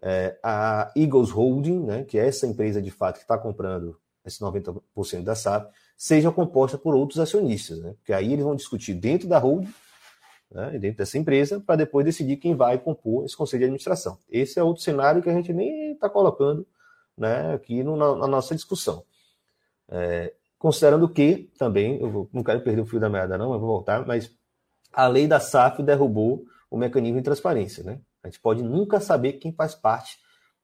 [0.00, 4.40] é, a Eagles Holding, né, que é essa empresa de fato que está comprando esse
[4.40, 7.94] 90% da SAP, seja composta por outros acionistas, né?
[7.98, 9.72] Porque aí eles vão discutir dentro da holding,
[10.50, 14.18] né, dentro dessa empresa, para depois decidir quem vai compor esse conselho de administração.
[14.30, 16.66] Esse é outro cenário que a gente nem está colocando
[17.16, 19.04] né, aqui no, na, na, nossa discussão.
[19.88, 20.32] É,
[20.64, 24.06] considerando que, também, eu não quero perder o fio da meada, não, eu vou voltar,
[24.06, 24.34] mas
[24.94, 27.84] a lei da SAF derrubou o mecanismo de transparência.
[27.84, 28.00] Né?
[28.22, 30.16] A gente pode nunca saber quem faz parte,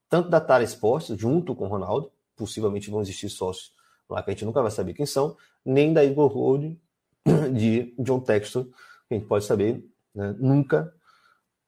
[0.08, 3.74] tanto da Tara Esportes, junto com o Ronaldo, possivelmente vão existir sócios
[4.08, 6.80] lá que a gente nunca vai saber quem são, nem da Igor Road
[7.52, 8.64] de John Textor,
[9.06, 10.94] que a gente pode saber né, nunca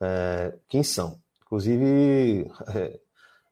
[0.00, 1.20] é, quem são.
[1.44, 2.98] Inclusive, é,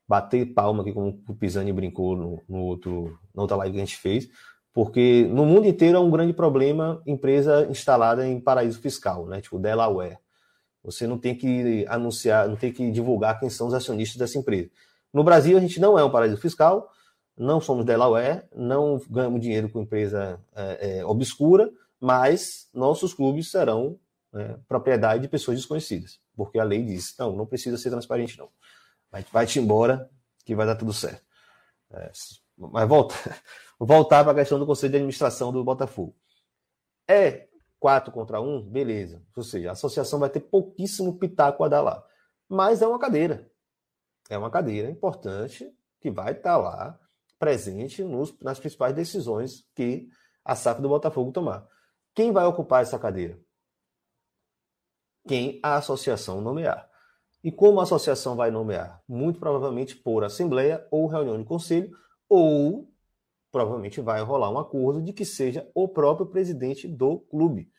[0.09, 3.85] bater palma aqui, como o Pisani brincou no, no, outro, na outra live que a
[3.85, 4.29] gente fez,
[4.73, 9.59] porque no mundo inteiro é um grande problema empresa instalada em paraíso fiscal, né, tipo
[9.59, 10.19] Delaware.
[10.83, 14.71] Você não tem que anunciar, não tem que divulgar quem são os acionistas dessa empresa.
[15.13, 16.91] No Brasil, a gente não é um paraíso fiscal,
[17.37, 23.99] não somos Delaware, não ganhamos dinheiro com empresa é, é, obscura, mas nossos clubes serão
[24.35, 28.49] é, propriedade de pessoas desconhecidas, porque a lei diz, não, não precisa ser transparente não.
[29.11, 30.09] Vai, vai-te embora
[30.45, 31.23] que vai dar tudo certo.
[31.93, 32.11] É,
[32.57, 33.15] mas volta,
[33.81, 36.15] voltar para a questão do Conselho de Administração do Botafogo.
[37.09, 37.49] É
[37.79, 39.25] 4 contra 1, beleza.
[39.35, 42.05] Ou seja, a associação vai ter pouquíssimo pitaco a dar lá.
[42.47, 43.51] Mas é uma cadeira.
[44.29, 46.99] É uma cadeira importante que vai estar lá
[47.39, 50.09] presente nos, nas principais decisões que
[50.45, 51.67] a SAF do Botafogo tomar.
[52.15, 53.41] Quem vai ocupar essa cadeira?
[55.27, 56.89] Quem a associação nomear.
[57.43, 59.03] E como a associação vai nomear?
[59.09, 61.91] Muito provavelmente por assembleia ou reunião de conselho,
[62.29, 62.91] ou
[63.51, 67.71] provavelmente vai rolar um acordo de que seja o próprio presidente do clube,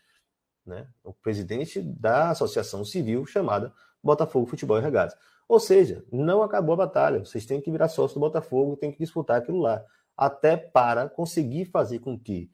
[0.66, 0.88] né?
[1.04, 3.74] o presidente da associação civil chamada
[4.04, 5.18] Botafogo Futebol e Regatas.
[5.48, 9.00] Ou seja, não acabou a batalha, vocês têm que virar sócio do Botafogo, têm que
[9.00, 9.84] disputar aquilo lá,
[10.16, 12.52] até para conseguir fazer com que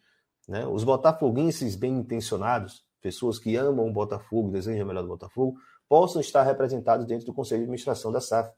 [0.48, 5.58] né, os botafoguenses bem intencionados, pessoas que amam o Botafogo, desejam o melhor do Botafogo,
[5.88, 8.52] possam estar representados dentro do Conselho de Administração da SAF.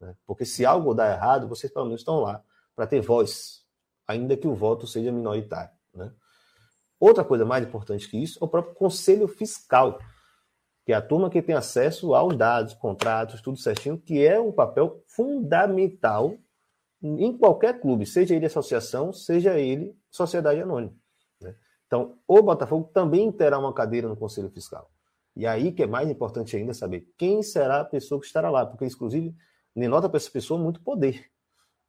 [0.00, 0.14] Né?
[0.26, 2.42] Porque se algo dá errado, vocês pelo menos estão lá
[2.74, 3.64] para ter voz,
[4.06, 5.74] ainda que o voto seja minoritário.
[5.94, 6.12] Né?
[6.98, 9.98] Outra coisa mais importante que isso é o próprio Conselho Fiscal,
[10.84, 14.52] que é a turma que tem acesso aos dados, contratos, tudo certinho, que é um
[14.52, 16.36] papel fundamental
[17.02, 20.94] em qualquer clube, seja ele associação, seja ele sociedade anônima.
[21.40, 21.54] Né?
[21.86, 24.90] Então, o Botafogo também terá uma cadeira no Conselho Fiscal.
[25.36, 28.64] E aí que é mais importante ainda saber quem será a pessoa que estará lá,
[28.64, 29.36] porque, inclusive,
[29.74, 31.26] denota para essa pessoa muito poder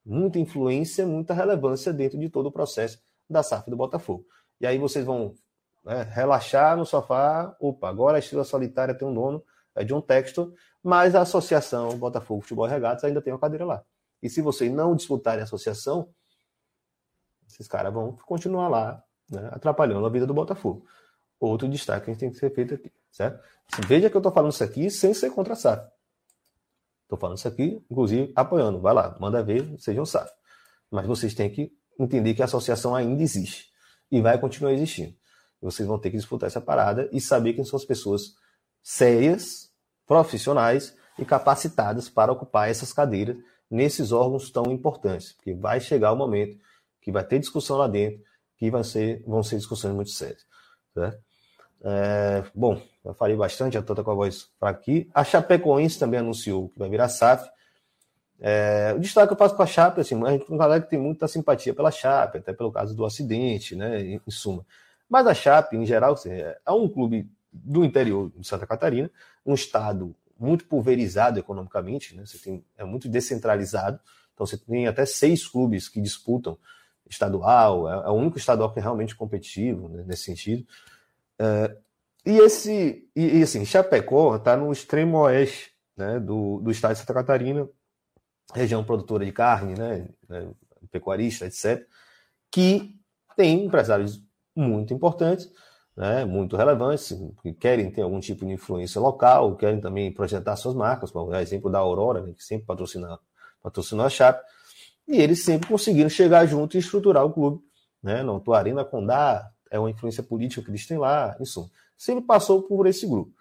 [0.08, 2.98] muita influência, muita relevância dentro de todo o processo
[3.30, 4.26] da SAF do Botafogo.
[4.60, 5.36] E aí vocês vão
[5.84, 9.44] né, relaxar no sofá, opa, agora a Estrela Solitária tem um dono,
[9.76, 13.66] é de um texto, mas a associação Botafogo Futebol e Regatas ainda tem uma cadeira
[13.66, 13.84] lá.
[14.24, 16.10] E se vocês não disputarem a associação,
[17.48, 20.86] esses caras vão continuar lá, né, atrapalhando a vida do Botafogo.
[21.40, 22.92] Outro destaque que a gente tem que ser feito aqui.
[23.12, 23.44] certo?
[23.86, 25.97] Veja que eu estou falando isso aqui sem ser contra a SAF.
[27.08, 28.82] Estou falando isso aqui, inclusive, apoiando.
[28.82, 30.30] Vai lá, manda ver, sejam SAF.
[30.92, 33.72] Mas vocês têm que entender que a associação ainda existe
[34.12, 35.16] e vai continuar existindo.
[35.62, 38.36] Vocês vão ter que disputar essa parada e saber quem são as pessoas
[38.84, 39.72] sérias,
[40.06, 43.38] profissionais e capacitadas para ocupar essas cadeiras
[43.72, 45.32] nesses órgãos tão importantes.
[45.32, 46.58] Porque vai chegar o momento
[47.02, 48.22] que vai ter discussão lá dentro,
[48.58, 50.46] que vai ser, vão ser discussões muito sérias.
[50.94, 51.24] Certo?
[51.84, 55.10] É, bom, já falei bastante, já estou com a voz para aqui.
[55.14, 57.50] A Chapecoense também anunciou que vai virar SAF.
[58.40, 61.00] É, o destaque que eu faço para a Chape, assim, a gente, galera que tem
[61.00, 64.66] muita simpatia pela Chape, até pelo caso do acidente, né, em, em suma.
[65.10, 69.10] Mas a Chape, em geral, assim, é, é um clube do interior de Santa Catarina,
[69.46, 74.00] um estado muito pulverizado economicamente, né, você tem, é muito descentralizado,
[74.34, 76.58] então você tem até seis clubes que disputam
[77.10, 80.64] estadual, é, é o único estadual que é realmente competitivo né, nesse sentido.
[81.40, 81.78] É,
[82.26, 87.00] e esse, e, e assim, Chapecó está no extremo oeste né, do, do estado de
[87.00, 87.68] Santa Catarina,
[88.54, 90.50] região produtora de carne, né, né,
[90.92, 91.86] pecuarista, etc.,
[92.52, 92.96] que
[93.36, 94.22] tem empresários
[94.56, 95.50] muito importantes,
[95.96, 100.76] né, muito relevantes, que querem ter algum tipo de influência local, querem também projetar suas
[100.76, 103.20] marcas, o exemplo da Aurora, né, que sempre patrocina,
[104.06, 104.44] a Chape,
[105.08, 107.62] e eles sempre conseguiram chegar junto e estruturar o clube.
[108.04, 112.64] Né, não, Tuarina Condá é uma influência política que eles têm lá, isso sempre passou
[112.64, 113.34] por esse grupo.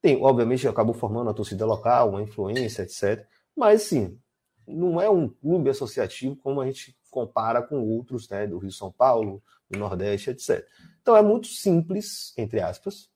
[0.00, 3.26] Tem, obviamente, acabou formando a torcida local, uma influência, etc.
[3.56, 4.18] Mas, sim,
[4.66, 8.92] não é um clube associativo como a gente compara com outros, né, do Rio São
[8.92, 10.66] Paulo, do Nordeste, etc.
[11.02, 13.08] Então é muito simples, entre aspas,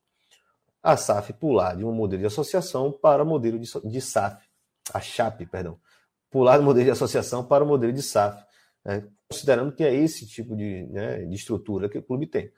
[0.82, 4.44] a SAF pular de um modelo de associação para o modelo de, de SAF,
[4.92, 5.78] a CHAP, perdão,
[6.30, 8.44] pular do modelo de associação para o modelo de SAF,
[8.84, 12.52] né, considerando que é esse tipo de, né, de estrutura que o clube tem.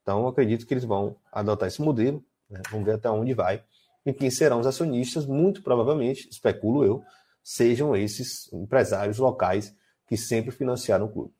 [0.00, 3.64] Então, acredito que eles vão adotar esse modelo, né, vamos ver até onde vai,
[4.06, 7.02] e quem serão os acionistas, muito provavelmente, especulo eu,
[7.42, 9.74] sejam esses empresários locais
[10.06, 11.34] que sempre financiaram o clube.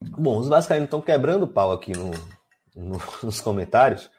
[0.00, 2.10] Bom, os vascaínos estão quebrando pau aqui no,
[2.74, 4.10] no, nos comentários,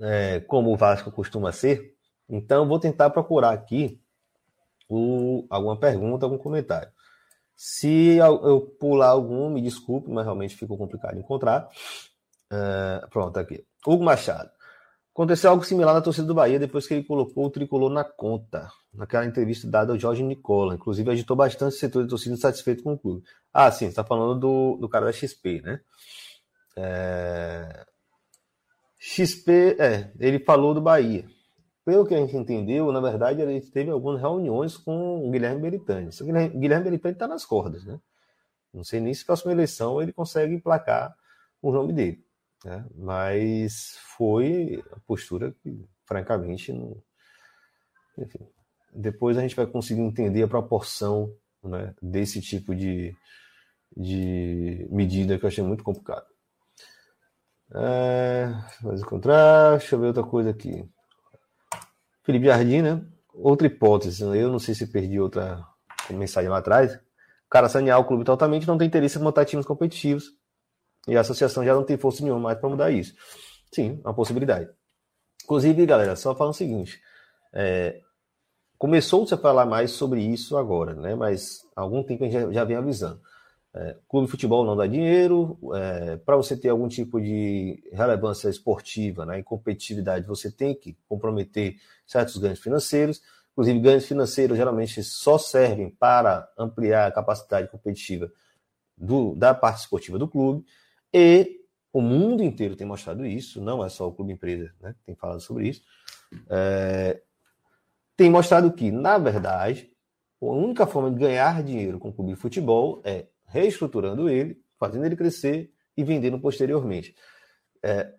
[0.00, 1.96] é, como o Vasco costuma ser.
[2.28, 4.00] Então, vou tentar procurar aqui
[5.50, 6.90] alguma pergunta, algum comentário.
[7.56, 11.68] Se eu pular algum, me desculpe, mas realmente ficou complicado encontrar.
[12.52, 13.64] Uh, pronto, aqui.
[13.86, 14.50] Hugo Machado.
[15.12, 18.68] Aconteceu algo similar na torcida do Bahia depois que ele colocou o tricolor na conta,
[18.94, 20.76] naquela entrevista dada ao Jorge Nicola.
[20.76, 23.24] Inclusive, agitou bastante o setor de torcida insatisfeito com o clube.
[23.52, 25.80] Ah, sim, está falando do, do cara da XP, né?
[26.76, 27.84] É...
[28.96, 31.24] XP, é, ele falou do Bahia.
[31.88, 36.10] Pelo que a gente entendeu, na verdade, ele teve algumas reuniões com o Guilherme Beritani.
[36.20, 37.98] O Guilherme Beritani está nas cordas, né?
[38.74, 41.16] Não sei nem se próxima eleição ele consegue emplacar
[41.62, 42.22] o nome dele.
[42.62, 42.84] Né?
[42.94, 47.02] Mas foi a postura que, francamente, não.
[48.18, 48.46] Enfim,
[48.92, 51.34] depois a gente vai conseguir entender a proporção
[51.64, 53.16] né, desse tipo de,
[53.96, 56.26] de medida que eu achei muito complicado.
[57.74, 58.52] É,
[58.82, 60.86] vamos encontrar, deixa eu ver outra coisa aqui.
[62.28, 63.02] Felipe Jardim, né?
[63.32, 64.36] Outra hipótese, né?
[64.36, 65.64] eu não sei se perdi outra
[66.10, 66.94] mensagem lá atrás.
[66.94, 70.34] O cara sanear o clube totalmente não tem interesse em montar times competitivos
[71.06, 73.14] e a associação já não tem força nenhuma mais para mudar isso.
[73.72, 74.68] Sim, é uma possibilidade.
[75.42, 77.00] Inclusive, galera, só falar o seguinte:
[77.54, 77.98] é,
[78.76, 81.14] começou-se a falar mais sobre isso agora, né?
[81.14, 83.22] Mas há algum tempo a gente já, já vem avisando.
[83.80, 88.48] É, clube de futebol não dá dinheiro, é, para você ter algum tipo de relevância
[88.48, 93.22] esportiva né, e competitividade, você tem que comprometer certos ganhos financeiros.
[93.52, 98.32] Inclusive, ganhos financeiros geralmente só servem para ampliar a capacidade competitiva
[98.96, 100.66] do, da parte esportiva do clube.
[101.14, 101.60] E
[101.92, 105.40] o mundo inteiro tem mostrado isso, não é só o Clube Empresa né, tem falado
[105.40, 105.82] sobre isso.
[106.50, 107.22] É,
[108.16, 109.88] tem mostrado que, na verdade,
[110.42, 115.04] a única forma de ganhar dinheiro com o clube de futebol é reestruturando ele, fazendo
[115.04, 117.14] ele crescer e vendendo posteriormente.
[117.82, 118.14] É,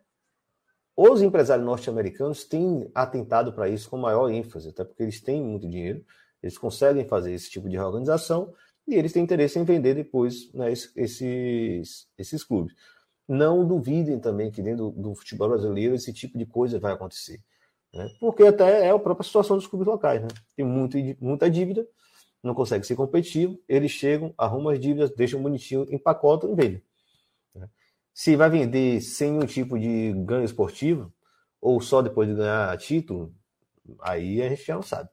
[0.95, 5.67] os empresários norte-americanos têm atentado para isso com maior ênfase, até porque eles têm muito
[5.67, 6.03] dinheiro,
[6.43, 8.53] eles conseguem fazer esse tipo de reorganização
[8.87, 12.75] e eles têm interesse em vender depois né, esses, esses clubes.
[13.27, 17.39] Não duvidem também que dentro do, futebol brasileiro esse tipo de coisa vai acontecer.
[17.93, 18.09] Né?
[18.19, 20.21] Porque até é a própria situação dos clubes locais.
[20.21, 20.27] Né?
[20.55, 21.87] Tem muito, muita dívida,
[22.43, 26.83] não consegue ser competitivo, eles chegam, arrumam as dívidas, deixam bonitinho, empacotam e vendem.
[27.53, 27.69] Né?
[28.13, 31.11] Se vai vender sem nenhum tipo de ganho esportivo,
[31.61, 33.33] ou só depois de ganhar título,
[34.01, 35.09] aí a gente já não sabe.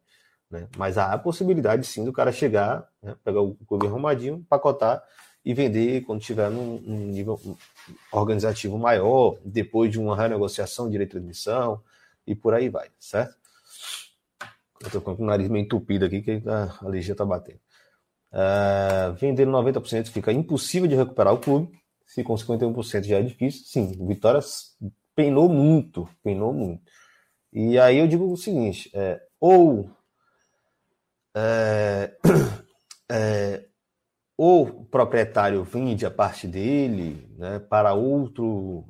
[0.51, 0.69] Né?
[0.77, 5.03] Mas há a possibilidade sim do cara chegar, né, pegar o clube arrumadinho, pacotar
[5.45, 7.41] e vender quando tiver num, num nível
[8.13, 11.81] organizativo maior, depois de uma renegociação direito de admissão
[12.27, 13.37] e por aí vai, certo?
[14.83, 17.61] Eu tô com o nariz meio entupido aqui, que a alergia tá batendo.
[18.33, 21.71] Uh, vendendo 90% fica impossível de recuperar o clube.
[22.07, 24.41] Se com 51% já é difícil, sim, o Vitória
[25.15, 26.83] penou muito, penou muito.
[27.53, 29.91] E aí eu digo o seguinte: é, ou
[31.35, 32.17] é,
[33.11, 33.65] é,
[34.37, 38.85] o proprietário vende a parte dele né, para outro,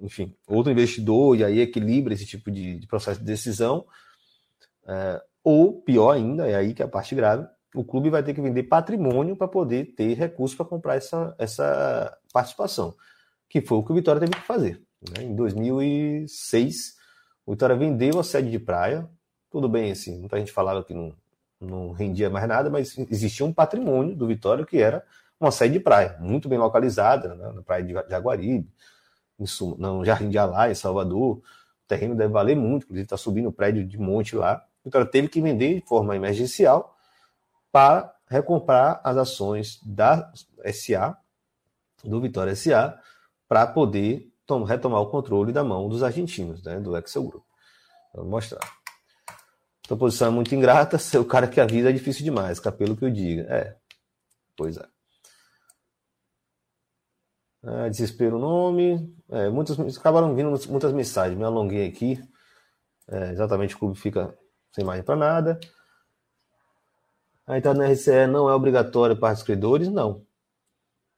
[0.00, 3.86] enfim, outro investidor e aí equilibra esse tipo de, de processo de decisão,
[4.86, 8.34] é, ou pior ainda, é aí que é a parte grave, o clube vai ter
[8.34, 12.94] que vender patrimônio para poder ter recursos para comprar essa, essa participação,
[13.48, 14.82] que foi o que o Vitória teve que fazer.
[15.02, 15.24] Né?
[15.24, 16.96] Em 2006,
[17.44, 19.08] o Vitória vendeu a sede de praia,
[19.50, 21.14] tudo bem, assim, muita gente falava que não,
[21.60, 25.04] não rendia mais nada, mas existia um patrimônio do Vitória que era
[25.38, 28.68] uma sede de praia, muito bem localizada, né, na praia de Jaguaribe,
[29.78, 31.36] no Jardim de Alá, em Salvador.
[31.36, 31.42] O
[31.86, 34.64] terreno deve valer muito, inclusive está subindo o prédio de monte lá.
[34.86, 36.96] Vitória teve que vender de forma emergencial
[37.72, 40.32] para recomprar as ações da
[40.72, 41.18] SA,
[42.04, 42.96] do Vitória SA,
[43.48, 44.32] para poder
[44.64, 47.44] retomar o controle da mão dos argentinos, né, do Excel Group.
[48.14, 48.60] Vou mostrar.
[49.88, 52.96] Sua posição é muito ingrata, ser o cara que a vida é difícil demais, capelo
[52.96, 53.42] que eu diga.
[53.42, 53.76] É,
[54.56, 54.86] pois é.
[57.64, 59.12] é desespero o nome.
[59.28, 62.22] É, muitas, acabaram vindo muitas mensagens, me alonguei aqui.
[63.08, 64.36] É, exatamente o clube fica
[64.76, 65.60] sem margem para nada.
[67.46, 69.88] A entrada na RCE não é obrigatória para os credores?
[69.88, 70.22] Não.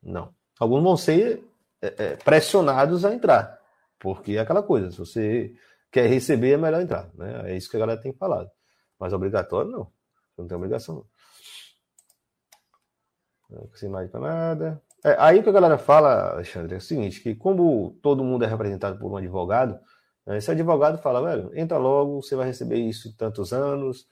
[0.01, 0.33] Não.
[0.61, 1.45] Alguns vão ser
[1.83, 3.59] é, é, pressionados a entrar.
[3.99, 5.55] Porque é aquela coisa, se você
[5.91, 7.11] quer receber, é melhor entrar.
[7.15, 7.51] Né?
[7.51, 8.49] É isso que a galera tem falado.
[8.97, 9.91] Mas obrigatório, não.
[10.37, 11.05] Não tem obrigação.
[13.51, 14.83] Não sem mais para nada.
[15.05, 18.45] É, aí o que a galera fala, Alexandre, é o seguinte, que como todo mundo
[18.45, 19.81] é representado por um advogado,
[20.37, 24.07] esse advogado fala, velho, entra logo, você vai receber isso em tantos anos,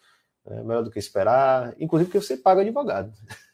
[0.46, 3.12] é melhor do que esperar, inclusive porque você paga advogado.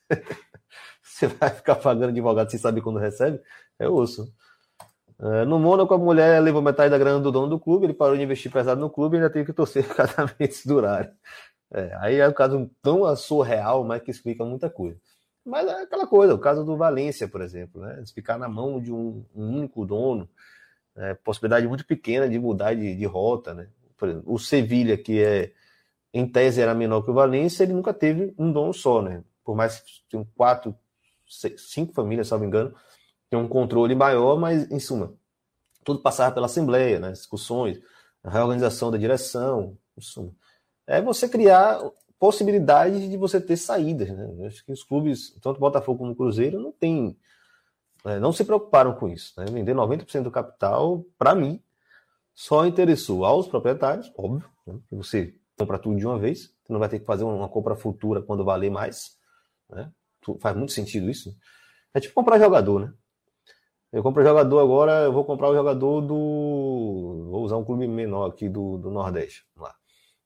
[1.02, 3.40] você vai ficar pagando advogado sem saber quando recebe,
[3.78, 4.32] é osso.
[5.18, 8.16] É, no Mônaco, a mulher levou metade da grana do dono do clube, ele parou
[8.16, 11.10] de investir pesado no clube e ainda teve que torcer para casamentos durarem.
[11.72, 15.01] É, aí é um caso tão surreal, mas que explica muita coisa.
[15.44, 18.02] Mas é aquela coisa, o caso do Valência, por exemplo, né?
[18.14, 20.28] ficar na mão de um, um único dono,
[20.97, 23.55] é, possibilidade muito pequena de mudar de, de rota.
[23.55, 23.69] Né?
[23.97, 25.52] Por exemplo, o Sevilha, que é
[26.12, 29.24] em tese era menor que o Valência, ele nunca teve um dono só, né?
[29.43, 30.74] Por mais que tenham quatro,
[31.27, 32.74] seis, cinco famílias, se não me engano,
[33.31, 35.14] tem um controle maior, mas, em suma,
[35.82, 37.12] tudo passava pela Assembleia, né?
[37.12, 37.81] discussões,
[38.23, 40.32] a reorganização da direção, em suma.
[40.86, 41.81] É você criar
[42.19, 44.10] possibilidades de você ter saídas.
[44.10, 44.47] Né?
[44.47, 47.16] Acho que os clubes, tanto Botafogo como Cruzeiro, não tem,
[48.04, 49.32] é, não se preocuparam com isso.
[49.38, 49.46] Né?
[49.46, 51.62] Vender 90% do capital, para mim,
[52.34, 54.78] só interessou aos proprietários, óbvio, né?
[54.88, 57.76] que você compra tudo de uma vez, você não vai ter que fazer uma compra
[57.76, 59.16] futura quando valer mais.
[59.70, 59.90] Né?
[60.40, 61.36] Faz muito sentido isso.
[61.94, 62.92] É tipo comprar jogador, né?
[63.92, 67.26] Eu compro jogador agora, eu vou comprar o jogador do.
[67.30, 69.44] Vou usar um clube menor aqui do, do Nordeste.
[69.54, 69.76] Vamos lá.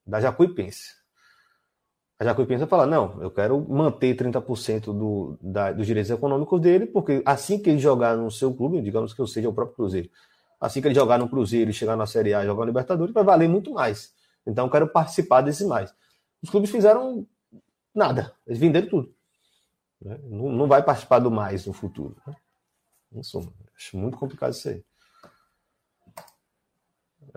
[0.07, 0.95] Da Jacuipense.
[2.19, 6.87] A Jacuipense vai falar: não, eu quero manter 30% do, da, dos direitos econômicos dele,
[6.87, 10.11] porque assim que ele jogar no seu clube, digamos que eu seja o próprio Cruzeiro,
[10.61, 13.13] assim que ele jogar no Cruzeiro e chegar na Série A e jogar no Libertadores,
[13.13, 14.15] vai valer muito mais.
[14.47, 15.95] Então eu quero participar desse mais.
[16.43, 17.27] Os clubes fizeram
[17.95, 19.15] nada, eles venderam tudo.
[20.01, 20.19] Né?
[20.25, 22.17] Não, não vai participar do mais no futuro.
[22.27, 22.35] Né?
[23.77, 24.83] Acho muito complicado isso aí.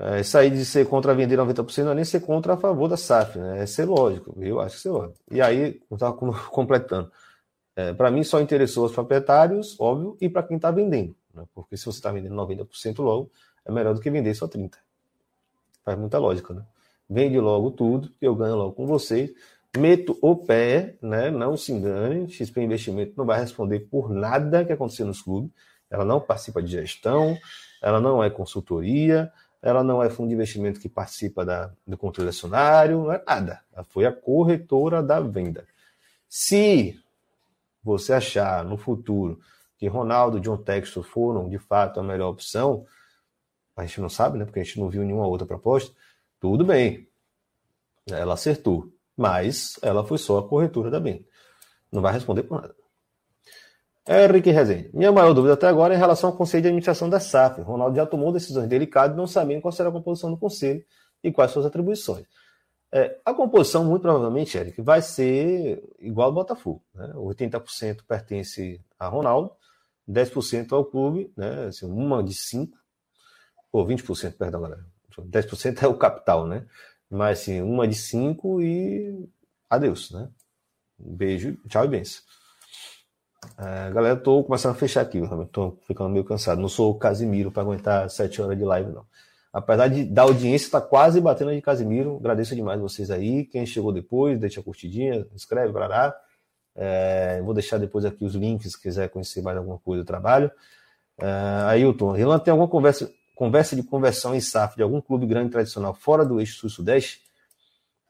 [0.02, 2.96] É, aí de ser contra vender 90% não é nem ser contra a favor da
[2.96, 3.64] SAF, né?
[3.64, 5.20] É ser lógico, eu acho que ser lógico.
[5.30, 6.14] E aí, eu estava
[6.50, 7.12] completando.
[7.76, 11.14] É, para mim, só interessou os proprietários, óbvio, e para quem está vendendo.
[11.34, 11.44] Né?
[11.54, 13.30] Porque se você está vendendo 90% logo,
[13.66, 14.76] é melhor do que vender só 30%.
[15.84, 16.64] Faz muita lógica, né?
[17.10, 19.32] Vende logo tudo, eu ganho logo com vocês.
[19.78, 21.30] Meto o pé, né?
[21.30, 25.52] Não se engane, XP Investimento não vai responder por nada que acontecer nos clubes.
[25.90, 27.38] Ela não participa de gestão,
[27.82, 29.32] ela não é consultoria,
[29.62, 33.62] ela não é fundo de investimento que participa da, do controle acionário, não é nada.
[33.74, 35.66] Ela foi a corretora da venda.
[36.28, 37.00] Se
[37.84, 39.40] você achar no futuro
[39.78, 42.86] que Ronaldo e John Textor foram de fato a melhor opção,
[43.76, 44.46] a gente não sabe, né?
[44.46, 45.96] Porque a gente não viu nenhuma outra proposta.
[46.40, 47.08] Tudo bem,
[48.10, 51.26] ela acertou mas ela foi só a corretora da BEM.
[51.92, 52.74] Não vai responder por nada.
[54.10, 54.90] Henrique Rezende.
[54.92, 57.62] Minha maior dúvida até agora é em relação ao conselho de administração da SAF.
[57.62, 60.84] Ronaldo já tomou decisões delicadas, não sabendo qual será a composição do conselho
[61.24, 62.26] e quais suas atribuições.
[62.92, 66.84] É, a composição, muito provavelmente, Eric, vai ser igual ao Botafogo.
[66.96, 67.14] Né?
[67.14, 69.52] 80% pertence a Ronaldo,
[70.10, 71.68] 10% ao clube, né?
[71.68, 72.76] Assim, uma de cinco,
[73.72, 74.84] ou 20%, perdão, galera.
[75.20, 76.66] 10% é o capital, né?
[77.08, 79.30] Mas assim, uma de cinco e
[79.70, 80.30] adeus, né?
[81.00, 82.24] Um beijo, tchau e benção.
[83.58, 85.22] É, galera, tô começando a fechar aqui,
[85.52, 86.62] tô ficando meio cansado.
[86.62, 89.06] Não sou Casimiro para aguentar sete horas de live, não.
[89.52, 93.46] Apesar de da audiência tá quase batendo de Casimiro, agradeço demais vocês aí.
[93.46, 96.16] Quem chegou depois, deixa a curtidinha, inscreve, brará.
[96.76, 100.52] É, vou deixar depois aqui os links se quiser conhecer mais alguma coisa do trabalho.
[101.18, 101.26] É,
[101.68, 105.94] Ailton, Rilan tem alguma conversa, conversa de conversão em SAF de algum clube grande tradicional
[105.94, 107.22] fora do eixo sul-sudeste?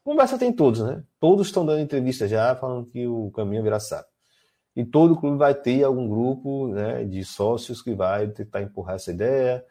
[0.04, 1.04] Conversa tem todos, né?
[1.20, 4.09] Todos estão dando entrevista já falando que o caminho virá SAF.
[4.80, 9.12] E todo clube vai ter algum grupo né, de sócios que vai tentar empurrar essa
[9.12, 9.62] ideia.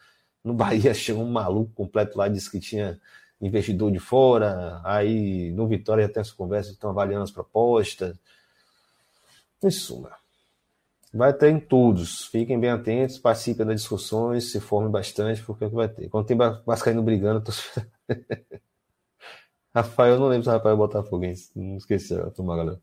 [0.45, 3.01] No Bahia chegou um maluco completo lá, disse que tinha
[3.41, 4.83] investidor de fora.
[4.85, 8.19] Aí no Vitória já tem essa conversa, estão avaliando as propostas.
[9.63, 10.11] Em suma,
[11.11, 12.27] vai ter em todos.
[12.27, 16.11] Fiquem bem atentos, participem das discussões, se formem bastante, porque é que vai ter.
[16.11, 16.37] Quando tem
[16.67, 17.53] Vascaíno brigando, tô...
[19.75, 21.35] Rafael, não lembro se o Rafael é Botafogo, hein?
[21.57, 22.79] não esqueci, tomar galera.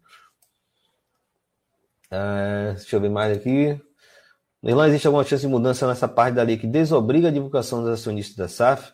[2.12, 3.80] É, deixa eu ver mais aqui.
[4.64, 7.90] Irlanda, existe alguma chance de mudança nessa parte da lei que desobriga a divulgação dos
[7.92, 8.94] acionistas da SAF?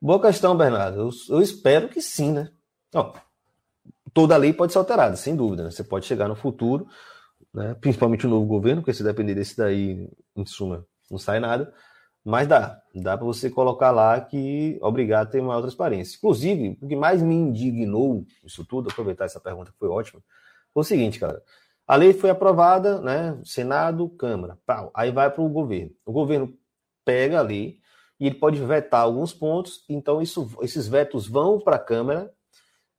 [0.00, 1.00] Boa questão, Bernardo.
[1.00, 2.50] Eu, eu espero que sim, né?
[4.12, 5.64] Toda lei pode ser alterada, sem dúvida.
[5.64, 5.70] Né?
[5.70, 6.86] Você pode chegar no futuro,
[7.54, 7.74] né?
[7.80, 11.72] principalmente o novo governo, porque se depender desse daí, em suma, não sai nada.
[12.22, 16.16] Mas dá, dá para você colocar lá que obrigado a ter maior transparência.
[16.18, 20.20] Inclusive, o que mais me indignou isso tudo, aproveitar essa pergunta que foi ótima,
[20.74, 21.42] foi o seguinte, cara.
[21.90, 23.36] A lei foi aprovada, né?
[23.44, 24.92] Senado, Câmara, pau.
[24.94, 25.90] Aí vai para o governo.
[26.06, 26.56] O governo
[27.04, 27.80] pega a lei
[28.20, 29.84] e ele pode vetar alguns pontos.
[29.88, 32.32] Então, isso, esses vetos vão para a Câmara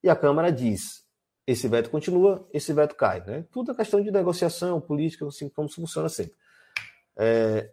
[0.03, 1.07] e a Câmara diz:
[1.47, 3.23] esse veto continua, esse veto cai.
[3.25, 3.45] Né?
[3.49, 6.35] Tudo é questão de negociação política, assim como funciona sempre.
[7.15, 7.71] É...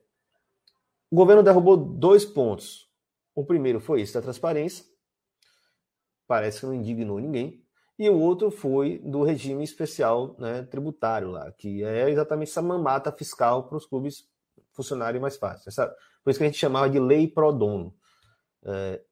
[1.10, 2.88] O governo derrubou dois pontos.
[3.34, 4.84] O primeiro foi esse da transparência.
[6.28, 7.60] Parece que não indignou ninguém.
[7.98, 13.10] E o outro foi do regime especial né, tributário lá, que é exatamente essa mamata
[13.10, 14.28] fiscal para os clubes
[14.72, 15.68] funcionarem mais fácil.
[15.68, 15.88] Essa,
[16.22, 17.92] por isso que a gente chamava de lei pro dono.
[18.64, 19.02] É,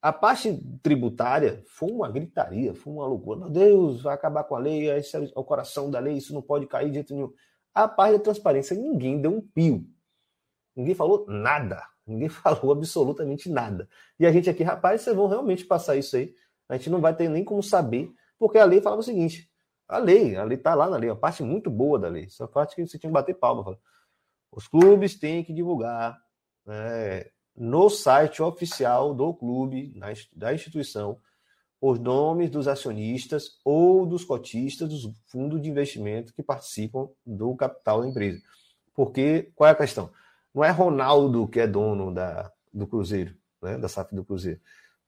[0.00, 3.40] a parte tributária foi uma gritaria, foi uma loucura.
[3.40, 6.40] Meu Deus, vai acabar com a lei, esse é o coração da lei, isso não
[6.40, 7.32] pode cair de jeito nenhum.
[7.74, 9.84] A parte da transparência, ninguém deu um pio.
[10.76, 11.82] Ninguém falou nada.
[12.06, 13.88] Ninguém falou absolutamente nada.
[14.18, 16.32] E a gente aqui, rapaz, vocês vão realmente passar isso aí.
[16.68, 19.48] A gente não vai ter nem como saber porque a lei falava o seguinte:
[19.86, 22.48] a lei, a lei está lá na lei, uma parte muito boa da lei, essa
[22.48, 23.78] parte que você tinha que bater palma.
[24.50, 26.18] Os clubes têm que divulgar
[26.66, 31.18] né, no site oficial do clube, na, da instituição,
[31.80, 38.00] os nomes dos acionistas ou dos cotistas dos fundos de investimento que participam do capital
[38.00, 38.40] da empresa.
[38.94, 40.10] Porque qual é a questão?
[40.52, 44.60] Não é Ronaldo que é dono da, do Cruzeiro, né, da SAF do Cruzeiro,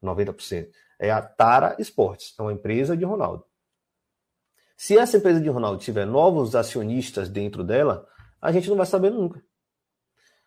[0.02, 0.68] 90%
[1.02, 3.44] é a Tara Esportes, é uma empresa de Ronaldo.
[4.76, 8.06] Se essa empresa de Ronaldo tiver novos acionistas dentro dela,
[8.40, 9.42] a gente não vai saber nunca.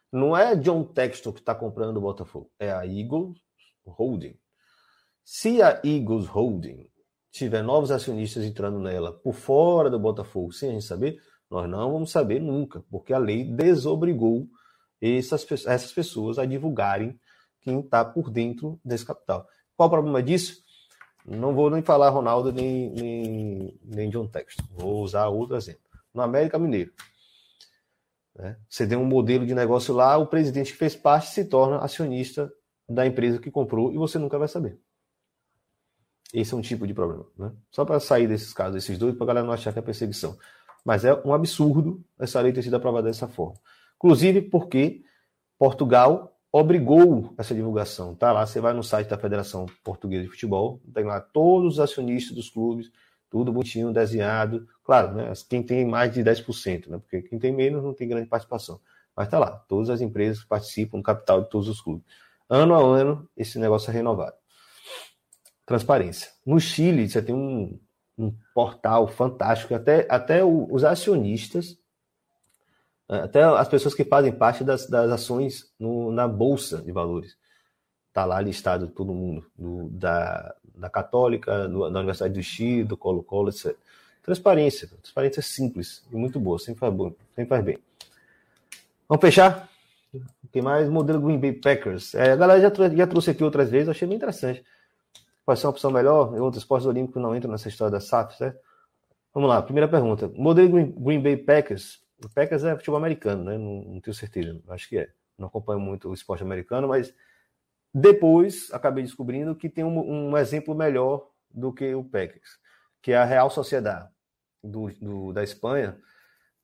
[0.09, 3.37] Não é John Texton que está comprando o Botafogo, é a Eagles
[3.85, 4.39] Holding.
[5.25, 6.89] Se a Eagles Holding
[7.31, 11.19] tiver novos acionistas entrando nela por fora do Botafogo, sem a gente saber,
[11.51, 14.47] nós não vamos saber nunca, porque a lei desobrigou
[15.01, 17.19] essas, essas pessoas a divulgarem
[17.59, 19.45] quem está por dentro desse capital.
[19.75, 20.63] Qual o problema disso?
[21.25, 24.63] Não vou nem falar Ronaldo nem, nem, nem John Texton.
[24.71, 25.81] Vou usar outro exemplo.
[26.13, 26.93] No América Mineiro.
[28.35, 28.57] Né?
[28.69, 32.51] Você tem um modelo de negócio lá, o presidente que fez parte se torna acionista
[32.87, 34.79] da empresa que comprou e você nunca vai saber.
[36.33, 37.25] Esse é um tipo de problema.
[37.37, 37.51] Né?
[37.71, 40.37] Só para sair desses casos, esses dois, para a galera não achar que é perseguição.
[40.83, 43.55] Mas é um absurdo essa lei ter sido aprovada dessa forma.
[43.95, 45.03] Inclusive porque
[45.57, 48.15] Portugal obrigou essa divulgação.
[48.15, 51.79] Tá lá, você vai no site da Federação Portuguesa de Futebol, tem lá todos os
[51.81, 52.89] acionistas dos clubes,
[53.29, 54.65] tudo bonitinho, desenhado.
[54.81, 58.29] Claro, né, quem tem mais de 10%, né, porque quem tem menos não tem grande
[58.29, 58.79] participação.
[59.13, 62.05] Mas tá lá, todas as empresas que participam capital de todos os clubes.
[62.49, 64.35] Ano a ano, esse negócio é renovado.
[65.65, 66.31] Transparência.
[66.45, 67.77] No Chile, você tem um,
[68.17, 71.77] um portal fantástico, até, até os acionistas
[73.07, 77.37] até as pessoas que fazem parte das, das ações no, na Bolsa de Valores.
[78.07, 82.97] Está lá listado todo mundo, do, da, da Católica, do, da Universidade do Chile, do
[82.97, 83.75] Colo-Colo, etc.
[84.23, 87.77] Transparência, transparência simples e muito boa, sempre faz, bom, sempre faz bem.
[89.07, 89.69] Vamos fechar?
[90.51, 90.89] Que mais?
[90.89, 92.15] Modelo Green Bay Packers.
[92.15, 94.63] É, a galera já, já trouxe aqui outras vezes, achei bem interessante.
[95.45, 98.59] pode ser uma opção melhor, outros esportes olímpicos não entram nessa história da SAF, certo?
[99.33, 100.31] Vamos lá, primeira pergunta.
[100.33, 102.04] Modelo Green, Green Bay Packers.
[102.23, 103.57] O Packers é futebol americano, né?
[103.57, 105.09] Não, não, tenho certeza, acho que é.
[105.37, 107.13] Não acompanho muito o esporte americano, mas
[107.93, 112.57] depois acabei descobrindo que tem um, um exemplo melhor do que o Packers,
[113.01, 114.09] que é a Real Sociedade
[114.63, 115.97] do, do da Espanha.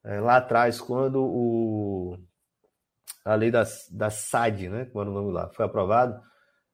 [0.03, 2.17] É, lá atrás, quando o,
[3.23, 4.85] a lei da, da SAD, né?
[4.85, 6.21] Quando vamos lá, foi aprovado,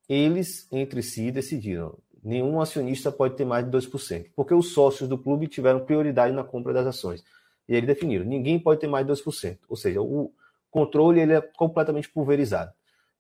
[0.08, 5.18] eles entre si decidiram nenhum acionista pode ter mais de 2%, porque os sócios do
[5.18, 7.24] clube tiveram prioridade na compra das ações.
[7.68, 9.60] E eles definiram, ninguém pode ter mais de 2%.
[9.68, 10.32] Ou seja, o
[10.72, 12.72] controle ele é completamente pulverizado.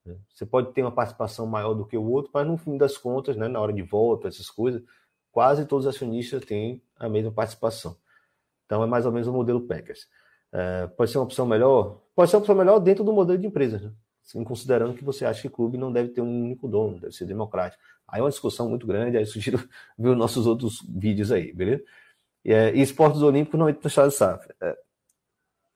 [0.06, 0.15] Né?
[0.34, 3.36] Você pode ter uma participação maior do que o outro, mas no fim das contas,
[3.36, 4.82] né, na hora de volta, essas coisas,
[5.32, 7.98] quase todos os acionistas têm a mesma participação.
[8.65, 10.07] Então é mais ou menos o modelo Packers.
[10.52, 12.02] É, pode ser uma opção melhor?
[12.15, 13.91] Pode ser uma opção melhor dentro do modelo de empresa, né?
[14.26, 17.14] assim, considerando que você acha que o clube não deve ter um único dono, deve
[17.14, 17.82] ser democrático.
[18.07, 19.57] Aí é uma discussão muito grande, aí eu sugiro
[19.98, 21.84] ver os nossos outros vídeos aí, beleza?
[22.48, 24.48] É, e esportes olímpicos não entram no estado de SAF.
[24.61, 24.78] É,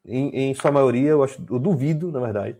[0.05, 2.57] em, em, sua maioria, eu, acho, eu duvido, na verdade,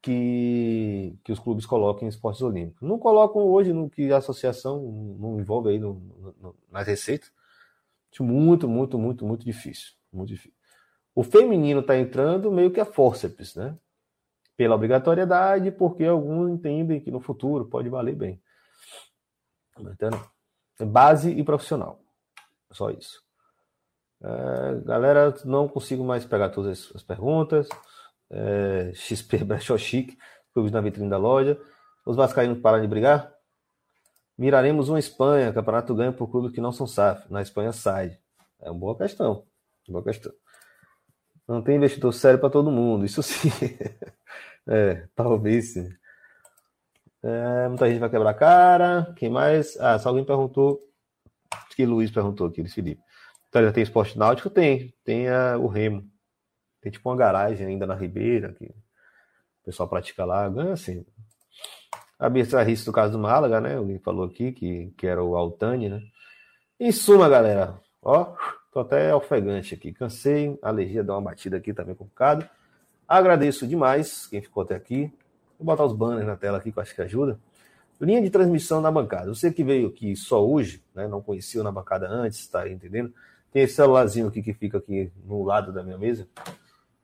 [0.00, 2.88] que, que os clubes coloquem esportes olímpicos.
[2.88, 4.80] Não colocam hoje no que a associação
[5.18, 5.94] não envolve aí no,
[6.40, 7.30] no, nas receitas.
[8.18, 9.92] Muito, muito, muito, muito difícil.
[10.10, 10.56] Muito difícil.
[11.14, 13.76] O feminino está entrando meio que a forceps, né?
[14.56, 18.40] Pela obrigatoriedade, porque alguns entendem que no futuro pode valer bem.
[19.78, 20.18] Entendeu?
[20.80, 22.00] Base e profissional.
[22.70, 23.25] Só isso.
[24.22, 27.68] É, galera, não consigo mais pegar todas as perguntas.
[28.30, 30.16] É, XP Brechó Chique,
[30.52, 31.58] clubes na vitrine da loja.
[32.04, 33.32] Os vascaínos param de brigar?
[34.38, 37.30] Miraremos uma Espanha, campeonato ganho por clubes que não são SAF.
[37.32, 38.18] Na Espanha sai.
[38.60, 39.44] É uma boa questão.
[39.88, 40.32] Boa questão.
[41.48, 43.50] Não tem investidor sério para todo mundo, isso sim.
[44.68, 45.88] é, talvez sim.
[47.22, 49.14] É, muita gente vai quebrar a cara.
[49.16, 49.76] Quem mais?
[49.80, 50.80] Ah, só alguém perguntou.
[51.52, 53.02] Acho que Luiz perguntou aqui, Felipe.
[53.56, 54.50] Então já tem esporte náutico?
[54.50, 54.92] Tem.
[55.02, 56.04] Tem a, o remo.
[56.82, 61.06] Tem tipo uma garagem ainda na Ribeira, que o pessoal pratica lá, ganha assim.
[62.18, 63.76] A Bestrarrice do caso do Málaga, né?
[63.76, 66.02] Alguém falou aqui que, que era o Altani, né?
[66.78, 68.34] Em suma, galera, ó,
[68.70, 69.90] tô até ofegante aqui.
[69.90, 72.46] Cansei, a alergia dá uma batida aqui, tá complicado.
[73.08, 75.10] Agradeço demais quem ficou até aqui.
[75.58, 77.40] Vou botar os banners na tela aqui que eu acho que ajuda.
[77.98, 79.34] Linha de transmissão na bancada.
[79.34, 83.14] Você que veio aqui só hoje, né, não conhecia na bancada antes, tá entendendo?
[83.52, 86.28] Tem esse celularzinho aqui que fica aqui no lado da minha mesa,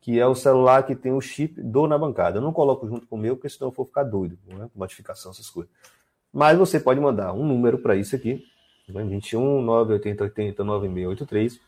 [0.01, 2.39] que é o celular que tem o chip do na bancada.
[2.39, 4.69] Eu não coloco junto com o meu, porque senão eu vou ficar doido, né?
[4.74, 5.73] Modificação, essas coisas.
[6.32, 8.44] Mas você pode mandar um número para isso aqui,
[8.89, 9.05] né?
[9.05, 11.60] 21 980 80 9683.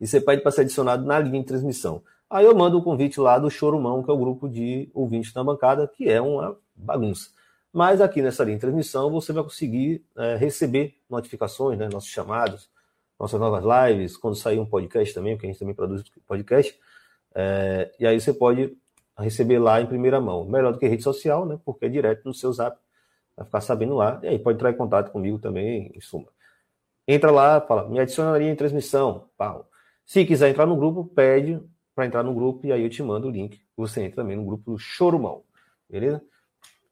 [0.00, 2.02] E você pede para ser adicionado na linha de transmissão.
[2.28, 5.32] Aí eu mando o um convite lá do Chorumão, que é o grupo de ouvintes
[5.34, 7.30] na bancada, que é uma bagunça.
[7.72, 12.68] Mas aqui nessa linha de transmissão você vai conseguir é, receber notificações, né, nossos chamados,
[13.24, 16.78] nossas novas lives, quando sair um podcast também, porque a gente também produz podcast.
[17.34, 18.76] É, e aí você pode
[19.18, 20.44] receber lá em primeira mão.
[20.44, 21.58] Melhor do que rede social, né?
[21.64, 22.78] Porque é direto no seu zap.
[23.36, 24.20] Vai ficar sabendo lá.
[24.22, 26.28] E aí pode entrar em contato comigo também, em suma.
[27.08, 29.28] Entra lá, fala, me adicionaria em transmissão.
[29.38, 29.68] Pau.
[30.04, 31.60] Se quiser entrar no grupo, pede
[31.94, 33.58] para entrar no grupo e aí eu te mando o link.
[33.76, 35.42] Você entra também no grupo do Chorumão.
[35.88, 36.22] Beleza?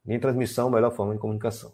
[0.06, 1.72] Em transmissão, melhor forma de comunicação.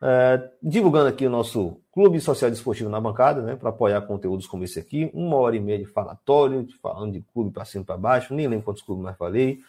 [0.00, 4.62] É, divulgando aqui o nosso Clube Social Desportivo na bancada, né, para apoiar conteúdos como
[4.62, 5.10] esse aqui.
[5.14, 8.34] Uma hora e meia de falatório, falando de clube para cima e para baixo.
[8.34, 9.60] Nem lembro quantos clubes mais falei.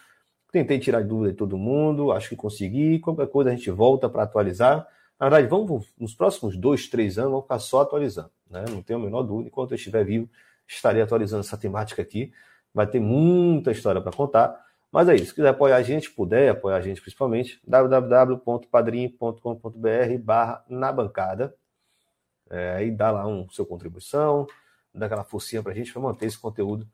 [0.52, 3.00] Tentei tirar dúvida de todo mundo, acho que consegui.
[3.00, 4.86] Qualquer coisa a gente volta para atualizar.
[5.18, 8.32] Na verdade, vamos nos próximos dois, três anos, vamos ficar só atualizando.
[8.50, 8.66] Né?
[8.70, 9.48] Não tenho a menor dúvida.
[9.48, 10.30] Enquanto eu estiver vivo,
[10.68, 12.34] estarei atualizando essa temática aqui
[12.78, 14.64] vai ter muita história para contar.
[14.92, 15.28] Mas é isso.
[15.28, 21.56] Se quiser apoiar a gente, puder apoiar a gente principalmente, www.padrim.com.br barra na bancada.
[22.50, 24.48] É, e dá lá um sua contribuição,
[24.94, 26.88] dá aquela forcinha para a gente para manter esse conteúdo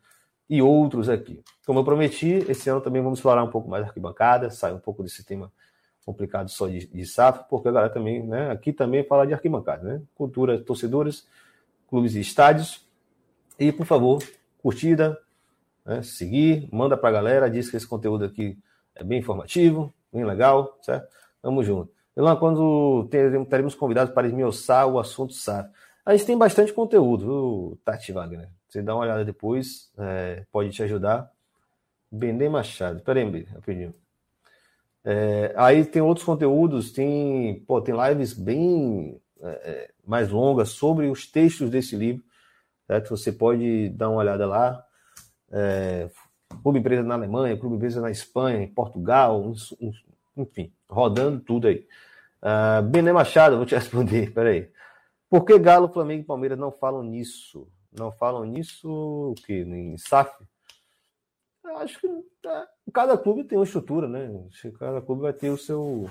[0.50, 1.42] e outros aqui.
[1.66, 4.80] Como eu prometi, esse ano também vamos explorar um pouco mais a arquibancada, sair um
[4.80, 5.52] pouco desse tema
[6.06, 9.84] complicado só de, de SAF, porque a galera também, né, aqui também fala de arquibancada,
[9.84, 10.02] né?
[10.14, 11.26] Cultura, torcedores,
[11.88, 12.86] clubes e estádios.
[13.58, 14.22] E, por favor,
[14.62, 15.18] curtida,
[15.86, 16.02] né?
[16.04, 18.58] seguir, manda para a galera, diz que esse conteúdo aqui
[18.96, 21.08] é bem informativo, bem legal, certo?
[21.42, 21.92] Tamo junto.
[22.15, 23.07] E lá quando
[23.49, 25.69] teremos convidados para esmiuçar o assunto SAF.
[26.06, 28.49] A gente tem bastante conteúdo, viu, Tati Wagner?
[28.68, 31.31] Você dá uma olhada depois, é, pode te ajudar.
[32.11, 33.94] Bendê Machado, peraí, aí, rapidinho.
[35.06, 41.10] É, aí tem outros conteúdos, tem, pô, tem lives bem é, é mais longas sobre
[41.10, 42.23] os textos desse livro,
[42.88, 43.10] certo?
[43.10, 44.85] Você pode dar uma olhada lá
[45.52, 46.10] é,
[46.61, 49.53] clube empresa na Alemanha, clube empresa na Espanha, em Portugal,
[50.35, 51.88] enfim, rodando tudo aí.
[52.41, 54.72] Uh, Machado, vou te responder, peraí.
[55.30, 57.68] Por que Galo, Flamengo e Palmeiras não falam nisso?
[57.91, 59.61] Não falam nisso o quê?
[59.61, 60.31] Em SAF?
[61.64, 64.30] Eu acho que é, cada clube tem uma estrutura, né?
[64.77, 66.10] Cada clube vai ter o seu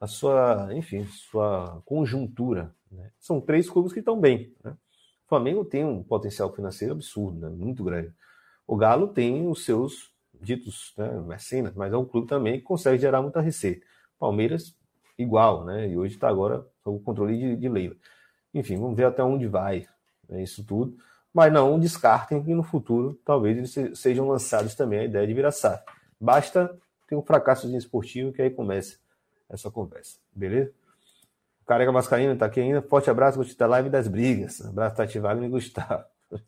[0.00, 2.74] a sua, enfim, sua conjuntura.
[2.90, 3.10] Né?
[3.18, 4.54] São três clubes que estão bem.
[4.62, 4.72] Né?
[5.24, 7.48] O Flamengo tem um potencial financeiro absurdo, né?
[7.48, 8.14] muito grande.
[8.66, 12.98] O Galo tem os seus ditos né, mecenas, mas é um clube também que consegue
[12.98, 13.84] gerar muita receita.
[14.18, 14.74] Palmeiras,
[15.18, 15.88] igual, né?
[15.88, 17.96] E hoje está agora sob o controle de, de Leila.
[18.52, 19.86] Enfim, vamos ver até onde vai
[20.28, 20.96] né, isso tudo.
[21.32, 25.50] Mas não descartem que no futuro talvez eles sejam lançados também a ideia de virar
[25.50, 25.82] SAF.
[26.20, 26.78] Basta
[27.08, 28.98] ter um fracasso esportivo que aí começa
[29.48, 30.18] essa conversa.
[30.32, 30.72] Beleza?
[31.66, 32.82] Careca Mascarenhas está aqui ainda.
[32.82, 34.60] Forte abraço, gostei da live das brigas.
[34.64, 36.04] Abraço, Tati Wagner e Gustavo.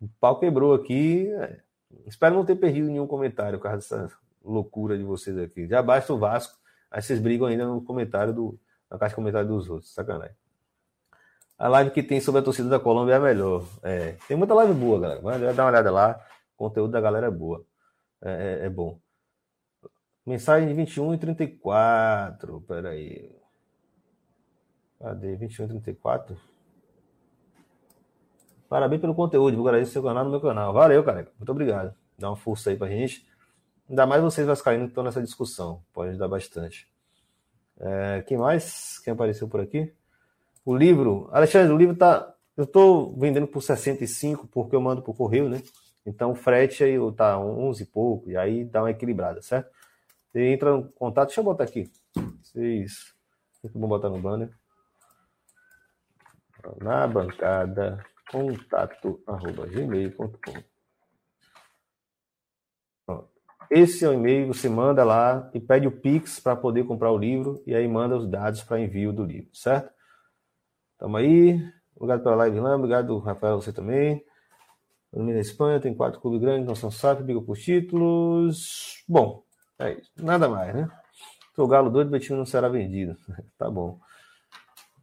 [0.00, 1.26] O pau quebrou aqui.
[1.26, 1.58] É.
[2.06, 5.66] Espero não ter perdido nenhum comentário por causa dessa loucura de vocês aqui.
[5.66, 6.58] Já basta o Vasco,
[6.90, 8.58] aí vocês brigam ainda no comentário do,
[8.90, 9.92] na caixa de comentário dos outros.
[9.92, 10.36] Sacanagem.
[11.58, 13.66] A live que tem sobre a torcida da Colômbia é a melhor.
[13.82, 15.20] É, tem muita live boa, galera.
[15.20, 16.24] Vai dar uma olhada lá.
[16.54, 17.64] O conteúdo da galera é boa.
[18.22, 19.00] É, é, é bom.
[20.24, 22.60] Mensagem de 21 e 34.
[22.60, 23.36] Peraí.
[25.00, 25.36] Cadê?
[25.36, 26.36] 21 e 34?
[28.68, 29.50] Parabéns pelo conteúdo.
[29.50, 30.72] Divulgarei seu canal no meu canal.
[30.72, 31.26] Valeu, cara.
[31.38, 31.94] Muito obrigado.
[32.18, 33.26] Dá uma força aí pra gente.
[33.88, 35.82] Ainda mais vocês vascaínos que estão nessa discussão.
[35.92, 36.86] Pode ajudar bastante.
[37.80, 38.98] É, quem mais?
[38.98, 39.92] Quem apareceu por aqui?
[40.64, 41.28] O livro.
[41.32, 42.34] Alexandre, o livro tá.
[42.56, 45.62] Eu estou vendendo por 65 porque eu mando por correio, né?
[46.04, 48.30] Então o frete aí tá 11 e pouco.
[48.30, 49.70] E aí dá uma equilibrada, certo?
[50.30, 51.28] Você entra em contato.
[51.28, 51.90] Deixa eu botar aqui.
[52.42, 53.14] Vocês.
[53.74, 54.50] Vou botar no banner.
[56.82, 60.78] Na bancada contato arroba gmail.com.
[63.70, 67.18] Esse é o e-mail, você manda lá e pede o Pix para poder comprar o
[67.18, 69.92] livro e aí manda os dados para envio do livro, certo?
[70.96, 71.60] Tamo aí.
[71.94, 74.24] Obrigado pela live lá, obrigado, Rafael, você também.
[75.12, 79.04] Na Espanha tem quatro clubes grandes, não são SAF, briga por títulos.
[79.06, 79.42] Bom,
[79.78, 80.10] é isso.
[80.16, 80.88] Nada mais, né?
[81.56, 83.16] O Galo doido, o time não será vendido.
[83.58, 83.98] tá bom.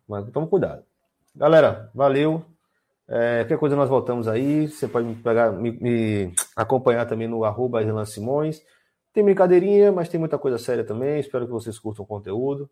[0.07, 0.85] Mas toma cuidado.
[1.35, 2.45] Galera, valeu.
[3.07, 4.67] É, qualquer coisa nós voltamos aí.
[4.67, 8.61] Você pode me, pegar, me, me acompanhar também no arroba Irlan Simões.
[9.13, 11.19] Tem brincadeirinha, mas tem muita coisa séria também.
[11.19, 12.69] Espero que vocês curtam o conteúdo.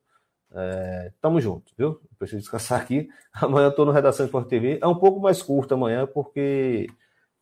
[0.55, 1.99] É, tamo junto, viu?
[2.19, 3.09] Preciso descansar aqui.
[3.33, 4.79] Amanhã eu tô no Redação Sport TV.
[4.81, 6.87] É um pouco mais curto amanhã, porque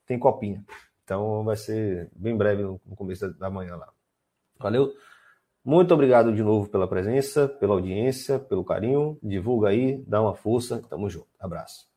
[0.05, 0.63] tem copinha.
[1.03, 3.89] Então vai ser bem breve no começo da manhã lá.
[4.59, 4.93] Valeu?
[5.63, 9.17] Muito obrigado de novo pela presença, pela audiência, pelo carinho.
[9.21, 10.81] Divulga aí, dá uma força.
[10.89, 11.27] Tamo junto.
[11.39, 11.90] Abraço.